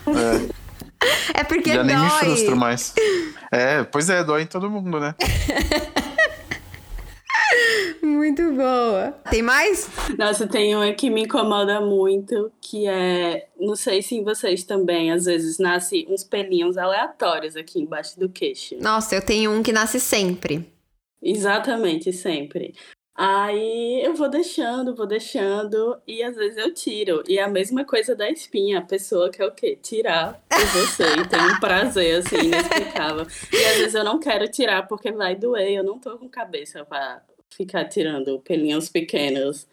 é, 0.07 0.63
É 1.41 1.43
porque 1.43 1.73
já 1.73 1.83
nem 1.83 1.97
me 1.97 2.09
frustro 2.09 2.51
dói. 2.51 2.59
mais. 2.59 2.93
É, 3.51 3.83
pois 3.83 4.09
é, 4.09 4.23
dói 4.23 4.43
em 4.43 4.47
todo 4.47 4.69
mundo, 4.69 4.99
né? 4.99 5.13
Muito 8.01 8.51
boa. 8.51 9.11
Tem 9.29 9.41
mais? 9.41 9.89
Nossa, 10.17 10.47
tem 10.47 10.75
uma 10.75 10.91
que 10.93 11.09
me 11.09 11.23
incomoda 11.23 11.81
muito, 11.81 12.51
que 12.61 12.87
é. 12.87 13.47
Não 13.59 13.75
sei 13.75 14.01
se 14.01 14.15
em 14.15 14.23
vocês 14.23 14.63
também, 14.63 15.11
às 15.11 15.25
vezes, 15.25 15.57
nasce 15.57 16.05
uns 16.09 16.23
pelinhos 16.23 16.77
aleatórios 16.77 17.55
aqui 17.55 17.79
embaixo 17.79 18.19
do 18.19 18.29
queixo. 18.29 18.75
Nossa, 18.79 19.15
eu 19.15 19.21
tenho 19.21 19.51
um 19.51 19.63
que 19.63 19.71
nasce 19.71 19.99
sempre. 19.99 20.71
Exatamente, 21.21 22.11
sempre. 22.11 22.73
Aí 23.15 24.01
eu 24.03 24.15
vou 24.15 24.27
deixando, 24.27 24.95
vou 24.95 25.05
deixando, 25.05 26.01
e 26.07 26.23
às 26.23 26.35
vezes 26.35 26.57
eu 26.57 26.73
tiro. 26.73 27.23
E 27.27 27.37
é 27.37 27.43
a 27.43 27.47
mesma 27.47 27.85
coisa 27.85 28.15
da 28.15 28.27
espinha, 28.29 28.79
a 28.79 28.81
pessoa 28.81 29.29
quer 29.29 29.45
o 29.45 29.51
quê? 29.51 29.77
Tirar 29.81 30.41
por 30.49 30.65
você. 30.65 31.03
E 31.03 31.27
tem 31.27 31.39
um 31.39 31.59
prazer, 31.59 32.15
assim, 32.15 32.47
inexplicável. 32.47 33.27
E 33.51 33.65
às 33.65 33.77
vezes 33.77 33.93
eu 33.93 34.03
não 34.03 34.19
quero 34.19 34.47
tirar 34.49 34.87
porque 34.87 35.11
vai 35.11 35.35
doer, 35.35 35.73
eu 35.73 35.83
não 35.83 35.99
tô 35.99 36.17
com 36.17 36.27
cabeça 36.27 36.83
pra 36.83 37.21
ficar 37.55 37.87
tirando 37.89 38.39
pelinhos 38.41 38.89
pequenos. 38.89 39.67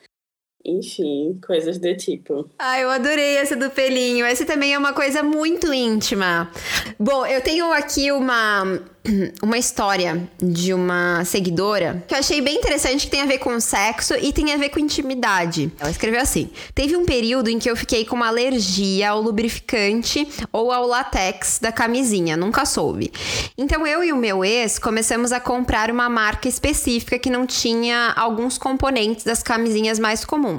Enfim, 0.64 1.40
coisas 1.46 1.78
do 1.78 1.96
tipo. 1.96 2.48
Ah, 2.58 2.78
eu 2.78 2.90
adorei 2.90 3.36
essa 3.36 3.56
do 3.56 3.70
pelinho. 3.70 4.26
Esse 4.26 4.44
também 4.44 4.74
é 4.74 4.78
uma 4.78 4.92
coisa 4.92 5.22
muito 5.22 5.72
íntima. 5.72 6.50
Bom, 6.98 7.24
eu 7.24 7.40
tenho 7.40 7.72
aqui 7.72 8.12
uma, 8.12 8.78
uma 9.42 9.56
história 9.56 10.28
de 10.38 10.74
uma 10.74 11.24
seguidora 11.24 12.04
que 12.06 12.14
eu 12.14 12.18
achei 12.18 12.42
bem 12.42 12.56
interessante 12.56 13.06
que 13.06 13.10
tem 13.10 13.22
a 13.22 13.26
ver 13.26 13.38
com 13.38 13.58
sexo 13.58 14.14
e 14.20 14.34
tem 14.34 14.52
a 14.52 14.58
ver 14.58 14.68
com 14.68 14.78
intimidade. 14.78 15.72
Ela 15.80 15.90
escreveu 15.90 16.20
assim: 16.20 16.50
Teve 16.74 16.94
um 16.94 17.06
período 17.06 17.48
em 17.48 17.58
que 17.58 17.70
eu 17.70 17.76
fiquei 17.76 18.04
com 18.04 18.14
uma 18.14 18.28
alergia 18.28 19.10
ao 19.10 19.22
lubrificante 19.22 20.28
ou 20.52 20.70
ao 20.70 20.86
látex 20.86 21.58
da 21.58 21.72
camisinha, 21.72 22.36
nunca 22.36 22.66
soube. 22.66 23.10
Então 23.56 23.86
eu 23.86 24.04
e 24.04 24.12
o 24.12 24.16
meu 24.16 24.44
ex 24.44 24.78
começamos 24.78 25.32
a 25.32 25.40
comprar 25.40 25.90
uma 25.90 26.10
marca 26.10 26.48
específica 26.48 27.18
que 27.18 27.30
não 27.30 27.46
tinha 27.46 28.12
alguns 28.14 28.58
componentes 28.58 29.24
das 29.24 29.42
camisinhas 29.42 29.98
mais 29.98 30.22
comuns. 30.22 30.49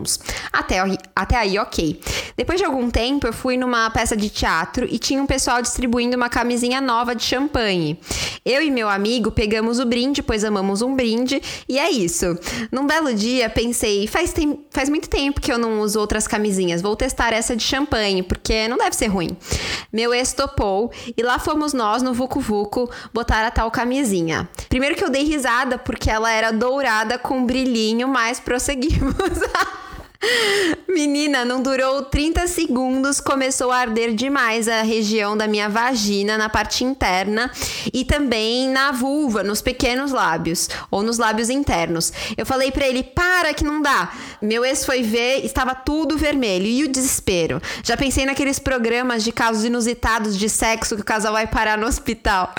Até, 0.52 0.78
até 1.16 1.38
aí, 1.38 1.60
ok. 1.60 2.00
Depois 2.36 2.60
de 2.60 2.66
algum 2.66 2.90
tempo, 2.90 3.28
eu 3.28 3.34
fui 3.34 3.58
numa 3.58 3.90
peça 3.90 4.16
de 4.16 4.30
teatro 4.30 4.88
e 4.90 4.98
tinha 4.98 5.22
um 5.22 5.26
pessoal 5.26 5.62
distribuindo 5.62 6.16
uma 6.16 6.30
camisinha 6.30 6.82
nova 6.82 7.16
de 7.16 7.24
champanhe. 7.24 8.00
Eu 8.44 8.62
e 8.62 8.72
meu 8.72 8.90
amigo 8.90 9.32
pegamos 9.32 9.80
o 9.80 9.86
brinde, 9.86 10.24
pois 10.24 10.44
amamos 10.44 10.82
um 10.82 10.96
brinde, 10.96 11.42
e 11.68 11.78
é 11.78 11.90
isso. 11.90 12.38
Num 12.72 12.88
belo 12.88 13.14
dia, 13.14 13.50
pensei, 13.50 14.08
faz, 14.08 14.34
tem, 14.34 14.60
faz 14.72 14.90
muito 14.90 15.10
tempo 15.10 15.40
que 15.40 15.52
eu 15.52 15.58
não 15.58 15.82
uso 15.82 16.00
outras 16.00 16.28
camisinhas, 16.28 16.82
vou 16.82 16.96
testar 16.96 17.34
essa 17.34 17.56
de 17.56 17.64
champanhe, 17.64 18.24
porque 18.24 18.68
não 18.68 18.78
deve 18.78 18.96
ser 18.96 19.08
ruim. 19.08 19.38
Meu 19.92 20.14
ex 20.14 20.34
topou, 20.34 20.92
e 21.16 21.22
lá 21.22 21.38
fomos 21.38 21.74
nós 21.74 22.02
no 22.02 22.14
Vucu 22.14 22.40
Vucu 22.40 22.90
botar 23.14 23.46
a 23.46 23.52
tal 23.52 23.70
camisinha. 23.70 24.50
Primeiro 24.70 24.96
que 24.96 25.04
eu 25.04 25.10
dei 25.10 25.24
risada, 25.24 25.78
porque 25.78 26.10
ela 26.10 26.32
era 26.32 26.52
dourada 26.52 27.18
com 27.18 27.46
brilhinho, 27.46 28.08
mas 28.08 28.40
prosseguimos. 28.40 29.16
Menina, 30.88 31.44
não 31.46 31.62
durou 31.62 32.04
30 32.04 32.46
segundos, 32.48 33.20
começou 33.20 33.72
a 33.72 33.78
arder 33.78 34.14
demais 34.14 34.68
a 34.68 34.82
região 34.82 35.36
da 35.36 35.48
minha 35.48 35.70
vagina, 35.70 36.38
na 36.38 36.50
parte 36.50 36.84
interna 36.84 37.50
e 37.94 38.06
também 38.06 38.70
na 38.70 38.92
vulva, 38.92 39.42
nos 39.44 39.62
pequenos 39.62 40.12
lábios 40.12 40.70
ou 40.92 41.02
nos 41.02 41.18
lábios 41.18 41.50
internos. 41.50 42.12
Eu 42.38 42.46
falei 42.46 42.72
pra 42.72 42.88
ele: 42.88 43.04
"Para 43.04 43.54
que 43.54 43.64
não 43.64 43.82
dá". 43.82 44.12
Meu 44.42 44.66
ex 44.66 44.86
foi 44.86 45.02
ver, 45.02 45.46
estava 45.46 45.74
tudo 45.74 46.18
vermelho 46.18 46.66
e 46.66 46.84
o 46.84 46.88
desespero. 46.88 47.62
Já 47.84 47.96
pensei 47.96 48.26
naqueles 48.26 48.60
programas 48.60 49.24
de 49.24 49.32
casos 49.32 49.64
inusitados 49.64 50.38
de 50.38 50.50
sexo 50.50 50.96
que 50.96 51.02
o 51.02 51.06
casal 51.06 51.34
vai 51.34 51.48
parar 51.48 51.78
no 51.78 51.88
hospital. 51.88 52.54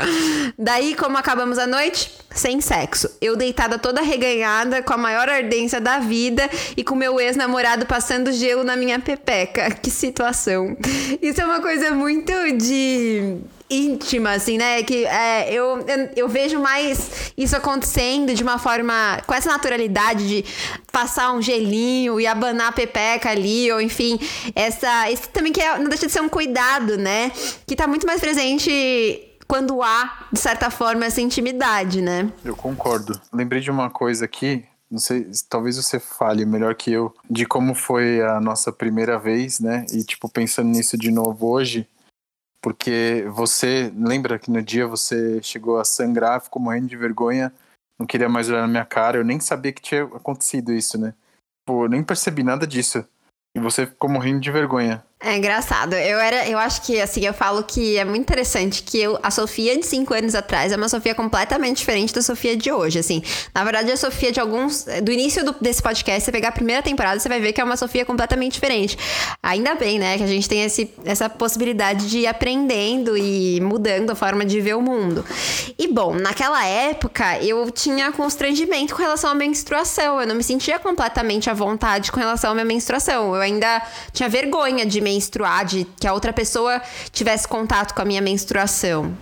Daí, 0.59 0.95
como 0.95 1.19
acabamos 1.19 1.59
a 1.59 1.67
noite? 1.67 2.11
Sem 2.35 2.61
sexo. 2.61 3.11
Eu 3.21 3.37
deitada 3.37 3.79
toda 3.79 4.01
reganhada, 4.01 4.83
com 4.83 4.95
a 4.95 4.97
maior 4.97 5.29
ardência 5.29 5.81
da 5.81 5.99
vida 5.99 6.49
e 6.77 6.83
com 6.83 6.95
meu 6.95 7.21
ex-namorado 7.53 7.87
passando 7.87 8.33
gelo 8.33 8.65
na 8.65 8.77
minha 8.77 8.99
pepeca. 8.99 9.71
Que 9.71 9.91
situação. 9.91 10.77
Isso 11.21 11.41
é 11.41 11.45
uma 11.45 11.61
coisa 11.61 11.93
muito 11.93 12.33
de 12.57 13.39
íntima, 13.69 14.33
assim, 14.33 14.57
né? 14.59 14.83
Que 14.83 15.05
é, 15.05 15.53
eu, 15.53 15.85
eu, 15.87 16.11
eu 16.17 16.29
vejo 16.29 16.59
mais 16.59 17.33
isso 17.37 17.57
acontecendo 17.57 18.35
de 18.35 18.43
uma 18.43 18.59
forma 18.59 19.21
com 19.27 19.35
essa 19.35 19.51
naturalidade 19.51 20.27
de 20.27 20.45
passar 20.91 21.33
um 21.33 21.43
gelinho 21.43 22.21
e 22.21 22.27
abanar 22.27 22.69
a 22.69 22.73
pepeca 22.73 23.31
ali, 23.31 23.71
ou 23.71 23.81
enfim, 23.81 24.19
essa. 24.55 25.11
Esse 25.11 25.29
também 25.29 25.53
que 25.53 25.61
é, 25.61 25.79
não 25.79 25.89
deixa 25.89 26.07
de 26.07 26.13
ser 26.13 26.21
um 26.21 26.29
cuidado, 26.29 26.97
né? 26.97 27.31
Que 27.67 27.77
tá 27.77 27.87
muito 27.87 28.07
mais 28.07 28.21
presente 28.21 29.29
quando 29.47 29.83
há, 29.83 30.27
de 30.33 30.41
certa 30.41 30.71
forma, 30.71 31.05
essa 31.05 31.21
intimidade, 31.21 32.01
né? 32.01 32.31
Eu 32.43 32.57
concordo. 32.57 33.21
Lembrei 33.33 33.61
de 33.61 33.71
uma 33.71 33.91
coisa 33.91 34.25
aqui, 34.25 34.65
não 34.93 34.99
sei, 34.99 35.27
talvez 35.49 35.79
você 35.79 35.99
fale 35.99 36.45
melhor 36.45 36.75
que 36.75 36.93
eu, 36.93 37.15
de 37.29 37.47
como 37.47 37.75
foi 37.75 38.21
a 38.21 38.39
nossa 38.39 38.71
primeira 38.71 39.19
vez, 39.19 39.59
né? 39.59 39.87
E, 39.91 40.05
tipo, 40.05 40.29
pensando 40.29 40.69
nisso 40.69 40.99
de 40.99 41.11
novo 41.11 41.49
hoje, 41.49 41.89
porque 42.61 43.25
você, 43.31 43.91
lembra 43.97 44.39
que 44.39 44.51
no 44.51 44.61
dia 44.61 44.87
você 44.87 45.43
chegou 45.43 45.79
a 45.79 45.85
sangrar, 45.85 46.43
ficou 46.43 46.61
morrendo 46.61 46.89
de 46.89 46.97
vergonha, 46.99 47.51
não 47.99 48.07
queria 48.07 48.29
mais 48.29 48.51
olhar 48.51 48.61
na 48.61 48.69
minha 48.69 48.85
cara, 48.85 49.17
eu 49.17 49.25
nem 49.25 49.41
sabia 49.41 49.73
que 49.73 49.81
tinha 49.81 50.05
acontecido 50.05 50.75
isso, 50.75 50.99
né? 50.99 51.15
Pô, 51.65 51.87
eu 51.87 51.89
nem 51.89 52.05
percebi 52.05 52.43
nada 52.43 52.67
disso. 52.67 53.03
E 53.57 53.61
você 53.61 53.87
ficou 53.87 54.11
morrendo 54.11 54.41
de 54.41 54.51
vergonha. 54.51 55.03
É 55.25 55.37
engraçado. 55.37 55.95
Eu 55.95 56.19
era, 56.19 56.49
eu 56.49 56.59
acho 56.59 56.83
que 56.83 57.01
assim, 57.01 57.25
eu 57.25 57.33
falo 57.33 57.63
que 57.63 57.97
é 57.97 58.05
muito 58.05 58.23
interessante 58.23 58.83
que 58.83 59.01
eu, 59.01 59.19
a 59.23 59.31
Sofia 59.31 59.79
de 59.79 59.87
cinco 59.87 60.13
anos 60.13 60.35
atrás 60.35 60.73
é 60.73 60.77
uma 60.77 60.89
Sofia 60.89 61.15
completamente 61.15 61.79
diferente 61.79 62.13
da 62.13 62.21
Sofia 62.21 62.57
de 62.57 62.73
hoje, 62.73 62.99
assim. 62.99 63.23
Na 63.55 63.63
verdade, 63.63 63.93
a 63.93 63.97
Sofia 63.97 64.33
de 64.33 64.41
alguns 64.41 64.85
do 65.01 65.13
início 65.13 65.45
do, 65.45 65.55
desse 65.61 65.81
podcast, 65.81 66.25
você 66.25 66.33
pegar 66.33 66.49
a 66.49 66.53
primeira 66.53 66.83
temporada, 66.83 67.21
você 67.21 67.29
vai 67.29 67.41
ver 67.41 67.53
que 67.53 67.61
é 67.61 67.65
uma 67.65 67.77
Sofia 67.77 68.05
completamente 68.05 68.55
diferente. 68.55 68.99
Ainda 69.41 69.77
bem, 69.77 69.97
né, 70.01 70.19
que 70.19 70.25
a 70.25 70.27
gente 70.27 70.49
tem 70.49 70.65
esse, 70.65 70.93
essa 71.05 71.31
possibilidade 71.31 72.11
de 72.11 72.19
ir 72.19 72.27
aprendendo 72.27 73.17
e 73.17 73.61
mudando 73.61 74.11
a 74.11 74.17
forma 74.17 74.45
de 74.45 74.61
ver 74.61 74.75
o 74.75 74.83
mundo. 74.83 75.25
E 75.79 75.87
bom, 75.87 76.15
naquela 76.15 76.67
época 76.67 77.39
eu 77.41 77.71
tinha 77.71 78.11
constrangimento 78.11 78.97
com 78.97 79.03
relação 79.03 79.31
à 79.31 79.35
menstruação. 79.35 80.21
Eu 80.21 80.27
não 80.27 80.35
me 80.35 80.43
sentia 80.43 80.81
completamente 80.81 81.49
à 81.49 81.55
vontade 81.55 82.11
com 82.11 82.19
relação 82.19 82.51
à 82.51 82.55
minha 82.55 82.65
menstruação. 82.65 83.37
Eu 83.37 83.41
ainda 83.41 83.81
tinha 84.13 84.29
vergonha 84.29 84.85
de 84.85 85.01
menstruar, 85.13 85.65
de 85.65 85.85
que 85.99 86.07
a 86.07 86.13
outra 86.13 86.33
pessoa 86.33 86.81
tivesse 87.11 87.47
contato 87.47 87.95
com 87.95 88.03
a 88.03 88.05
minha 88.05 88.21
menstruação. 88.21 89.17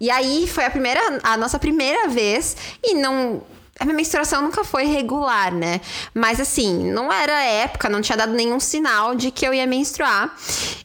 E 0.00 0.10
aí 0.10 0.46
foi 0.46 0.64
a 0.64 0.70
primeira, 0.70 1.00
a 1.22 1.36
nossa 1.36 1.58
primeira 1.58 2.08
vez 2.08 2.56
e 2.82 2.94
não 2.94 3.42
a 3.78 3.84
minha 3.84 3.96
menstruação 3.96 4.40
nunca 4.40 4.64
foi 4.64 4.84
regular, 4.86 5.52
né? 5.52 5.82
Mas 6.14 6.40
assim, 6.40 6.90
não 6.90 7.12
era 7.12 7.44
época, 7.44 7.90
não 7.90 8.00
tinha 8.00 8.16
dado 8.16 8.32
nenhum 8.32 8.58
sinal 8.58 9.14
de 9.14 9.30
que 9.30 9.46
eu 9.46 9.52
ia 9.52 9.66
menstruar. 9.66 10.34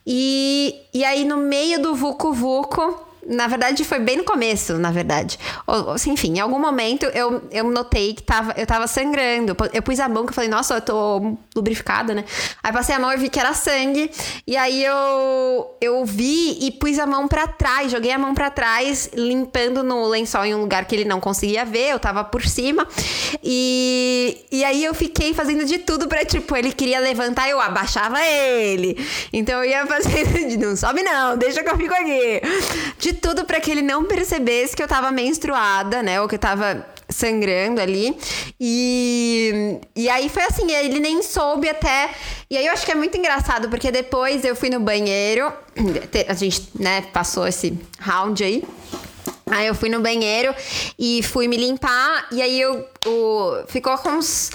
E, 0.05 0.75
e 0.93 1.05
aí, 1.05 1.23
no 1.23 1.37
meio 1.37 1.81
do 1.81 1.95
Vucu 1.95 2.33
Vucu, 2.33 3.10
na 3.27 3.47
verdade, 3.47 3.83
foi 3.85 3.99
bem 3.99 4.17
no 4.17 4.23
começo, 4.23 4.77
na 4.77 4.91
verdade. 4.91 5.37
Ou, 5.67 5.95
enfim, 6.07 6.37
em 6.37 6.39
algum 6.39 6.59
momento 6.59 7.05
eu, 7.07 7.43
eu 7.51 7.63
notei 7.69 8.13
que 8.13 8.23
tava, 8.23 8.53
eu 8.57 8.65
tava 8.65 8.87
sangrando. 8.87 9.55
Eu 9.73 9.81
pus 9.81 9.99
a 9.99 10.09
mão 10.09 10.25
que 10.25 10.31
eu 10.31 10.33
falei, 10.33 10.49
nossa, 10.49 10.75
eu 10.75 10.81
tô 10.81 11.37
lubrificada, 11.55 12.13
né? 12.13 12.25
Aí 12.63 12.73
passei 12.73 12.95
a 12.95 12.99
mão 12.99 13.11
e 13.13 13.17
vi 13.17 13.29
que 13.29 13.39
era 13.39 13.53
sangue. 13.53 14.09
E 14.45 14.57
aí 14.57 14.83
eu, 14.83 15.75
eu 15.79 16.03
vi 16.05 16.57
e 16.65 16.71
pus 16.71 16.97
a 16.99 17.05
mão 17.05 17.27
para 17.27 17.47
trás, 17.47 17.91
joguei 17.91 18.11
a 18.11 18.17
mão 18.17 18.33
para 18.33 18.49
trás, 18.49 19.09
limpando 19.13 19.83
no 19.83 20.07
lençol 20.07 20.45
em 20.45 20.55
um 20.55 20.61
lugar 20.61 20.85
que 20.85 20.95
ele 20.95 21.05
não 21.05 21.19
conseguia 21.19 21.63
ver, 21.63 21.91
eu 21.91 21.99
tava 21.99 22.23
por 22.23 22.45
cima. 22.45 22.87
E, 23.43 24.45
e 24.51 24.63
aí 24.63 24.83
eu 24.83 24.93
fiquei 24.93 25.33
fazendo 25.33 25.65
de 25.65 25.77
tudo 25.79 26.07
pra, 26.07 26.25
tipo, 26.25 26.55
ele 26.55 26.71
queria 26.71 26.99
levantar, 26.99 27.49
eu 27.49 27.59
abaixava 27.59 28.21
ele. 28.25 28.97
Então 29.31 29.63
eu 29.63 29.69
ia 29.69 29.85
fazendo 29.85 30.49
de 30.49 30.57
não 30.57 30.75
sobe 30.75 31.03
não, 31.03 31.37
deixa 31.37 31.63
que 31.63 31.69
eu 31.69 31.77
fico 31.77 31.93
aqui. 31.93 32.41
De 32.97 33.10
de 33.11 33.19
tudo 33.19 33.45
para 33.45 33.59
que 33.59 33.69
ele 33.69 33.81
não 33.81 34.05
percebesse 34.05 34.75
que 34.75 34.81
eu 34.81 34.87
tava 34.87 35.11
menstruada, 35.11 36.01
né? 36.01 36.21
Ou 36.21 36.27
que 36.27 36.35
eu 36.35 36.39
tava 36.39 36.85
sangrando 37.09 37.81
ali. 37.81 38.17
E, 38.59 39.79
e 39.95 40.09
aí 40.09 40.29
foi 40.29 40.43
assim, 40.43 40.71
ele 40.71 40.99
nem 40.99 41.21
soube 41.21 41.69
até. 41.69 42.11
E 42.49 42.57
aí 42.57 42.65
eu 42.65 42.73
acho 42.73 42.85
que 42.85 42.91
é 42.91 42.95
muito 42.95 43.17
engraçado, 43.17 43.69
porque 43.69 43.91
depois 43.91 44.45
eu 44.45 44.55
fui 44.55 44.69
no 44.69 44.79
banheiro, 44.79 45.51
a 46.27 46.33
gente, 46.33 46.69
né, 46.79 47.01
passou 47.13 47.47
esse 47.47 47.77
round 47.99 48.43
aí. 48.43 48.63
Aí 49.51 49.67
eu 49.67 49.75
fui 49.75 49.89
no 49.89 49.99
banheiro 49.99 50.53
e 50.97 51.21
fui 51.23 51.47
me 51.47 51.57
limpar, 51.57 52.27
e 52.31 52.41
aí 52.41 52.59
eu 52.59 52.87
o, 53.05 53.63
ficou 53.67 53.97
com 53.97 54.09
uns, 54.09 54.51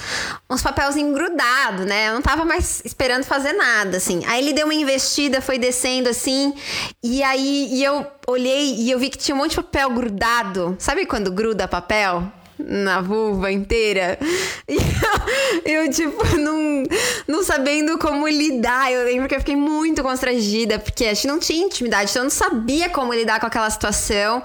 uns 0.49 0.63
papelzinhos 0.63 1.15
grudados, 1.15 1.85
né? 1.85 2.09
Eu 2.09 2.15
não 2.15 2.23
tava 2.23 2.45
mais 2.45 2.83
esperando 2.85 3.25
fazer 3.25 3.53
nada, 3.53 3.97
assim. 3.97 4.25
Aí 4.27 4.43
ele 4.43 4.53
deu 4.53 4.67
uma 4.67 4.75
investida, 4.75 5.41
foi 5.41 5.59
descendo 5.59 6.09
assim, 6.09 6.55
e 7.03 7.23
aí 7.23 7.69
e 7.73 7.85
eu 7.85 8.07
olhei 8.27 8.75
e 8.75 8.91
eu 8.91 8.99
vi 8.99 9.11
que 9.11 9.19
tinha 9.19 9.35
um 9.35 9.39
monte 9.39 9.51
de 9.51 9.57
papel 9.57 9.91
grudado. 9.91 10.77
Sabe 10.79 11.07
quando 11.07 11.31
gruda 11.31 11.69
papel? 11.69 12.33
Na 12.59 13.01
vulva 13.01 13.51
inteira. 13.51 14.19
E 14.69 15.73
eu, 15.73 15.85
eu, 15.85 15.91
tipo, 15.91 16.37
não, 16.37 16.83
não 17.29 17.45
sabendo 17.45 17.99
como 17.99 18.27
lidar. 18.27 18.91
Eu 18.93 19.05
lembro 19.05 19.29
que 19.29 19.35
eu 19.35 19.39
fiquei 19.39 19.55
muito 19.55 20.03
constrangida, 20.03 20.79
porque 20.79 21.05
a 21.05 21.15
gente 21.15 21.29
não 21.29 21.39
tinha 21.39 21.65
intimidade, 21.65 22.11
então 22.11 22.23
eu 22.23 22.25
não 22.25 22.31
sabia 22.31 22.91
como 22.91 23.15
lidar 23.15 23.39
com 23.39 23.47
aquela 23.47 23.71
situação. 23.71 24.43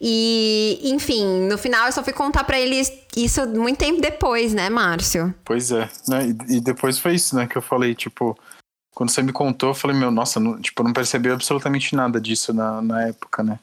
E, 0.00 0.78
enfim, 0.84 1.46
no 1.48 1.56
final 1.56 1.86
eu 1.86 1.92
só 1.92 2.02
fui 2.04 2.12
contar 2.12 2.44
para 2.44 2.60
eles 2.60 2.92
isso 3.16 3.46
muito 3.48 3.78
tempo 3.78 4.00
depois, 4.00 4.52
né, 4.52 4.68
Márcio? 4.68 5.34
Pois 5.44 5.70
é, 5.72 5.88
né? 6.06 6.26
E, 6.48 6.56
e 6.56 6.60
depois 6.60 6.98
foi 6.98 7.14
isso, 7.14 7.34
né, 7.34 7.46
que 7.46 7.56
eu 7.56 7.62
falei, 7.62 7.94
tipo. 7.94 8.38
Quando 8.94 9.08
você 9.08 9.22
me 9.22 9.32
contou, 9.32 9.70
eu 9.70 9.74
falei, 9.74 9.96
meu, 9.96 10.10
nossa, 10.10 10.38
não, 10.38 10.60
tipo, 10.60 10.82
não 10.82 10.92
percebi 10.92 11.30
absolutamente 11.30 11.96
nada 11.96 12.20
disso 12.20 12.52
na, 12.52 12.82
na 12.82 13.08
época, 13.08 13.42
né? 13.42 13.58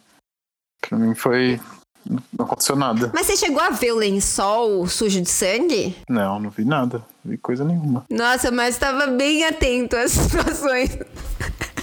Pra 0.82 0.97
mim 0.97 1.14
foi, 1.14 1.60
não 2.06 2.45
aconteceu 2.45 2.76
nada. 2.76 3.12
Mas 3.14 3.26
você 3.26 3.38
chegou 3.38 3.62
a 3.62 3.70
ver 3.70 3.91
o 3.91 3.95
lençol 3.95 4.88
sujo 4.88 5.22
de 5.22 5.30
sangue? 5.30 5.95
Não, 6.08 6.39
não 6.39 6.50
vi 6.50 6.66
nada. 6.66 7.04
Não 7.24 7.32
vi 7.32 7.38
coisa 7.38 7.64
nenhuma. 7.64 8.06
Nossa, 8.10 8.52
mas 8.52 8.76
estava 8.76 9.08
bem 9.08 9.45
atento 9.45 9.95
às 9.95 10.12
situações. 10.14 10.97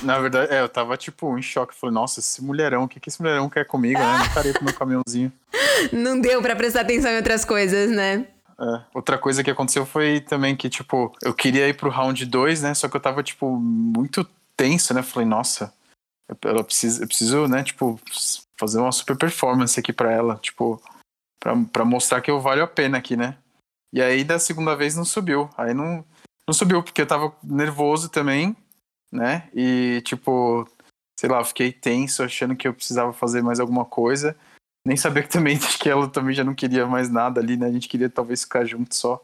Na 0.03 0.19
verdade, 0.19 0.53
é, 0.53 0.61
eu 0.61 0.69
tava 0.69 0.97
tipo 0.97 1.39
em 1.39 1.43
choque. 1.43 1.75
Falei, 1.75 1.95
nossa, 1.95 2.21
esse 2.21 2.43
mulherão, 2.43 2.85
o 2.85 2.89
que, 2.89 3.01
que 3.01 3.09
esse 3.09 3.21
mulherão 3.21 3.49
quer 3.49 3.65
comigo? 3.65 3.99
Né? 3.99 4.19
Não 4.19 4.35
parei 4.35 4.53
com 4.53 4.65
meu 4.65 4.75
caminhãozinho. 4.75 5.33
Não 5.93 6.21
deu 6.21 6.41
para 6.43 6.57
prestar 6.57 6.83
atenção 6.83 7.11
em 7.11 7.17
outras 7.17 7.45
coisas, 7.45 7.91
né? 7.91 8.27
É. 8.59 8.81
Outra 8.95 9.19
coisa 9.19 9.45
que 9.45 9.51
aconteceu 9.51 9.85
foi 9.85 10.21
também 10.21 10.57
que, 10.57 10.69
tipo, 10.69 11.13
eu 11.23 11.35
queria 11.35 11.69
ir 11.69 11.75
pro 11.75 11.91
round 11.91 12.25
2, 12.25 12.63
né? 12.63 12.75
Só 12.75 12.89
que 12.89 12.97
eu 12.97 13.01
tava, 13.01 13.23
tipo, 13.23 13.57
muito 13.57 14.27
tenso, 14.57 14.95
né? 14.95 15.03
Falei, 15.03 15.29
nossa, 15.29 15.73
eu, 16.29 16.37
eu, 16.57 16.65
preciso, 16.65 17.03
eu 17.03 17.07
preciso, 17.07 17.47
né, 17.47 17.63
tipo, 17.63 18.01
fazer 18.59 18.79
uma 18.79 18.93
super 18.93 19.17
performance 19.17 19.79
aqui 19.79 19.93
para 19.93 20.13
ela, 20.13 20.37
tipo, 20.37 20.81
para 21.39 21.85
mostrar 21.85 22.21
que 22.21 22.31
eu 22.31 22.41
valho 22.41 22.63
a 22.63 22.67
pena 22.67 22.99
aqui, 22.99 23.17
né? 23.17 23.37
E 23.93 24.03
aí 24.03 24.25
da 24.25 24.39
segunda 24.39 24.75
vez 24.75 24.97
não 24.97 25.05
subiu. 25.05 25.49
Aí 25.57 25.73
não, 25.73 26.05
não 26.47 26.53
subiu, 26.53 26.83
porque 26.83 27.03
eu 27.03 27.07
tava 27.07 27.35
nervoso 27.43 28.09
também, 28.09 28.57
né? 29.13 29.49
E 29.55 30.03
tipo, 30.05 30.69
sei 31.19 31.29
lá, 31.29 31.43
fiquei 31.45 31.73
tenso, 31.73 32.23
achando 32.23 32.57
que 32.57 32.67
eu 32.67 32.75
precisava 32.75 33.13
fazer 33.13 33.43
mais 33.43 33.61
alguma 33.61 33.85
coisa. 33.85 34.37
Nem 34.85 34.97
sabia 34.97 35.23
que 35.23 35.29
também 35.29 35.59
que 35.81 35.89
ela 35.89 36.09
também 36.09 36.35
já 36.35 36.45
não 36.45 36.55
queria 36.55 36.87
mais 36.87 37.11
nada 37.11 37.41
ali, 37.41 37.57
né? 37.57 37.67
A 37.67 37.73
gente 37.73 37.89
queria 37.89 38.11
talvez 38.11 38.43
ficar 38.43 38.65
junto 38.65 38.95
só. 38.95 39.23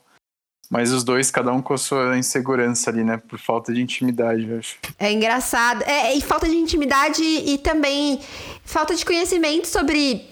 Mas 0.72 0.90
os 0.90 1.04
dois, 1.04 1.30
cada 1.30 1.52
um 1.52 1.60
com 1.60 1.74
a 1.74 1.76
sua 1.76 2.16
insegurança 2.16 2.88
ali, 2.88 3.04
né? 3.04 3.18
Por 3.18 3.38
falta 3.38 3.74
de 3.74 3.82
intimidade, 3.82 4.48
eu 4.48 4.58
acho. 4.58 4.78
É 4.98 5.12
engraçado. 5.12 5.82
É, 5.82 6.16
e 6.16 6.22
falta 6.22 6.48
de 6.48 6.56
intimidade 6.56 7.22
e 7.22 7.58
também 7.58 8.18
falta 8.64 8.94
de 8.94 9.04
conhecimento 9.04 9.68
sobre 9.68 10.26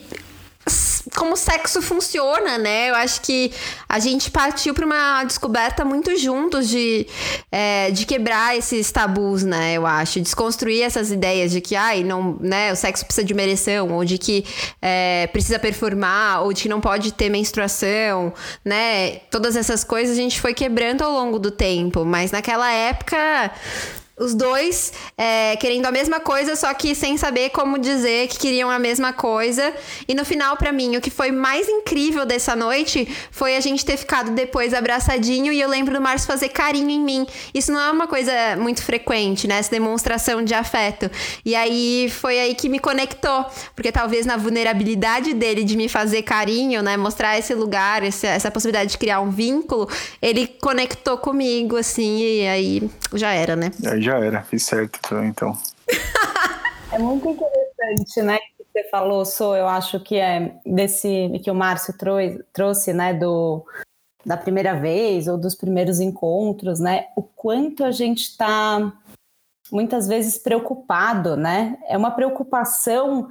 como 1.21 1.35
o 1.35 1.37
sexo 1.37 1.83
funciona, 1.83 2.57
né? 2.57 2.89
Eu 2.89 2.95
acho 2.95 3.21
que 3.21 3.53
a 3.87 3.99
gente 3.99 4.31
partiu 4.31 4.73
para 4.73 4.87
uma 4.87 5.23
descoberta 5.25 5.85
muito 5.85 6.17
juntos 6.17 6.67
de, 6.67 7.07
é, 7.53 7.91
de 7.91 8.07
quebrar 8.07 8.57
esses 8.57 8.91
tabus, 8.91 9.43
né? 9.43 9.75
Eu 9.75 9.87
acho, 9.87 10.19
desconstruir 10.19 10.83
essas 10.83 11.13
ideias 11.13 11.53
de 11.53 11.61
que, 11.61 11.77
ai, 11.77 12.03
não, 12.03 12.39
né? 12.41 12.73
O 12.73 12.77
sexo 12.77 13.05
precisa 13.05 13.27
de 13.27 13.35
uma 13.35 13.43
ereção, 13.43 13.93
ou 13.93 14.03
de 14.03 14.17
que 14.17 14.47
é, 14.81 15.27
precisa 15.27 15.59
performar, 15.59 16.43
ou 16.43 16.55
de 16.55 16.63
que 16.63 16.69
não 16.71 16.81
pode 16.81 17.13
ter 17.13 17.29
menstruação, 17.29 18.33
né? 18.65 19.17
Todas 19.31 19.57
essas 19.57 19.85
coisas 19.85 20.17
a 20.17 20.21
gente 20.21 20.41
foi 20.41 20.55
quebrando 20.55 21.03
ao 21.03 21.13
longo 21.13 21.39
do 21.39 21.51
tempo, 21.51 22.03
mas 22.03 22.31
naquela 22.31 22.73
época 22.73 23.51
os 24.21 24.35
dois 24.35 24.93
é, 25.17 25.57
querendo 25.57 25.87
a 25.87 25.91
mesma 25.91 26.21
coisa, 26.21 26.55
só 26.55 26.73
que 26.75 26.95
sem 26.95 27.17
saber 27.17 27.51
como 27.51 27.79
dizer 27.79 28.29
que 28.29 28.39
queriam 28.39 28.71
a 28.71 28.79
mesma 28.79 29.13
coisa. 29.13 29.73
E 30.07 30.15
no 30.15 30.25
final, 30.25 30.57
para 30.57 30.71
mim, 30.71 30.97
o 30.97 31.01
que 31.01 31.11
foi 31.11 31.33
mais 31.33 31.69
incrível 31.69 32.27
dessa 32.27 32.55
noite 32.55 33.09
foi 33.31 33.57
a 33.57 33.61
gente 33.61 33.85
ter 33.85 33.97
ficado 33.97 34.31
depois 34.33 34.75
abraçadinho 34.75 35.53
e 35.53 35.61
eu 35.61 35.69
lembro 35.69 35.95
do 35.95 36.01
Márcio 36.01 36.27
fazer 36.27 36.51
carinho 36.51 36.91
em 36.91 37.01
mim. 37.01 37.27
Isso 37.55 37.73
não 37.73 37.81
é 37.81 37.91
uma 37.91 38.07
coisa 38.07 38.33
muito 38.59 38.83
frequente, 38.83 39.49
né? 39.49 39.59
Essa 39.59 39.71
demonstração 39.71 40.45
de 40.45 40.53
afeto. 40.55 41.11
E 41.45 41.55
aí 41.55 42.11
foi 42.11 42.39
aí 42.39 42.55
que 42.55 42.69
me 42.69 42.79
conectou, 42.79 43.47
porque 43.75 43.91
talvez 43.91 44.27
na 44.27 44.37
vulnerabilidade 44.37 45.33
dele 45.33 45.65
de 45.65 45.77
me 45.77 45.89
fazer 45.89 46.23
carinho, 46.23 46.83
né? 46.83 46.97
Mostrar 46.97 47.39
esse 47.39 47.55
lugar, 47.55 48.03
essa, 48.03 48.27
essa 48.27 48.51
possibilidade 48.51 48.91
de 48.91 48.99
criar 48.99 49.21
um 49.21 49.31
vínculo, 49.31 49.89
ele 50.21 50.47
conectou 50.47 51.17
comigo, 51.17 51.77
assim, 51.77 52.19
e 52.21 52.47
aí 52.47 52.91
já 53.15 53.33
era, 53.33 53.57
né? 53.57 53.71
Aí 53.87 54.03
já 54.03 54.10
já 54.11 54.19
era, 54.19 54.43
fiz 54.43 54.65
certo 54.65 54.99
então. 55.23 55.57
é 56.93 56.99
muito 56.99 57.29
interessante, 57.29 58.23
né? 58.23 58.39
Que 58.39 58.65
você 58.73 58.89
falou, 58.89 59.25
sou, 59.25 59.57
eu 59.57 59.69
acho 59.69 60.01
que 60.01 60.17
é 60.17 60.57
desse 60.67 61.41
que 61.45 61.51
o 61.51 61.55
Márcio 61.55 61.97
trouxe, 61.97 62.45
trouxe, 62.53 62.93
né, 62.93 63.15
do 63.15 63.65
da 64.27 64.37
primeira 64.37 64.75
vez 64.75 65.29
ou 65.29 65.39
dos 65.39 65.55
primeiros 65.55 65.99
encontros, 65.99 66.79
né? 66.79 67.07
O 67.17 67.23
quanto 67.23 67.85
a 67.85 67.91
gente 67.91 68.23
está 68.23 68.93
muitas 69.73 70.07
vezes 70.07 70.37
preocupado, 70.37 71.37
né? 71.37 71.79
É 71.89 71.97
uma 71.97 72.11
preocupação 72.11 73.31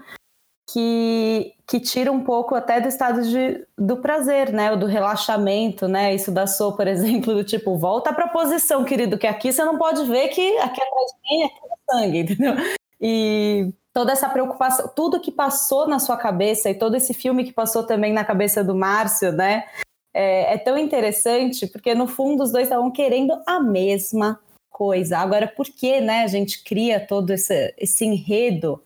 que, 0.73 1.53
que 1.67 1.79
tira 1.79 2.11
um 2.11 2.23
pouco 2.23 2.53
até 2.53 2.79
do 2.79 2.87
estado 2.87 3.23
de, 3.23 3.65
do 3.77 3.97
prazer, 3.97 4.51
né? 4.51 4.71
Ou 4.71 4.77
do 4.77 4.85
relaxamento, 4.85 5.87
né? 5.87 6.13
Isso 6.13 6.31
da 6.31 6.45
sua, 6.45 6.75
por 6.75 6.85
exemplo, 6.87 7.33
do 7.33 7.43
tipo, 7.43 7.77
volta 7.77 8.13
para 8.13 8.25
a 8.25 8.29
posição, 8.29 8.83
querido, 8.83 9.17
que 9.17 9.27
aqui 9.27 9.51
você 9.51 9.63
não 9.63 9.77
pode 9.77 10.05
ver 10.05 10.29
que 10.29 10.57
aqui 10.57 10.81
atrás 10.81 11.11
de 11.11 11.37
mim 11.37 11.43
é 11.43 11.91
sangue, 11.91 12.19
entendeu? 12.19 12.53
E 13.01 13.73
toda 13.93 14.11
essa 14.11 14.29
preocupação, 14.29 14.87
tudo 14.95 15.19
que 15.19 15.31
passou 15.31 15.87
na 15.87 15.99
sua 15.99 16.17
cabeça 16.17 16.69
e 16.69 16.75
todo 16.75 16.95
esse 16.95 17.13
filme 17.13 17.43
que 17.43 17.53
passou 17.53 17.83
também 17.83 18.13
na 18.13 18.23
cabeça 18.23 18.63
do 18.63 18.75
Márcio, 18.75 19.31
né? 19.31 19.65
É, 20.13 20.55
é 20.55 20.57
tão 20.57 20.77
interessante, 20.77 21.67
porque 21.67 21.95
no 21.95 22.07
fundo 22.07 22.43
os 22.43 22.51
dois 22.51 22.65
estavam 22.65 22.91
querendo 22.91 23.41
a 23.45 23.59
mesma 23.59 24.39
coisa. 24.69 25.17
Agora, 25.17 25.47
por 25.47 25.65
que 25.65 26.01
né, 26.01 26.23
a 26.23 26.27
gente 26.27 26.63
cria 26.63 26.99
todo 26.99 27.31
esse, 27.31 27.73
esse 27.77 28.05
enredo? 28.05 28.81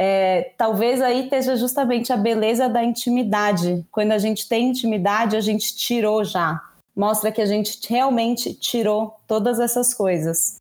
É, 0.00 0.52
talvez 0.56 1.00
aí 1.00 1.24
esteja 1.24 1.56
justamente 1.56 2.12
a 2.12 2.16
beleza 2.16 2.68
da 2.68 2.84
intimidade. 2.84 3.84
Quando 3.90 4.12
a 4.12 4.18
gente 4.18 4.48
tem 4.48 4.68
intimidade, 4.68 5.36
a 5.36 5.40
gente 5.40 5.74
tirou 5.74 6.24
já. 6.24 6.62
Mostra 6.94 7.32
que 7.32 7.42
a 7.42 7.46
gente 7.46 7.80
realmente 7.88 8.54
tirou 8.54 9.16
todas 9.26 9.58
essas 9.58 9.92
coisas. 9.92 10.56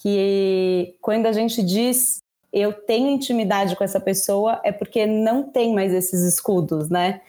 Que 0.00 0.96
quando 1.00 1.26
a 1.26 1.32
gente 1.32 1.60
diz 1.60 2.18
eu 2.52 2.72
tenho 2.72 3.08
intimidade 3.08 3.76
com 3.76 3.84
essa 3.84 4.00
pessoa, 4.00 4.60
é 4.64 4.72
porque 4.72 5.06
não 5.06 5.42
tem 5.42 5.74
mais 5.74 5.92
esses 5.92 6.22
escudos, 6.22 6.88
né? 6.88 7.20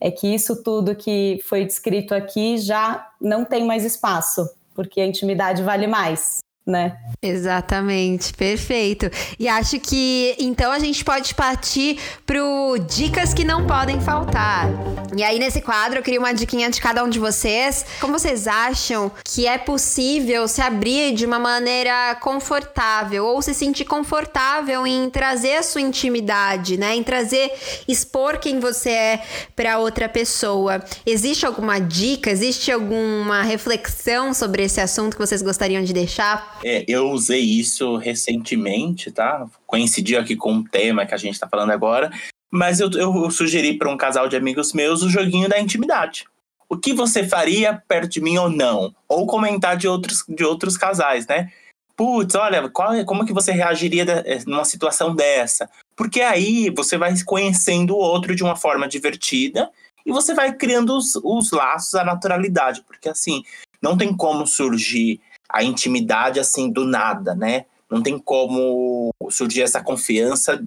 É 0.00 0.10
que 0.10 0.26
isso 0.26 0.62
tudo 0.64 0.96
que 0.96 1.40
foi 1.44 1.64
descrito 1.64 2.12
aqui 2.14 2.58
já 2.58 3.12
não 3.20 3.44
tem 3.44 3.64
mais 3.64 3.84
espaço, 3.84 4.50
porque 4.74 5.00
a 5.00 5.06
intimidade 5.06 5.62
vale 5.62 5.86
mais 5.86 6.40
né? 6.66 6.96
Exatamente, 7.20 8.32
perfeito. 8.32 9.10
E 9.38 9.46
acho 9.46 9.78
que 9.78 10.34
então 10.38 10.72
a 10.72 10.78
gente 10.78 11.04
pode 11.04 11.34
partir 11.34 11.98
pro 12.24 12.78
dicas 12.88 13.34
que 13.34 13.44
não 13.44 13.66
podem 13.66 14.00
faltar. 14.00 14.68
E 15.14 15.22
aí 15.22 15.38
nesse 15.38 15.60
quadro 15.60 15.98
eu 15.98 16.02
queria 16.02 16.18
uma 16.18 16.32
diquinha 16.32 16.70
de 16.70 16.80
cada 16.80 17.04
um 17.04 17.08
de 17.08 17.18
vocês. 17.18 17.84
Como 18.00 18.18
vocês 18.18 18.48
acham 18.48 19.12
que 19.24 19.46
é 19.46 19.58
possível 19.58 20.48
se 20.48 20.62
abrir 20.62 21.14
de 21.14 21.26
uma 21.26 21.38
maneira 21.38 22.14
confortável 22.20 23.26
ou 23.26 23.42
se 23.42 23.52
sentir 23.52 23.84
confortável 23.84 24.86
em 24.86 25.10
trazer 25.10 25.56
a 25.56 25.62
sua 25.62 25.82
intimidade, 25.82 26.78
né? 26.78 26.94
Em 26.94 27.02
trazer 27.02 27.52
expor 27.86 28.38
quem 28.38 28.58
você 28.58 28.90
é 28.90 29.22
para 29.54 29.78
outra 29.78 30.08
pessoa. 30.08 30.82
Existe 31.04 31.44
alguma 31.44 31.78
dica? 31.78 32.30
Existe 32.30 32.72
alguma 32.72 33.42
reflexão 33.42 34.32
sobre 34.32 34.64
esse 34.64 34.80
assunto 34.80 35.14
que 35.14 35.26
vocês 35.26 35.42
gostariam 35.42 35.84
de 35.84 35.92
deixar? 35.92 36.53
É, 36.64 36.82
eu 36.88 37.10
usei 37.10 37.40
isso 37.40 37.96
recentemente, 37.96 39.10
tá? 39.10 39.46
Coincidiu 39.66 40.18
aqui 40.18 40.34
com 40.34 40.56
o 40.56 40.64
tema 40.64 41.04
que 41.04 41.12
a 41.12 41.18
gente 41.18 41.38
tá 41.38 41.46
falando 41.46 41.70
agora. 41.70 42.10
Mas 42.50 42.80
eu, 42.80 42.90
eu 42.92 43.30
sugeri 43.30 43.76
para 43.76 43.90
um 43.90 43.98
casal 43.98 44.28
de 44.28 44.36
amigos 44.36 44.72
meus 44.72 45.02
o 45.02 45.10
joguinho 45.10 45.46
da 45.46 45.60
intimidade. 45.60 46.24
O 46.66 46.78
que 46.78 46.94
você 46.94 47.26
faria 47.28 47.74
perto 47.86 48.12
de 48.12 48.20
mim 48.22 48.38
ou 48.38 48.48
não? 48.48 48.94
Ou 49.06 49.26
comentar 49.26 49.76
de 49.76 49.86
outros, 49.86 50.24
de 50.26 50.42
outros 50.42 50.78
casais, 50.78 51.26
né? 51.26 51.52
Putz, 51.94 52.34
olha, 52.34 52.66
qual, 52.70 52.94
é, 52.94 53.04
como 53.04 53.26
que 53.26 53.32
você 53.32 53.52
reagiria 53.52 54.04
eh, 54.24 54.38
numa 54.46 54.64
situação 54.64 55.14
dessa? 55.14 55.68
Porque 55.94 56.22
aí 56.22 56.70
você 56.70 56.96
vai 56.96 57.14
conhecendo 57.24 57.94
o 57.94 57.98
outro 57.98 58.34
de 58.34 58.42
uma 58.42 58.56
forma 58.56 58.88
divertida 58.88 59.70
e 60.06 60.10
você 60.10 60.32
vai 60.32 60.54
criando 60.54 60.96
os, 60.96 61.14
os 61.16 61.52
laços, 61.52 61.94
a 61.94 62.04
naturalidade. 62.04 62.82
Porque 62.86 63.10
assim, 63.10 63.42
não 63.82 63.96
tem 63.98 64.16
como 64.16 64.46
surgir 64.46 65.20
a 65.54 65.62
intimidade 65.62 66.40
assim 66.40 66.68
do 66.68 66.84
nada, 66.84 67.32
né? 67.32 67.66
Não 67.88 68.02
tem 68.02 68.18
como 68.18 69.14
surgir 69.30 69.62
essa 69.62 69.80
confiança 69.80 70.60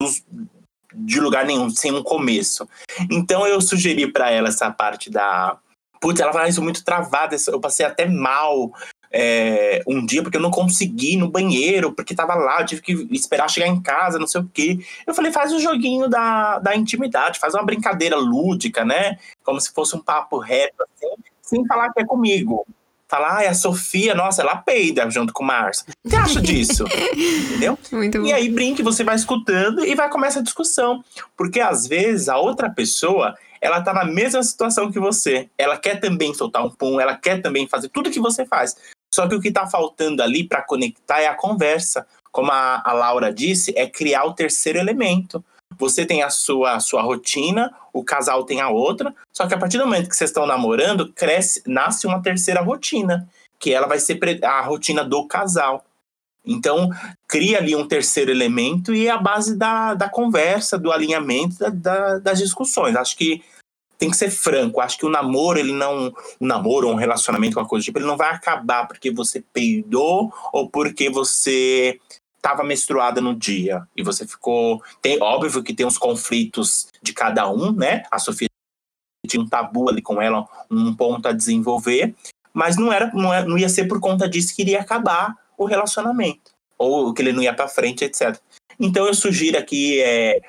dos, 0.00 0.24
de 0.94 1.20
lugar 1.20 1.44
nenhum, 1.44 1.68
sem 1.68 1.92
um 1.92 2.02
começo. 2.02 2.66
Então 3.10 3.46
eu 3.46 3.60
sugeri 3.60 4.10
para 4.10 4.30
ela 4.30 4.48
essa 4.48 4.70
parte 4.70 5.10
da. 5.10 5.58
Putz, 6.00 6.18
ela 6.18 6.48
isso 6.48 6.62
muito 6.62 6.82
travada, 6.82 7.36
eu 7.46 7.60
passei 7.60 7.84
até 7.84 8.06
mal 8.06 8.72
é, 9.12 9.82
um 9.86 10.06
dia 10.06 10.22
porque 10.22 10.38
eu 10.38 10.40
não 10.40 10.50
consegui 10.50 11.12
ir 11.12 11.16
no 11.18 11.28
banheiro, 11.28 11.92
porque 11.92 12.14
tava 12.14 12.34
lá, 12.34 12.62
eu 12.62 12.66
tive 12.66 12.80
que 12.80 12.92
esperar 13.12 13.50
chegar 13.50 13.66
em 13.66 13.82
casa, 13.82 14.18
não 14.18 14.26
sei 14.26 14.40
o 14.40 14.50
quê. 14.50 14.78
Eu 15.06 15.12
falei, 15.12 15.30
faz 15.30 15.52
o 15.52 15.56
um 15.56 15.60
joguinho 15.60 16.08
da, 16.08 16.58
da 16.58 16.74
intimidade, 16.74 17.38
faz 17.38 17.52
uma 17.52 17.66
brincadeira 17.66 18.16
lúdica, 18.16 18.82
né? 18.82 19.18
Como 19.44 19.60
se 19.60 19.70
fosse 19.74 19.94
um 19.94 20.00
papo 20.00 20.38
reto, 20.38 20.82
assim, 20.84 21.14
sem 21.42 21.66
falar 21.66 21.92
que 21.92 22.00
é 22.00 22.06
comigo 22.06 22.66
falar, 23.10 23.44
ah, 23.44 23.50
a 23.50 23.54
Sofia, 23.54 24.14
nossa, 24.14 24.40
ela 24.40 24.54
peida 24.54 25.10
junto 25.10 25.32
com 25.32 25.42
o 25.42 25.46
Márcio. 25.46 25.84
O 26.04 26.08
que 26.08 26.14
acha 26.14 26.40
disso? 26.40 26.84
Entendeu? 27.12 27.76
Muito 27.90 28.20
bom. 28.20 28.26
E 28.26 28.32
aí 28.32 28.48
brinque, 28.48 28.84
você 28.84 29.02
vai 29.02 29.16
escutando 29.16 29.84
e 29.84 29.96
vai 29.96 30.08
começar 30.08 30.38
a 30.38 30.44
discussão. 30.44 31.04
Porque 31.36 31.58
às 31.58 31.88
vezes 31.88 32.28
a 32.28 32.38
outra 32.38 32.70
pessoa, 32.70 33.36
ela 33.60 33.80
tá 33.82 33.92
na 33.92 34.04
mesma 34.04 34.40
situação 34.44 34.92
que 34.92 35.00
você. 35.00 35.50
Ela 35.58 35.76
quer 35.76 35.98
também 35.98 36.32
soltar 36.32 36.64
um 36.64 36.70
pum, 36.70 37.00
ela 37.00 37.16
quer 37.16 37.42
também 37.42 37.66
fazer 37.66 37.88
tudo 37.88 38.12
que 38.12 38.20
você 38.20 38.46
faz. 38.46 38.76
Só 39.12 39.26
que 39.26 39.34
o 39.34 39.40
que 39.40 39.50
tá 39.50 39.66
faltando 39.66 40.22
ali 40.22 40.44
para 40.44 40.62
conectar 40.62 41.20
é 41.20 41.26
a 41.26 41.34
conversa. 41.34 42.06
Como 42.30 42.52
a, 42.52 42.80
a 42.84 42.92
Laura 42.92 43.34
disse, 43.34 43.74
é 43.76 43.88
criar 43.88 44.24
o 44.24 44.34
terceiro 44.34 44.78
elemento. 44.78 45.44
Você 45.76 46.06
tem 46.06 46.22
a 46.22 46.30
sua, 46.30 46.74
a 46.74 46.80
sua 46.80 47.02
rotina, 47.02 47.74
o 47.92 48.04
casal 48.04 48.44
tem 48.44 48.60
a 48.60 48.68
outra, 48.68 49.14
só 49.32 49.46
que 49.46 49.54
a 49.54 49.58
partir 49.58 49.78
do 49.78 49.84
momento 49.84 50.08
que 50.08 50.16
vocês 50.16 50.30
estão 50.30 50.46
namorando, 50.46 51.12
cresce, 51.12 51.62
nasce 51.66 52.06
uma 52.06 52.22
terceira 52.22 52.60
rotina, 52.60 53.28
que 53.58 53.72
ela 53.72 53.86
vai 53.86 53.98
ser 53.98 54.18
a 54.44 54.60
rotina 54.60 55.04
do 55.04 55.26
casal. 55.26 55.84
Então, 56.44 56.88
cria 57.28 57.58
ali 57.58 57.76
um 57.76 57.86
terceiro 57.86 58.30
elemento 58.30 58.94
e 58.94 59.06
é 59.06 59.10
a 59.10 59.18
base 59.18 59.56
da, 59.56 59.94
da 59.94 60.08
conversa, 60.08 60.78
do 60.78 60.90
alinhamento, 60.90 61.58
da, 61.58 61.68
da, 61.68 62.18
das 62.18 62.38
discussões. 62.38 62.96
Acho 62.96 63.16
que 63.16 63.42
tem 63.98 64.10
que 64.10 64.16
ser 64.16 64.30
franco. 64.30 64.80
Acho 64.80 64.96
que 64.96 65.04
o 65.04 65.10
namoro, 65.10 65.58
ele 65.58 65.72
não. 65.72 66.12
Um 66.40 66.46
namoro 66.46 66.88
ou 66.88 66.94
um 66.94 66.96
relacionamento 66.96 67.54
com 67.54 67.60
a 67.60 67.68
coisa 67.68 67.82
do 67.82 67.84
tipo, 67.84 67.98
ele 67.98 68.06
não 68.06 68.16
vai 68.16 68.30
acabar 68.30 68.88
porque 68.88 69.10
você 69.10 69.44
peidou 69.52 70.32
ou 70.52 70.70
porque 70.70 71.10
você 71.10 72.00
estava 72.40 72.64
menstruada 72.64 73.20
no 73.20 73.34
dia 73.34 73.86
e 73.94 74.02
você 74.02 74.26
ficou. 74.26 74.82
Tem, 75.00 75.22
óbvio 75.22 75.62
que 75.62 75.74
tem 75.74 75.86
os 75.86 75.98
conflitos 75.98 76.88
de 77.02 77.12
cada 77.12 77.48
um, 77.50 77.72
né? 77.72 78.02
A 78.10 78.18
Sofia 78.18 78.48
tinha 79.26 79.42
um 79.42 79.48
tabu 79.48 79.88
ali 79.88 80.02
com 80.02 80.20
ela, 80.20 80.48
um 80.70 80.94
ponto 80.96 81.28
a 81.28 81.32
desenvolver, 81.32 82.14
mas 82.52 82.76
não 82.76 82.92
era, 82.92 83.12
não, 83.12 83.32
é, 83.32 83.44
não 83.44 83.56
ia 83.56 83.68
ser 83.68 83.86
por 83.86 84.00
conta 84.00 84.28
disso 84.28 84.56
que 84.56 84.62
iria 84.62 84.80
acabar 84.80 85.36
o 85.56 85.66
relacionamento 85.66 86.50
ou 86.78 87.12
que 87.12 87.20
ele 87.20 87.32
não 87.32 87.42
ia 87.42 87.54
para 87.54 87.68
frente, 87.68 88.04
etc. 88.04 88.40
Então 88.78 89.06
eu 89.06 89.12
sugiro 89.12 89.58
aqui 89.58 90.00
é, 90.00 90.40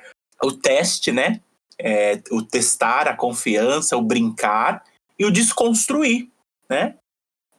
o 0.42 0.50
teste, 0.50 1.12
né? 1.12 1.40
É, 1.78 2.20
o 2.30 2.42
testar 2.42 3.06
a 3.08 3.16
confiança, 3.16 3.96
o 3.96 4.02
brincar 4.02 4.82
e 5.18 5.26
o 5.26 5.30
desconstruir, 5.30 6.28
né? 6.68 6.96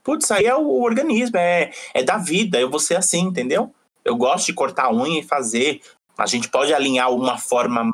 Putz, 0.04 0.32
aí 0.32 0.46
é 0.46 0.56
o 0.56 0.82
organismo, 0.82 1.38
é, 1.38 1.72
é 1.94 2.04
da 2.04 2.18
vida, 2.18 2.60
eu 2.60 2.70
vou 2.70 2.80
ser 2.80 2.98
assim, 2.98 3.22
entendeu? 3.22 3.74
Eu 4.04 4.16
gosto 4.16 4.48
de 4.48 4.54
cortar 4.54 4.94
unha 4.94 5.20
e 5.20 5.24
fazer. 5.24 5.82
A 6.18 6.26
gente 6.26 6.50
pode 6.50 6.74
alinhar 6.74 7.12
uma 7.12 7.38
forma 7.38 7.94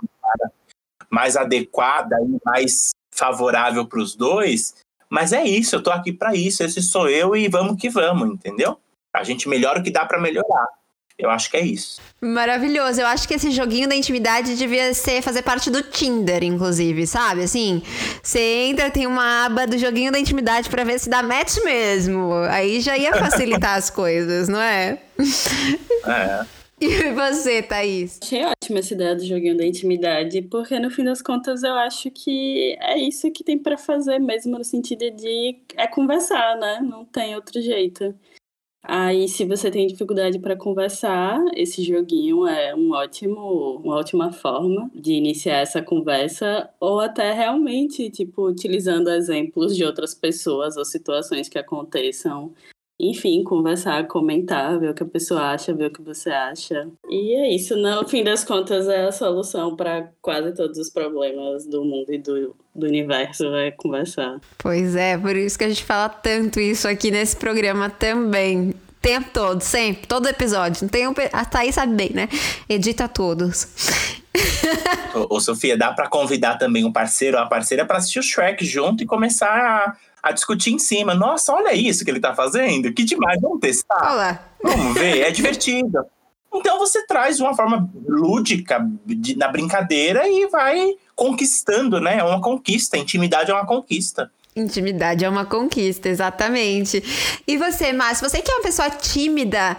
mais 1.09 1.35
adequada 1.35 2.15
e 2.21 2.39
mais 2.45 2.91
favorável 3.11 3.85
para 3.85 3.99
os 3.99 4.15
dois, 4.15 4.75
mas 5.09 5.33
é 5.33 5.43
isso, 5.43 5.75
eu 5.75 5.83
tô 5.83 5.91
aqui 5.91 6.13
para 6.13 6.35
isso, 6.35 6.63
esse 6.63 6.81
sou 6.81 7.09
eu 7.09 7.35
e 7.35 7.49
vamos 7.49 7.81
que 7.81 7.89
vamos, 7.89 8.29
entendeu? 8.29 8.79
A 9.11 9.23
gente 9.23 9.49
melhora 9.49 9.79
o 9.79 9.83
que 9.83 9.91
dá 9.91 10.05
para 10.05 10.21
melhorar. 10.21 10.67
Eu 11.19 11.29
acho 11.29 11.51
que 11.51 11.57
é 11.57 11.65
isso. 11.65 11.99
Maravilhoso. 12.21 13.01
Eu 13.01 13.07
acho 13.07 13.27
que 13.27 13.33
esse 13.33 13.51
joguinho 13.51 13.89
da 13.89 13.95
intimidade 13.95 14.55
devia 14.55 14.93
ser 14.93 15.21
fazer 15.21 15.41
parte 15.41 15.69
do 15.69 15.83
Tinder, 15.83 16.41
inclusive, 16.45 17.05
sabe? 17.05 17.43
Assim, 17.43 17.81
você 18.23 18.39
entra, 18.39 18.89
tem 18.89 19.05
uma 19.05 19.45
aba 19.45 19.67
do 19.67 19.77
joguinho 19.77 20.13
da 20.13 20.17
intimidade 20.17 20.69
para 20.69 20.85
ver 20.85 20.97
se 20.97 21.09
dá 21.09 21.21
match 21.21 21.57
mesmo. 21.65 22.31
Aí 22.49 22.79
já 22.79 22.97
ia 22.97 23.13
facilitar 23.13 23.75
as 23.75 23.89
coisas, 23.89 24.47
não 24.47 24.61
é? 24.61 24.97
É. 26.05 26.45
E 26.81 27.11
você, 27.11 27.61
Thaís? 27.61 28.19
Achei 28.23 28.45
ótima 28.45 28.79
essa 28.79 28.93
ideia 28.93 29.13
do 29.13 29.25
joguinho 29.25 29.57
da 29.57 29.65
intimidade, 29.65 30.41
porque 30.43 30.79
no 30.79 30.89
fim 30.89 31.03
das 31.03 31.21
contas 31.21 31.61
eu 31.61 31.73
acho 31.73 32.09
que 32.09 32.77
é 32.79 32.97
isso 32.97 33.29
que 33.31 33.43
tem 33.43 33.57
para 33.57 33.77
fazer 33.77 34.17
mesmo, 34.17 34.57
no 34.57 34.63
sentido 34.63 35.11
de 35.11 35.57
é 35.75 35.85
conversar, 35.87 36.55
né? 36.55 36.79
Não 36.81 37.03
tem 37.03 37.35
outro 37.35 37.61
jeito. 37.61 38.15
Aí, 38.81 39.27
se 39.27 39.45
você 39.45 39.69
tem 39.69 39.85
dificuldade 39.87 40.39
para 40.39 40.55
conversar, 40.55 41.37
esse 41.53 41.83
joguinho 41.83 42.47
é 42.47 42.73
um 42.73 42.91
ótimo, 42.93 43.77
uma 43.83 43.95
ótima 43.97 44.31
forma 44.31 44.89
de 44.95 45.11
iniciar 45.13 45.57
essa 45.57 45.81
conversa, 45.81 46.69
ou 46.79 46.99
até 47.01 47.33
realmente, 47.33 48.09
tipo, 48.09 48.47
utilizando 48.47 49.09
exemplos 49.09 49.75
de 49.75 49.83
outras 49.83 50.13
pessoas 50.15 50.77
ou 50.77 50.85
situações 50.85 51.49
que 51.49 51.59
aconteçam 51.59 52.53
enfim, 52.99 53.43
conversar, 53.43 54.05
comentar, 54.07 54.77
ver 54.77 54.89
o 54.89 54.93
que 54.93 55.03
a 55.03 55.05
pessoa 55.05 55.51
acha, 55.51 55.73
ver 55.73 55.85
o 55.85 55.91
que 55.91 56.01
você 56.01 56.29
acha. 56.29 56.87
E 57.09 57.33
é 57.35 57.55
isso, 57.55 57.77
no 57.77 58.05
fim 58.07 58.23
das 58.23 58.43
contas, 58.43 58.89
é 58.89 59.05
a 59.05 59.11
solução 59.11 59.75
para 59.75 60.09
quase 60.21 60.53
todos 60.53 60.77
os 60.77 60.89
problemas 60.89 61.65
do 61.65 61.85
mundo 61.85 62.13
e 62.13 62.17
do, 62.17 62.53
do 62.75 62.85
universo, 62.85 63.45
é 63.55 63.71
conversar. 63.71 64.41
Pois 64.57 64.97
é, 64.97 65.17
por 65.17 65.35
isso 65.35 65.57
que 65.57 65.63
a 65.63 65.69
gente 65.69 65.83
fala 65.83 66.09
tanto 66.09 66.59
isso 66.59 66.87
aqui 66.87 67.09
nesse 67.09 67.37
programa 67.37 67.89
também. 67.89 68.73
Tempo 69.01 69.29
todo, 69.31 69.61
sempre, 69.61 70.05
todo 70.05 70.27
episódio. 70.27 70.81
Não 70.81 70.89
tem 70.89 71.07
um, 71.07 71.13
a 71.31 71.45
Thaís 71.45 71.75
sabe 71.75 71.93
bem, 71.93 72.11
né? 72.13 72.27
Edita 72.67 73.07
todos. 73.07 73.65
ô, 75.15 75.37
ô, 75.37 75.39
Sofia, 75.39 75.77
dá 75.77 75.93
para 75.93 76.09
convidar 76.09 76.57
também 76.57 76.83
um 76.83 76.91
parceiro 76.91 77.37
ou 77.37 77.43
a 77.43 77.45
parceira 77.45 77.85
para 77.85 77.97
assistir 77.97 78.19
o 78.19 78.23
Shrek 78.23 78.65
junto 78.65 79.01
e 79.01 79.05
começar 79.05 79.47
a 79.47 79.95
a 80.21 80.31
discutir 80.31 80.71
em 80.71 80.79
cima. 80.79 81.13
Nossa, 81.13 81.53
olha 81.53 81.73
isso 81.73 82.03
que 82.03 82.11
ele 82.11 82.19
tá 82.19 82.33
fazendo, 82.33 82.93
que 82.93 83.03
demais, 83.03 83.39
vamos 83.41 83.59
testar. 83.59 84.13
Olá. 84.13 84.39
Vamos 84.63 84.93
ver, 84.93 85.21
é 85.21 85.31
divertido. 85.31 85.99
Então 86.53 86.79
você 86.79 87.05
traz 87.05 87.39
uma 87.39 87.55
forma 87.55 87.89
lúdica 88.07 88.85
de, 89.05 89.37
na 89.37 89.47
brincadeira 89.47 90.27
e 90.27 90.47
vai 90.47 90.95
conquistando, 91.15 91.99
né? 92.01 92.17
É 92.17 92.23
uma 92.23 92.41
conquista, 92.41 92.97
intimidade 92.97 93.51
é 93.51 93.53
uma 93.53 93.65
conquista. 93.65 94.31
Intimidade 94.55 95.23
é 95.23 95.29
uma 95.29 95.45
conquista, 95.45 96.09
exatamente. 96.09 97.03
E 97.47 97.55
você, 97.55 97.93
Márcio, 97.93 98.27
você 98.27 98.41
que 98.41 98.51
é 98.51 98.55
uma 98.55 98.63
pessoa 98.63 98.89
tímida, 98.89 99.77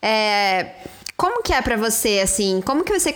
é, 0.00 0.76
como 1.16 1.42
que 1.42 1.52
é 1.52 1.60
para 1.60 1.76
você, 1.76 2.20
assim? 2.20 2.60
Como 2.64 2.84
que 2.84 2.98
você 2.98 3.12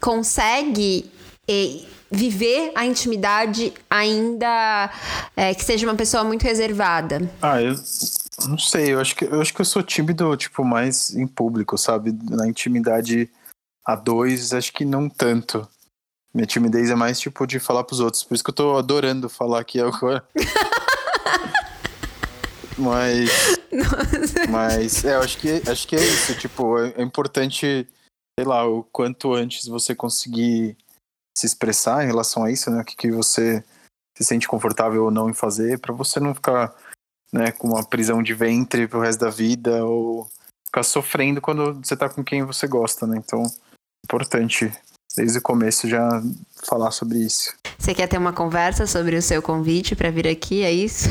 consegue 0.00 1.10
é, 1.50 1.80
viver 2.10 2.72
a 2.74 2.86
intimidade 2.86 3.72
ainda 3.88 4.90
é, 5.36 5.54
que 5.54 5.64
seja 5.64 5.86
uma 5.86 5.96
pessoa 5.96 6.22
muito 6.22 6.42
reservada? 6.42 7.28
Ah, 7.42 7.60
eu 7.60 7.74
não 8.48 8.58
sei, 8.58 8.94
eu 8.94 9.00
acho 9.00 9.16
que 9.16 9.24
eu 9.24 9.40
acho 9.40 9.52
que 9.52 9.60
eu 9.60 9.64
sou 9.64 9.82
tímido, 9.82 10.36
tipo, 10.36 10.64
mais 10.64 11.14
em 11.14 11.26
público, 11.26 11.76
sabe? 11.76 12.16
Na 12.30 12.48
intimidade 12.48 13.28
a 13.84 13.96
dois, 13.96 14.52
acho 14.52 14.72
que 14.72 14.84
não 14.84 15.08
tanto. 15.08 15.66
Minha 16.32 16.46
timidez 16.46 16.90
é 16.90 16.94
mais 16.94 17.18
tipo 17.18 17.44
de 17.44 17.58
falar 17.58 17.82
pros 17.82 17.98
outros. 17.98 18.22
Por 18.22 18.34
isso 18.34 18.44
que 18.44 18.50
eu 18.50 18.54
tô 18.54 18.76
adorando 18.76 19.28
falar 19.28 19.60
aqui 19.60 19.80
agora. 19.80 20.24
mas. 22.78 23.58
Nossa. 23.72 24.46
Mas, 24.48 25.04
é, 25.04 25.16
eu 25.16 25.20
acho 25.20 25.38
que, 25.38 25.60
acho 25.68 25.88
que 25.88 25.96
é 25.96 26.04
isso. 26.04 26.38
Tipo, 26.38 26.78
é, 26.78 26.94
é 26.96 27.02
importante, 27.02 27.84
sei 28.38 28.46
lá, 28.46 28.64
o 28.64 28.84
quanto 28.84 29.34
antes 29.34 29.66
você 29.66 29.92
conseguir 29.92 30.76
se 31.36 31.46
expressar 31.46 32.04
em 32.04 32.06
relação 32.06 32.44
a 32.44 32.50
isso, 32.50 32.70
né? 32.70 32.80
O 32.80 32.84
que, 32.84 32.96
que 32.96 33.10
você 33.10 33.64
se 34.16 34.24
sente 34.24 34.48
confortável 34.48 35.04
ou 35.04 35.10
não 35.10 35.30
em 35.30 35.34
fazer, 35.34 35.78
para 35.78 35.94
você 35.94 36.20
não 36.20 36.34
ficar 36.34 36.74
né, 37.32 37.52
com 37.52 37.68
uma 37.68 37.84
prisão 37.84 38.22
de 38.22 38.34
ventre 38.34 38.86
pro 38.86 39.00
resto 39.00 39.20
da 39.20 39.30
vida 39.30 39.84
ou 39.84 40.28
ficar 40.66 40.82
sofrendo 40.82 41.40
quando 41.40 41.74
você 41.82 41.96
tá 41.96 42.08
com 42.08 42.22
quem 42.22 42.44
você 42.44 42.66
gosta, 42.66 43.06
né? 43.06 43.16
Então, 43.16 43.42
importante 44.04 44.72
desde 45.16 45.38
o 45.38 45.42
começo 45.42 45.88
já 45.88 46.22
falar 46.64 46.90
sobre 46.90 47.18
isso. 47.18 47.54
Você 47.78 47.94
quer 47.94 48.06
ter 48.06 48.18
uma 48.18 48.32
conversa 48.32 48.86
sobre 48.86 49.16
o 49.16 49.22
seu 49.22 49.42
convite 49.42 49.96
para 49.96 50.10
vir 50.10 50.28
aqui, 50.28 50.62
é 50.62 50.72
isso? 50.72 51.08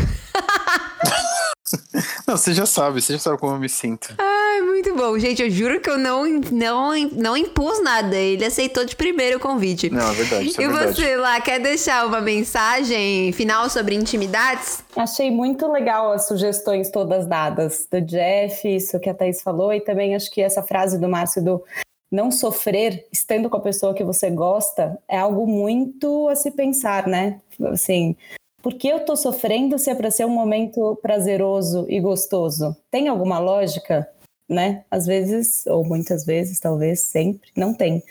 não, 2.27 2.37
você 2.37 2.53
já 2.53 2.65
sabe, 2.65 3.01
você 3.01 3.13
já 3.13 3.19
sabe 3.19 3.37
como 3.37 3.55
eu 3.55 3.59
me 3.59 3.69
sinto. 3.69 4.13
Ai, 4.17 4.38
muito 4.79 4.95
bom. 4.95 5.19
Gente, 5.19 5.41
eu 5.41 5.49
juro 5.49 5.81
que 5.81 5.89
eu 5.89 5.97
não, 5.97 6.25
não, 6.51 6.93
não 7.11 7.37
impus 7.37 7.83
nada. 7.83 8.15
Ele 8.15 8.45
aceitou 8.45 8.85
de 8.85 8.95
primeiro 8.95 9.37
o 9.37 9.39
convite. 9.39 9.89
Não, 9.89 10.09
é 10.09 10.13
verdade. 10.13 10.47
É 10.47 10.63
e 10.63 10.67
verdade. 10.67 10.95
você 10.95 11.17
lá, 11.17 11.41
quer 11.41 11.59
deixar 11.59 12.05
uma 12.05 12.21
mensagem 12.21 13.31
final 13.33 13.69
sobre 13.69 13.95
intimidades? 13.95 14.83
Achei 14.95 15.29
muito 15.29 15.69
legal 15.69 16.13
as 16.13 16.27
sugestões 16.27 16.89
todas 16.89 17.27
dadas 17.27 17.87
do 17.91 17.99
Jeff, 18.01 18.67
isso 18.67 18.99
que 18.99 19.09
a 19.09 19.13
Thaís 19.13 19.41
falou, 19.41 19.73
e 19.73 19.81
também 19.81 20.15
acho 20.15 20.31
que 20.31 20.41
essa 20.41 20.63
frase 20.63 20.97
do 20.97 21.09
Márcio 21.09 21.43
do 21.43 21.63
não 22.11 22.31
sofrer 22.31 23.05
estando 23.11 23.49
com 23.49 23.57
a 23.57 23.61
pessoa 23.61 23.93
que 23.93 24.03
você 24.03 24.29
gosta 24.31 24.97
é 25.07 25.17
algo 25.17 25.45
muito 25.45 26.27
a 26.29 26.35
se 26.35 26.51
pensar, 26.51 27.05
né? 27.05 27.39
Assim, 27.65 28.15
por 28.61 28.73
que 28.73 28.87
eu 28.87 29.01
tô 29.01 29.15
sofrendo 29.15 29.77
se 29.77 29.91
é 29.91 29.95
para 29.95 30.09
ser 30.09 30.25
um 30.25 30.29
momento 30.29 30.97
prazeroso 31.01 31.85
e 31.87 31.99
gostoso? 31.99 32.75
Tem 32.89 33.07
alguma 33.07 33.37
lógica, 33.39 34.09
né? 34.49 34.83
Às 34.89 35.05
vezes, 35.05 35.65
ou 35.67 35.85
muitas 35.85 36.25
vezes, 36.25 36.59
talvez 36.59 37.01
sempre, 37.01 37.51
não 37.55 37.73
tem. 37.73 38.03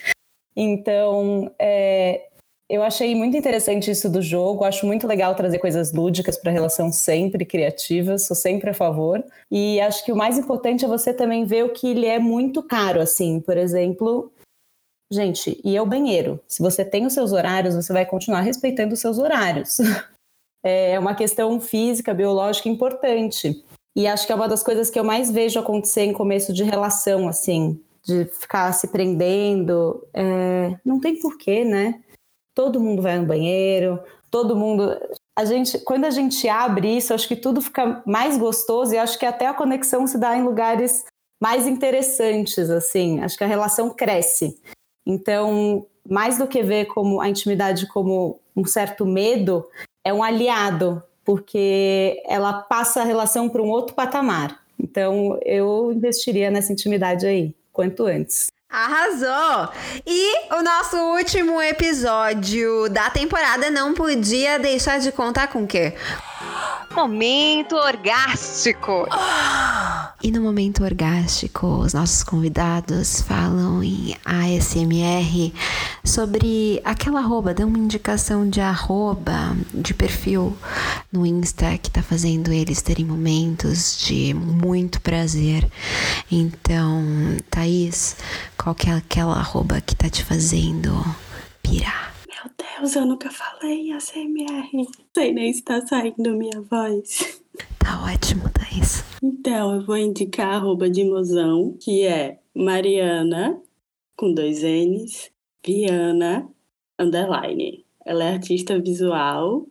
Então, 0.55 1.51
é, 1.59 2.29
eu 2.69 2.83
achei 2.83 3.15
muito 3.15 3.37
interessante 3.37 3.91
isso 3.91 4.11
do 4.11 4.21
jogo, 4.21 4.65
acho 4.65 4.87
muito 4.87 5.07
legal 5.07 5.35
trazer 5.35 5.59
coisas 5.59 5.93
lúdicas 5.93 6.37
para 6.37 6.51
a 6.51 6.53
relação 6.53 6.93
sempre 6.93 7.47
criativas, 7.47 8.27
sou 8.27 8.37
sempre 8.37 8.71
a 8.71 8.75
favor. 8.75 9.25
E 9.51 9.81
acho 9.81 10.05
que 10.05 10.13
o 10.13 10.17
mais 10.17 10.37
importante 10.37 10.85
é 10.85 10.89
você 10.89 11.15
também 11.15 11.47
ver 11.47 11.65
o 11.65 11.73
que 11.73 11.89
ele 11.89 12.07
é 12.07 12.19
muito 12.19 12.63
caro, 12.63 13.01
assim, 13.01 13.41
por 13.41 13.57
exemplo, 13.57 14.31
gente, 15.11 15.59
e 15.65 15.77
é 15.77 15.81
o 15.81 15.87
banheiro. 15.87 16.39
Se 16.47 16.63
você 16.63 16.85
tem 16.85 17.07
os 17.07 17.15
seus 17.15 17.33
horários, 17.33 17.75
você 17.75 17.93
vai 17.93 18.05
continuar 18.05 18.43
respeitando 18.43 18.95
os 18.95 19.01
seus 19.01 19.19
horários. 19.19 19.79
É 20.61 20.99
uma 20.99 21.15
questão 21.15 21.61
física, 21.61 22.13
biológica 22.13 22.69
importante. 22.69 23.65
E 23.97 24.07
acho 24.07 24.27
que 24.27 24.33
é 24.33 24.35
uma 24.35 24.49
das 24.49 24.63
coisas 24.63 24.91
que 24.91 24.99
eu 24.99 25.05
mais 25.05 25.31
vejo 25.31 25.59
acontecer 25.59 26.03
em 26.03 26.13
começo 26.13 26.53
de 26.53 26.63
relação, 26.63 27.29
assim, 27.29 27.81
de 28.05 28.25
ficar 28.27 28.73
se 28.73 28.89
prendendo. 28.89 30.07
É, 30.15 30.77
não 30.85 31.01
tem 31.01 31.19
porquê, 31.21 31.65
né? 31.65 32.01
todo 32.59 32.81
mundo 32.81 33.01
vai 33.01 33.17
no 33.17 33.25
banheiro, 33.25 34.01
todo 34.33 34.57
mundo. 34.57 34.91
A 35.39 35.45
gente, 35.45 35.79
quando 35.79 36.07
a 36.07 36.11
gente 36.11 36.49
abre 36.49 36.97
isso, 36.97 37.15
acho 37.15 37.29
que 37.29 37.37
tudo 37.37 37.63
fica 37.63 38.03
mais 38.05 38.37
gostoso 38.37 38.93
e 38.93 38.99
acho 38.99 39.17
que 39.17 39.25
até 39.25 39.47
a 39.47 39.55
conexão 39.55 40.09
se 40.09 40.19
dá 40.19 40.37
em 40.37 40.43
lugares 40.43 41.05
mais 41.41 41.69
interessantes, 41.69 42.69
assim. 42.69 43.21
Acho 43.21 43.39
que 43.39 43.45
a 43.45 43.47
relação 43.47 43.91
cresce. 43.91 44.61
Então, 45.07 45.87
mais 46.05 46.37
do 46.37 46.49
que 46.49 46.61
ver 46.61 46.87
como 46.87 47.21
a 47.21 47.29
intimidade 47.29 47.87
como 47.87 48.41
um 48.57 48.65
certo 48.65 49.07
medo, 49.07 49.65
é 50.05 50.13
um 50.13 50.21
aliado, 50.21 51.01
porque 51.29 52.23
ela 52.27 52.55
passa 52.55 53.03
a 53.03 53.05
relação 53.05 53.51
para 53.51 53.61
um 53.61 53.69
outro 53.69 53.95
patamar. 53.95 54.63
Então, 54.81 55.39
eu 55.45 55.93
investiria 55.93 56.51
nessa 56.51 56.73
intimidade 56.73 57.27
aí, 57.27 57.55
quanto 57.71 58.07
antes. 58.07 58.47
Arrasou! 58.67 59.69
E 60.07 60.55
o 60.55 60.63
nosso 60.63 60.97
último 60.97 61.61
episódio 61.61 62.89
da 62.89 63.11
temporada 63.11 63.69
não 63.69 63.93
podia 63.93 64.59
deixar 64.59 65.01
de 65.01 65.13
contar 65.13 65.49
com 65.49 65.65
o 65.65 65.67
quê? 65.67 65.93
Momento 66.95 67.77
orgástico! 67.77 69.07
E 70.21 70.33
no 70.33 70.43
momento 70.43 70.83
orgástico, 70.83 71.65
os 71.65 71.95
nossos 71.95 72.25
convidados 72.25 73.21
falam 73.21 73.85
em 73.85 74.17
ASMR 74.25 75.55
sobre 76.03 76.83
aquela 76.85 77.21
arroba, 77.21 77.55
dão 77.55 77.69
uma 77.69 77.79
indicação 77.79 78.49
de 78.49 78.61
arroba, 78.61 79.57
de 79.73 79.95
perfil 79.95 80.59
no 81.13 81.25
Insta 81.25 81.79
que 81.79 81.89
tá 81.89 82.03
fazendo 82.03 82.53
eles 82.53 82.83
terem 82.83 83.05
momentos 83.05 83.97
de 84.05 84.35
muito 84.35 85.01
prazer. 85.01 85.71
Então, 86.29 87.05
Thaís, 87.49 88.17
qual 88.57 88.75
que 88.75 88.91
é 88.91 88.95
aquela 88.95 89.37
arroba 89.37 89.81
que 89.81 89.95
tá 89.95 90.11
te 90.11 90.25
fazendo 90.25 90.93
pirar? 91.63 92.18
Deus, 92.59 92.97
eu 92.97 93.07
nunca 93.07 93.31
falei 93.31 93.93
ASMR. 93.93 94.69
Sei 95.15 95.33
nem 95.33 95.53
se 95.53 95.63
tá 95.63 95.87
saindo 95.87 96.37
minha 96.37 96.61
voz. 96.61 97.41
Tá 97.79 98.05
ótimo, 98.05 98.45
Thaís. 98.51 99.05
Então, 99.23 99.77
eu 99.77 99.87
vou 99.87 99.97
indicar 99.97 100.49
a 100.49 100.57
arroba 100.57 100.91
de 100.91 101.05
mozão, 101.05 101.77
que 101.81 102.05
é 102.05 102.41
Mariana, 102.55 103.61
com 104.17 104.35
dois 104.35 104.63
N's, 104.63 105.31
Viana, 105.65 106.49
underline. 106.99 107.85
Ela 108.05 108.25
é 108.25 108.33
artista 108.35 108.79
visual 108.79 109.67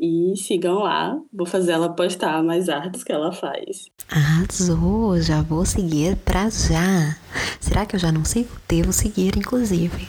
e 0.00 0.34
sigam 0.34 0.78
lá, 0.78 1.20
vou 1.30 1.46
fazer 1.46 1.72
ela 1.72 1.94
postar 1.94 2.42
mais 2.42 2.70
artes 2.70 3.04
que 3.04 3.12
ela 3.12 3.30
faz. 3.32 3.90
Arrasou, 4.08 5.20
já 5.20 5.42
vou 5.42 5.66
seguir 5.66 6.16
pra 6.16 6.48
já. 6.48 7.18
Será 7.60 7.84
que 7.84 7.96
eu 7.96 8.00
já 8.00 8.10
não 8.10 8.24
sei? 8.24 8.48
Devo 8.66 8.94
seguir, 8.94 9.36
inclusive. 9.36 10.08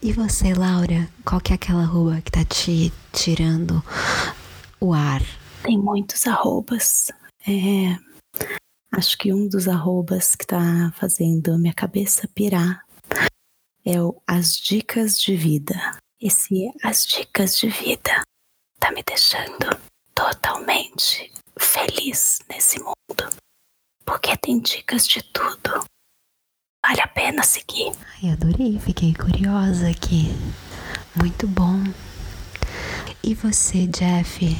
E 0.00 0.12
você, 0.12 0.54
Laura, 0.54 1.08
qual 1.24 1.40
que 1.40 1.50
é 1.50 1.56
aquela 1.56 1.84
rua 1.84 2.20
que 2.20 2.30
tá 2.30 2.44
te 2.44 2.92
tirando 3.12 3.82
o 4.80 4.92
ar? 4.92 5.20
Tem 5.64 5.76
muitos 5.76 6.24
arrobas. 6.28 7.10
É, 7.44 7.98
acho 8.92 9.18
que 9.18 9.32
um 9.32 9.48
dos 9.48 9.66
arrobas 9.66 10.36
que 10.36 10.46
tá 10.46 10.92
fazendo 10.94 11.58
minha 11.58 11.74
cabeça 11.74 12.30
pirar 12.32 12.84
é 13.84 14.00
o 14.00 14.22
As 14.24 14.56
Dicas 14.56 15.20
de 15.20 15.34
Vida. 15.34 15.74
Esse 16.20 16.70
As 16.84 17.04
Dicas 17.04 17.56
de 17.56 17.68
Vida 17.68 18.22
tá 18.88 18.92
me 18.92 19.02
deixando 19.02 19.78
totalmente 20.14 21.30
feliz 21.58 22.40
nesse 22.48 22.78
mundo. 22.80 23.36
Porque 24.04 24.34
tem 24.38 24.60
dicas 24.60 25.06
de 25.06 25.22
tudo. 25.22 25.84
Vale 26.84 27.02
a 27.02 27.06
pena 27.06 27.42
seguir. 27.42 27.92
Ai, 28.22 28.30
adorei, 28.30 28.78
fiquei 28.78 29.14
curiosa 29.14 29.90
aqui. 29.90 30.28
Muito 31.14 31.46
bom. 31.46 31.84
E 33.22 33.34
você, 33.34 33.86
Jeff? 33.88 34.56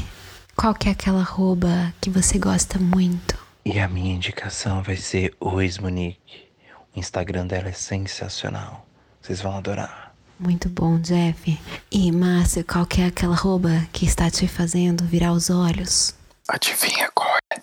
Qual 0.55 0.75
que 0.75 0.91
é 0.91 0.93
aquela 0.93 1.23
roupa 1.23 1.95
que 1.99 2.11
você 2.11 2.39
gosta 2.39 2.79
muito? 2.79 3.39
E 3.65 3.81
a 3.81 3.89
minha 3.89 4.15
indicação 4.15 4.83
vai 4.83 4.97
ser 4.97 5.35
o 5.41 5.61
ex-Monique. 5.63 6.49
O 6.95 6.99
Instagram 6.99 7.47
dela 7.47 7.69
é 7.69 7.73
sensacional. 7.73 8.87
Vocês 9.23 9.41
vão 9.41 9.57
adorar. 9.57 10.08
Muito 10.39 10.69
bom, 10.69 11.01
Jeff. 11.01 11.59
E 11.91 12.13
Márcio, 12.13 12.65
qual 12.65 12.87
que 12.87 13.01
é 13.01 13.07
aquela 13.07 13.35
roupa 13.35 13.87
que 13.93 14.07
está 14.07 14.31
te 14.31 14.47
fazendo 14.47 15.05
virar 15.05 15.33
os 15.33 15.51
olhos? 15.51 16.15
Adivinha 16.49 17.11
qual 17.13 17.37
é? 17.53 17.61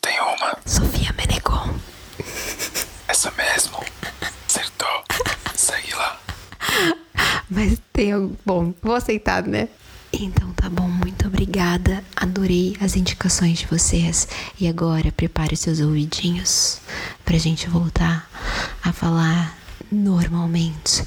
Tem 0.00 0.20
uma. 0.20 0.56
Sofia 0.64 1.12
Menegon. 1.12 1.74
Essa 3.08 3.32
mesmo. 3.32 3.78
Acertou. 4.46 5.04
Segue 5.56 5.94
lá. 5.94 6.20
Mas 7.50 7.78
tem. 7.92 8.36
Bom, 8.46 8.72
vou 8.80 8.94
aceitar, 8.94 9.42
né? 9.42 9.68
Então 10.12 10.52
tá 10.52 10.70
bom, 10.70 10.88
muito 10.88 11.26
obrigada. 11.26 12.04
Adorei 12.14 12.76
as 12.80 12.94
indicações 12.94 13.58
de 13.58 13.66
vocês. 13.66 14.28
E 14.60 14.68
agora 14.68 15.10
prepare 15.10 15.56
seus 15.56 15.80
ouvidinhos 15.80 16.80
pra 17.24 17.36
gente 17.36 17.68
voltar 17.68 18.30
a 18.80 18.92
falar 18.92 19.63
normalmente. 19.90 21.04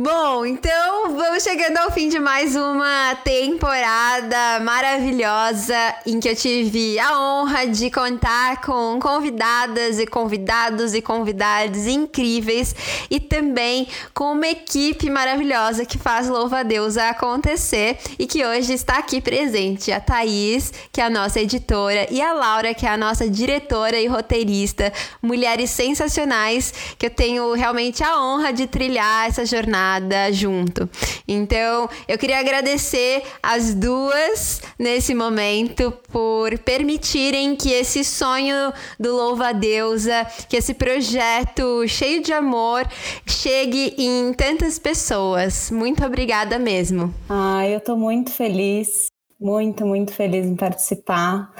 Bom, 0.00 0.46
então 0.46 1.16
vamos 1.16 1.42
chegando 1.42 1.76
ao 1.78 1.90
fim 1.90 2.08
de 2.08 2.20
mais 2.20 2.54
uma 2.54 3.16
temporada 3.24 4.60
maravilhosa 4.60 5.74
em 6.06 6.20
que 6.20 6.28
eu 6.28 6.36
tive 6.36 7.00
a 7.00 7.20
honra 7.20 7.66
de 7.66 7.90
contar 7.90 8.60
com 8.60 9.00
convidadas 9.00 9.98
e 9.98 10.06
convidados 10.06 10.94
e 10.94 11.02
convidadas 11.02 11.88
incríveis 11.88 12.76
e 13.10 13.18
também 13.18 13.88
com 14.14 14.34
uma 14.34 14.46
equipe 14.46 15.10
maravilhosa 15.10 15.84
que 15.84 15.98
faz 15.98 16.28
Louva 16.28 16.60
a 16.60 16.62
Deus 16.62 16.96
acontecer 16.96 17.98
e 18.20 18.24
que 18.24 18.46
hoje 18.46 18.74
está 18.74 18.98
aqui 18.98 19.20
presente. 19.20 19.90
A 19.90 19.98
Thaís, 19.98 20.72
que 20.92 21.00
é 21.00 21.04
a 21.06 21.10
nossa 21.10 21.40
editora, 21.40 22.06
e 22.08 22.22
a 22.22 22.32
Laura, 22.32 22.72
que 22.72 22.86
é 22.86 22.88
a 22.88 22.96
nossa 22.96 23.28
diretora 23.28 24.00
e 24.00 24.06
roteirista. 24.06 24.92
Mulheres 25.20 25.70
sensacionais 25.70 26.72
que 26.96 27.06
eu 27.06 27.10
tenho 27.10 27.52
realmente 27.54 28.04
a 28.04 28.22
honra 28.22 28.52
de 28.52 28.68
trilhar 28.68 29.26
essa 29.26 29.44
jornada 29.44 29.87
jornada 29.88 30.32
junto. 30.32 30.88
Então, 31.26 31.88
eu 32.06 32.18
queria 32.18 32.38
agradecer 32.38 33.22
as 33.42 33.74
duas 33.74 34.60
nesse 34.78 35.14
momento 35.14 35.92
por 36.12 36.56
permitirem 36.58 37.56
que 37.56 37.70
esse 37.72 38.04
sonho 38.04 38.72
do 38.98 39.14
Louva 39.14 39.52
Deusa, 39.52 40.26
que 40.48 40.56
esse 40.56 40.74
projeto 40.74 41.86
cheio 41.88 42.22
de 42.22 42.32
amor 42.32 42.86
chegue 43.26 43.94
em 43.98 44.32
tantas 44.34 44.78
pessoas. 44.78 45.70
Muito 45.70 46.04
obrigada 46.04 46.58
mesmo. 46.58 47.12
Ah, 47.28 47.66
eu 47.66 47.80
tô 47.80 47.96
muito 47.96 48.30
feliz, 48.30 49.06
muito, 49.40 49.86
muito 49.86 50.12
feliz 50.12 50.46
em 50.46 50.56
participar. 50.56 51.52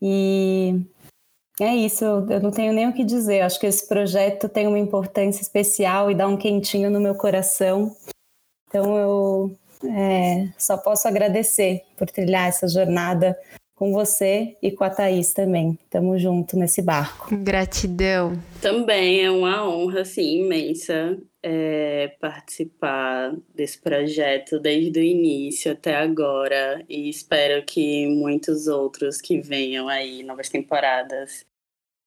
E 0.00 0.82
é 1.60 1.74
isso, 1.74 2.04
eu 2.04 2.40
não 2.40 2.50
tenho 2.50 2.72
nem 2.72 2.88
o 2.88 2.92
que 2.92 3.04
dizer. 3.04 3.40
Acho 3.40 3.60
que 3.60 3.66
esse 3.66 3.86
projeto 3.86 4.48
tem 4.48 4.66
uma 4.66 4.78
importância 4.78 5.40
especial 5.40 6.10
e 6.10 6.14
dá 6.14 6.26
um 6.26 6.36
quentinho 6.36 6.90
no 6.90 7.00
meu 7.00 7.14
coração. 7.14 7.94
Então 8.68 8.96
eu 8.96 9.56
é, 9.88 10.48
só 10.58 10.76
posso 10.76 11.06
agradecer 11.06 11.82
por 11.96 12.10
trilhar 12.10 12.48
essa 12.48 12.66
jornada 12.66 13.38
com 13.76 13.92
você 13.92 14.56
e 14.62 14.70
com 14.70 14.84
a 14.84 14.90
Thaís 14.90 15.32
também. 15.32 15.78
Tamo 15.90 16.18
junto 16.18 16.56
nesse 16.56 16.82
barco. 16.82 17.36
Gratidão. 17.36 18.32
Também 18.60 19.24
é 19.24 19.30
uma 19.30 19.68
honra, 19.68 20.00
assim, 20.00 20.40
imensa 20.40 21.18
é, 21.46 22.16
participar 22.18 23.36
desse 23.54 23.78
projeto 23.78 24.58
desde 24.58 24.98
o 24.98 25.02
início 25.02 25.72
até 25.72 25.94
agora 25.94 26.82
e 26.88 27.10
espero 27.10 27.62
que 27.66 28.06
muitos 28.06 28.66
outros 28.66 29.20
que 29.20 29.42
venham 29.42 29.86
aí, 29.86 30.22
novas 30.22 30.48
temporadas. 30.48 31.44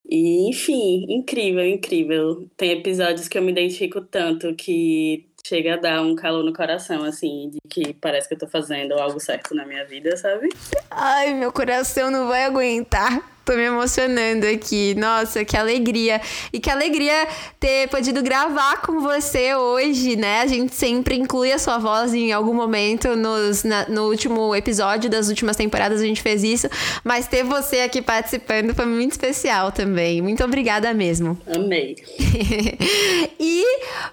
E, 0.10 0.50
enfim, 0.50 1.06
incrível, 1.08 1.64
incrível. 1.64 2.50
Tem 2.58 2.72
episódios 2.72 3.28
que 3.28 3.38
eu 3.38 3.44
me 3.44 3.52
identifico 3.52 4.02
tanto 4.02 4.56
que 4.56 5.30
chega 5.46 5.76
a 5.76 5.78
dar 5.78 6.02
um 6.02 6.16
calor 6.16 6.44
no 6.44 6.52
coração, 6.52 7.04
assim, 7.04 7.52
de 7.52 7.60
que 7.70 7.94
parece 7.94 8.28
que 8.28 8.34
eu 8.34 8.40
tô 8.40 8.48
fazendo 8.48 8.94
algo 8.94 9.20
certo 9.20 9.54
na 9.54 9.66
minha 9.68 9.86
vida, 9.86 10.18
sabe? 10.18 10.50
Ai, 10.90 11.36
meu 11.36 11.52
coração 11.54 12.10
não 12.10 12.28
vai 12.28 12.44
aguentar. 12.44 13.37
Tô 13.48 13.54
me 13.54 13.64
emocionando 13.64 14.45
aqui. 14.45 14.93
Nossa, 14.95 15.45
que 15.45 15.56
alegria. 15.56 16.20
E 16.52 16.60
que 16.60 16.70
alegria 16.70 17.26
ter 17.58 17.88
podido 17.88 18.22
gravar 18.22 18.82
com 18.82 19.00
você 19.00 19.56
hoje, 19.56 20.18
né? 20.18 20.41
A 20.41 20.48
gente 20.48 20.76
sempre 20.76 21.16
inclui 21.16 21.54
a 21.54 21.58
sua 21.58 21.78
voz 21.78 22.14
em 22.14 22.34
algum 22.34 22.54
momento. 22.54 23.16
Nos, 23.16 23.64
na, 23.64 23.88
no 23.88 24.10
último 24.10 24.54
episódio 24.54 25.10
das 25.10 25.30
últimas 25.30 25.56
temporadas 25.56 26.02
a 26.02 26.04
gente 26.04 26.22
fez 26.22 26.43
isso. 26.43 26.68
Mas 27.06 27.26
ter 27.26 27.45
você 27.45 27.80
aqui 27.80 28.02
participando 28.02 28.76
foi 28.76 28.86
muito 28.86 29.14
especial 29.14 29.72
também. 29.72 30.22
Muito 30.22 30.43
obrigada 30.43 30.93
mesmo. 30.93 31.39
Amei. 31.48 31.95
e, 33.39 33.64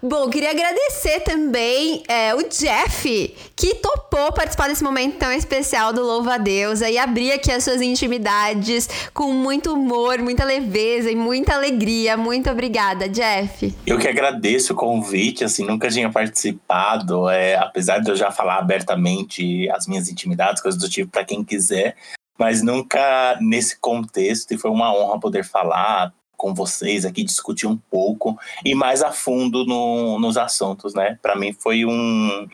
bom, 0.00 0.30
queria 0.30 0.50
agradecer 0.50 1.24
também 1.24 2.04
é, 2.06 2.32
o 2.36 2.48
Jeff, 2.48 3.34
que 3.56 3.74
topou 3.74 4.32
participar 4.32 4.68
desse 4.68 4.84
momento 4.84 5.16
tão 5.16 5.32
especial 5.32 5.92
do 5.92 6.04
Louva 6.04 6.34
a 6.34 6.38
Deusa 6.38 6.88
e 6.88 6.96
abrir 6.96 7.32
aqui 7.32 7.50
as 7.50 7.64
suas 7.64 7.80
intimidades 7.80 8.88
com 9.12 9.23
com 9.24 9.32
muito 9.32 9.72
humor, 9.72 10.18
muita 10.18 10.44
leveza 10.44 11.10
e 11.10 11.16
muita 11.16 11.54
alegria. 11.54 12.14
Muito 12.14 12.50
obrigada, 12.50 13.08
Jeff. 13.08 13.74
Eu 13.86 13.98
que 13.98 14.06
agradeço 14.06 14.74
o 14.74 14.76
convite, 14.76 15.42
assim, 15.42 15.64
nunca 15.64 15.88
tinha 15.88 16.10
participado, 16.12 17.30
é, 17.30 17.56
apesar 17.56 18.00
de 18.00 18.10
eu 18.10 18.16
já 18.16 18.30
falar 18.30 18.58
abertamente 18.58 19.66
as 19.70 19.86
minhas 19.86 20.10
intimidades, 20.10 20.60
coisas 20.60 20.78
do 20.78 20.90
tipo, 20.90 21.10
para 21.10 21.24
quem 21.24 21.42
quiser, 21.42 21.96
mas 22.38 22.62
nunca 22.62 23.38
nesse 23.40 23.78
contexto, 23.80 24.52
e 24.52 24.58
foi 24.58 24.70
uma 24.70 24.94
honra 24.94 25.18
poder 25.18 25.42
falar 25.42 26.12
com 26.36 26.52
vocês 26.52 27.06
aqui, 27.06 27.24
discutir 27.24 27.66
um 27.66 27.78
pouco 27.90 28.38
e 28.62 28.74
mais 28.74 29.02
a 29.02 29.10
fundo 29.10 29.64
no, 29.64 30.18
nos 30.18 30.36
assuntos, 30.36 30.92
né? 30.92 31.18
Para 31.22 31.34
mim 31.34 31.54
foi 31.54 31.86
um, 31.86 32.46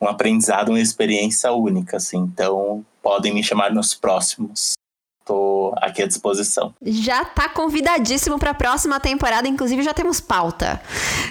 um 0.00 0.08
aprendizado, 0.08 0.70
uma 0.70 0.80
experiência 0.80 1.52
única, 1.52 1.98
assim, 1.98 2.20
então 2.20 2.86
podem 3.02 3.34
me 3.34 3.44
chamar 3.44 3.70
nos 3.70 3.94
próximos 3.94 4.79
estou 5.20 5.72
aqui 5.76 6.02
à 6.02 6.06
disposição. 6.06 6.74
Já 6.82 7.24
tá 7.24 7.48
convidadíssimo 7.48 8.38
para 8.38 8.50
a 8.50 8.54
próxima 8.54 8.98
temporada, 8.98 9.46
inclusive 9.46 9.82
já 9.82 9.94
temos 9.94 10.20
pauta. 10.20 10.80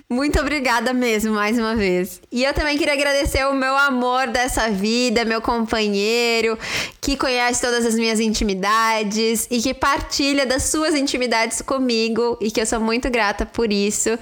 Muito 0.09 0.39
obrigada 0.39 0.93
mesmo, 0.93 1.33
mais 1.33 1.57
uma 1.57 1.75
vez. 1.75 2.21
E 2.31 2.43
eu 2.43 2.53
também 2.53 2.77
queria 2.77 2.93
agradecer 2.93 3.45
o 3.45 3.53
meu 3.53 3.75
amor 3.75 4.27
dessa 4.27 4.69
vida, 4.69 5.25
meu 5.25 5.41
companheiro, 5.41 6.57
que 7.01 7.17
conhece 7.17 7.61
todas 7.61 7.85
as 7.85 7.95
minhas 7.95 8.19
intimidades 8.19 9.47
e 9.51 9.61
que 9.61 9.73
partilha 9.73 10.45
das 10.45 10.63
suas 10.63 10.95
intimidades 10.95 11.61
comigo 11.61 12.37
e 12.39 12.49
que 12.49 12.61
eu 12.61 12.65
sou 12.65 12.79
muito 12.79 13.09
grata 13.09 13.45
por 13.45 13.71
isso. 13.71 14.17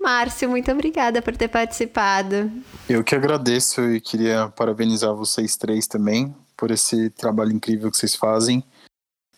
Márcio, 0.00 0.50
muito 0.50 0.70
obrigada 0.70 1.22
por 1.22 1.34
ter 1.36 1.48
participado. 1.48 2.50
Eu 2.88 3.02
que 3.02 3.14
agradeço 3.14 3.80
e 3.82 4.00
queria 4.00 4.52
parabenizar 4.54 5.14
vocês 5.14 5.56
três 5.56 5.86
também 5.86 6.34
por 6.56 6.70
esse 6.70 7.10
trabalho 7.10 7.52
incrível 7.52 7.90
que 7.90 7.96
vocês 7.96 8.14
fazem 8.14 8.62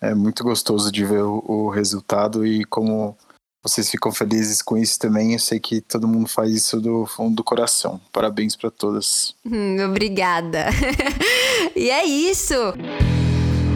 é 0.01 0.15
muito 0.15 0.43
gostoso 0.45 0.91
de 0.91 1.05
ver 1.05 1.23
o, 1.23 1.43
o, 1.47 1.71
resultado 1.71 2.47
e 2.47 2.65
como 2.65 3.17
vocês 3.63 3.91
ficam 3.91 4.13
felizes 4.13 4.63
com 4.63 4.77
isso 4.77 4.99
também. 4.99 5.33
Eu 5.33 5.39
sei 5.39 5.59
que 5.59 5.81
todo 5.81 6.09
mundo 6.09 6.29
faz 6.29 6.53
isso 6.53 6.81
do 6.81 7.07
fundo 7.07 7.37
do 7.37 7.45
coração. 7.45 8.01
Parabéns 8.13 8.55
para 8.55 8.71
todas. 8.71 9.35
Hum, 9.45 9.77
obrigada. 9.85 10.67
e 11.75 11.91
é 11.91 12.05
isso. 12.05 12.55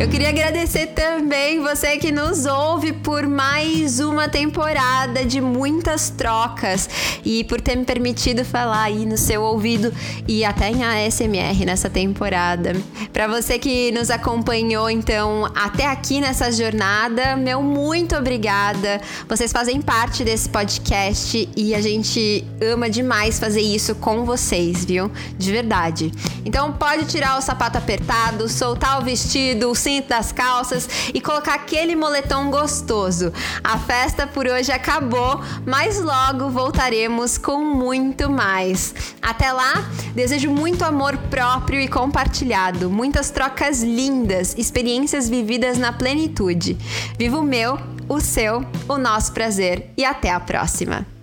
Eu 0.00 0.08
queria 0.08 0.30
agradecer 0.30 0.86
também 0.86 1.60
você 1.60 1.98
que 1.98 2.10
nos 2.10 2.46
ouve 2.46 2.90
por 2.90 3.26
mais 3.26 4.00
uma 4.00 4.30
temporada 4.30 5.26
de 5.26 5.42
muitas 5.42 6.08
trocas 6.08 6.88
e 7.22 7.44
por 7.44 7.60
ter 7.60 7.76
me 7.76 7.84
permitido 7.84 8.42
falar 8.42 8.84
aí 8.84 9.04
no 9.04 9.18
seu 9.18 9.42
ouvido 9.42 9.92
e 10.26 10.42
até 10.42 10.70
em 10.70 10.82
ASMR 10.82 11.66
nessa 11.66 11.90
temporada. 11.90 12.74
Para 13.12 13.28
você 13.28 13.58
que 13.58 13.92
nos 13.92 14.10
acompanhou 14.10 14.88
então 14.88 15.44
até 15.54 15.84
aqui 15.84 16.18
nessa 16.18 16.50
jornada, 16.50 17.36
meu 17.36 17.62
muito 17.62 18.16
obrigada. 18.16 19.02
Vocês 19.28 19.52
fazem 19.52 19.82
parte 19.82 20.24
desse 20.24 20.48
podcast 20.48 21.46
e 21.54 21.74
a 21.74 21.80
gente 21.82 22.42
ama 22.58 22.88
demais 22.88 23.38
fazer 23.38 23.60
isso 23.60 23.94
com 23.96 24.24
vocês, 24.24 24.82
viu? 24.82 25.10
De 25.36 25.52
verdade. 25.52 26.10
Então 26.42 26.72
pode 26.72 27.04
tirar 27.04 27.36
o 27.36 27.42
sapato 27.42 27.76
apertado, 27.76 28.48
soltar 28.48 28.98
o 28.98 29.04
vestido, 29.04 29.70
o 29.70 29.74
cinto 29.90 30.08
das 30.08 30.30
calças 30.30 30.88
e 31.12 31.20
colocar 31.20 31.54
aquele 31.54 31.96
moletom 31.96 32.50
gostoso. 32.50 33.32
A 33.64 33.76
festa 33.78 34.26
por 34.26 34.46
hoje 34.46 34.70
acabou, 34.70 35.40
mas 35.66 36.00
logo 36.00 36.48
voltaremos 36.48 37.36
com 37.36 37.64
muito 37.64 38.30
mais. 38.30 38.94
Até 39.20 39.52
lá, 39.52 39.90
desejo 40.14 40.50
muito 40.50 40.84
amor 40.84 41.16
próprio 41.28 41.80
e 41.80 41.88
compartilhado, 41.88 42.88
muitas 42.88 43.30
trocas 43.30 43.82
lindas, 43.82 44.54
experiências 44.56 45.28
vividas 45.28 45.76
na 45.76 45.92
plenitude. 45.92 46.76
Viva 47.18 47.38
o 47.38 47.42
meu, 47.42 47.78
o 48.08 48.20
seu, 48.20 48.64
o 48.88 48.96
nosso 48.96 49.32
prazer 49.32 49.90
e 49.96 50.04
até 50.04 50.30
a 50.30 50.38
próxima! 50.38 51.19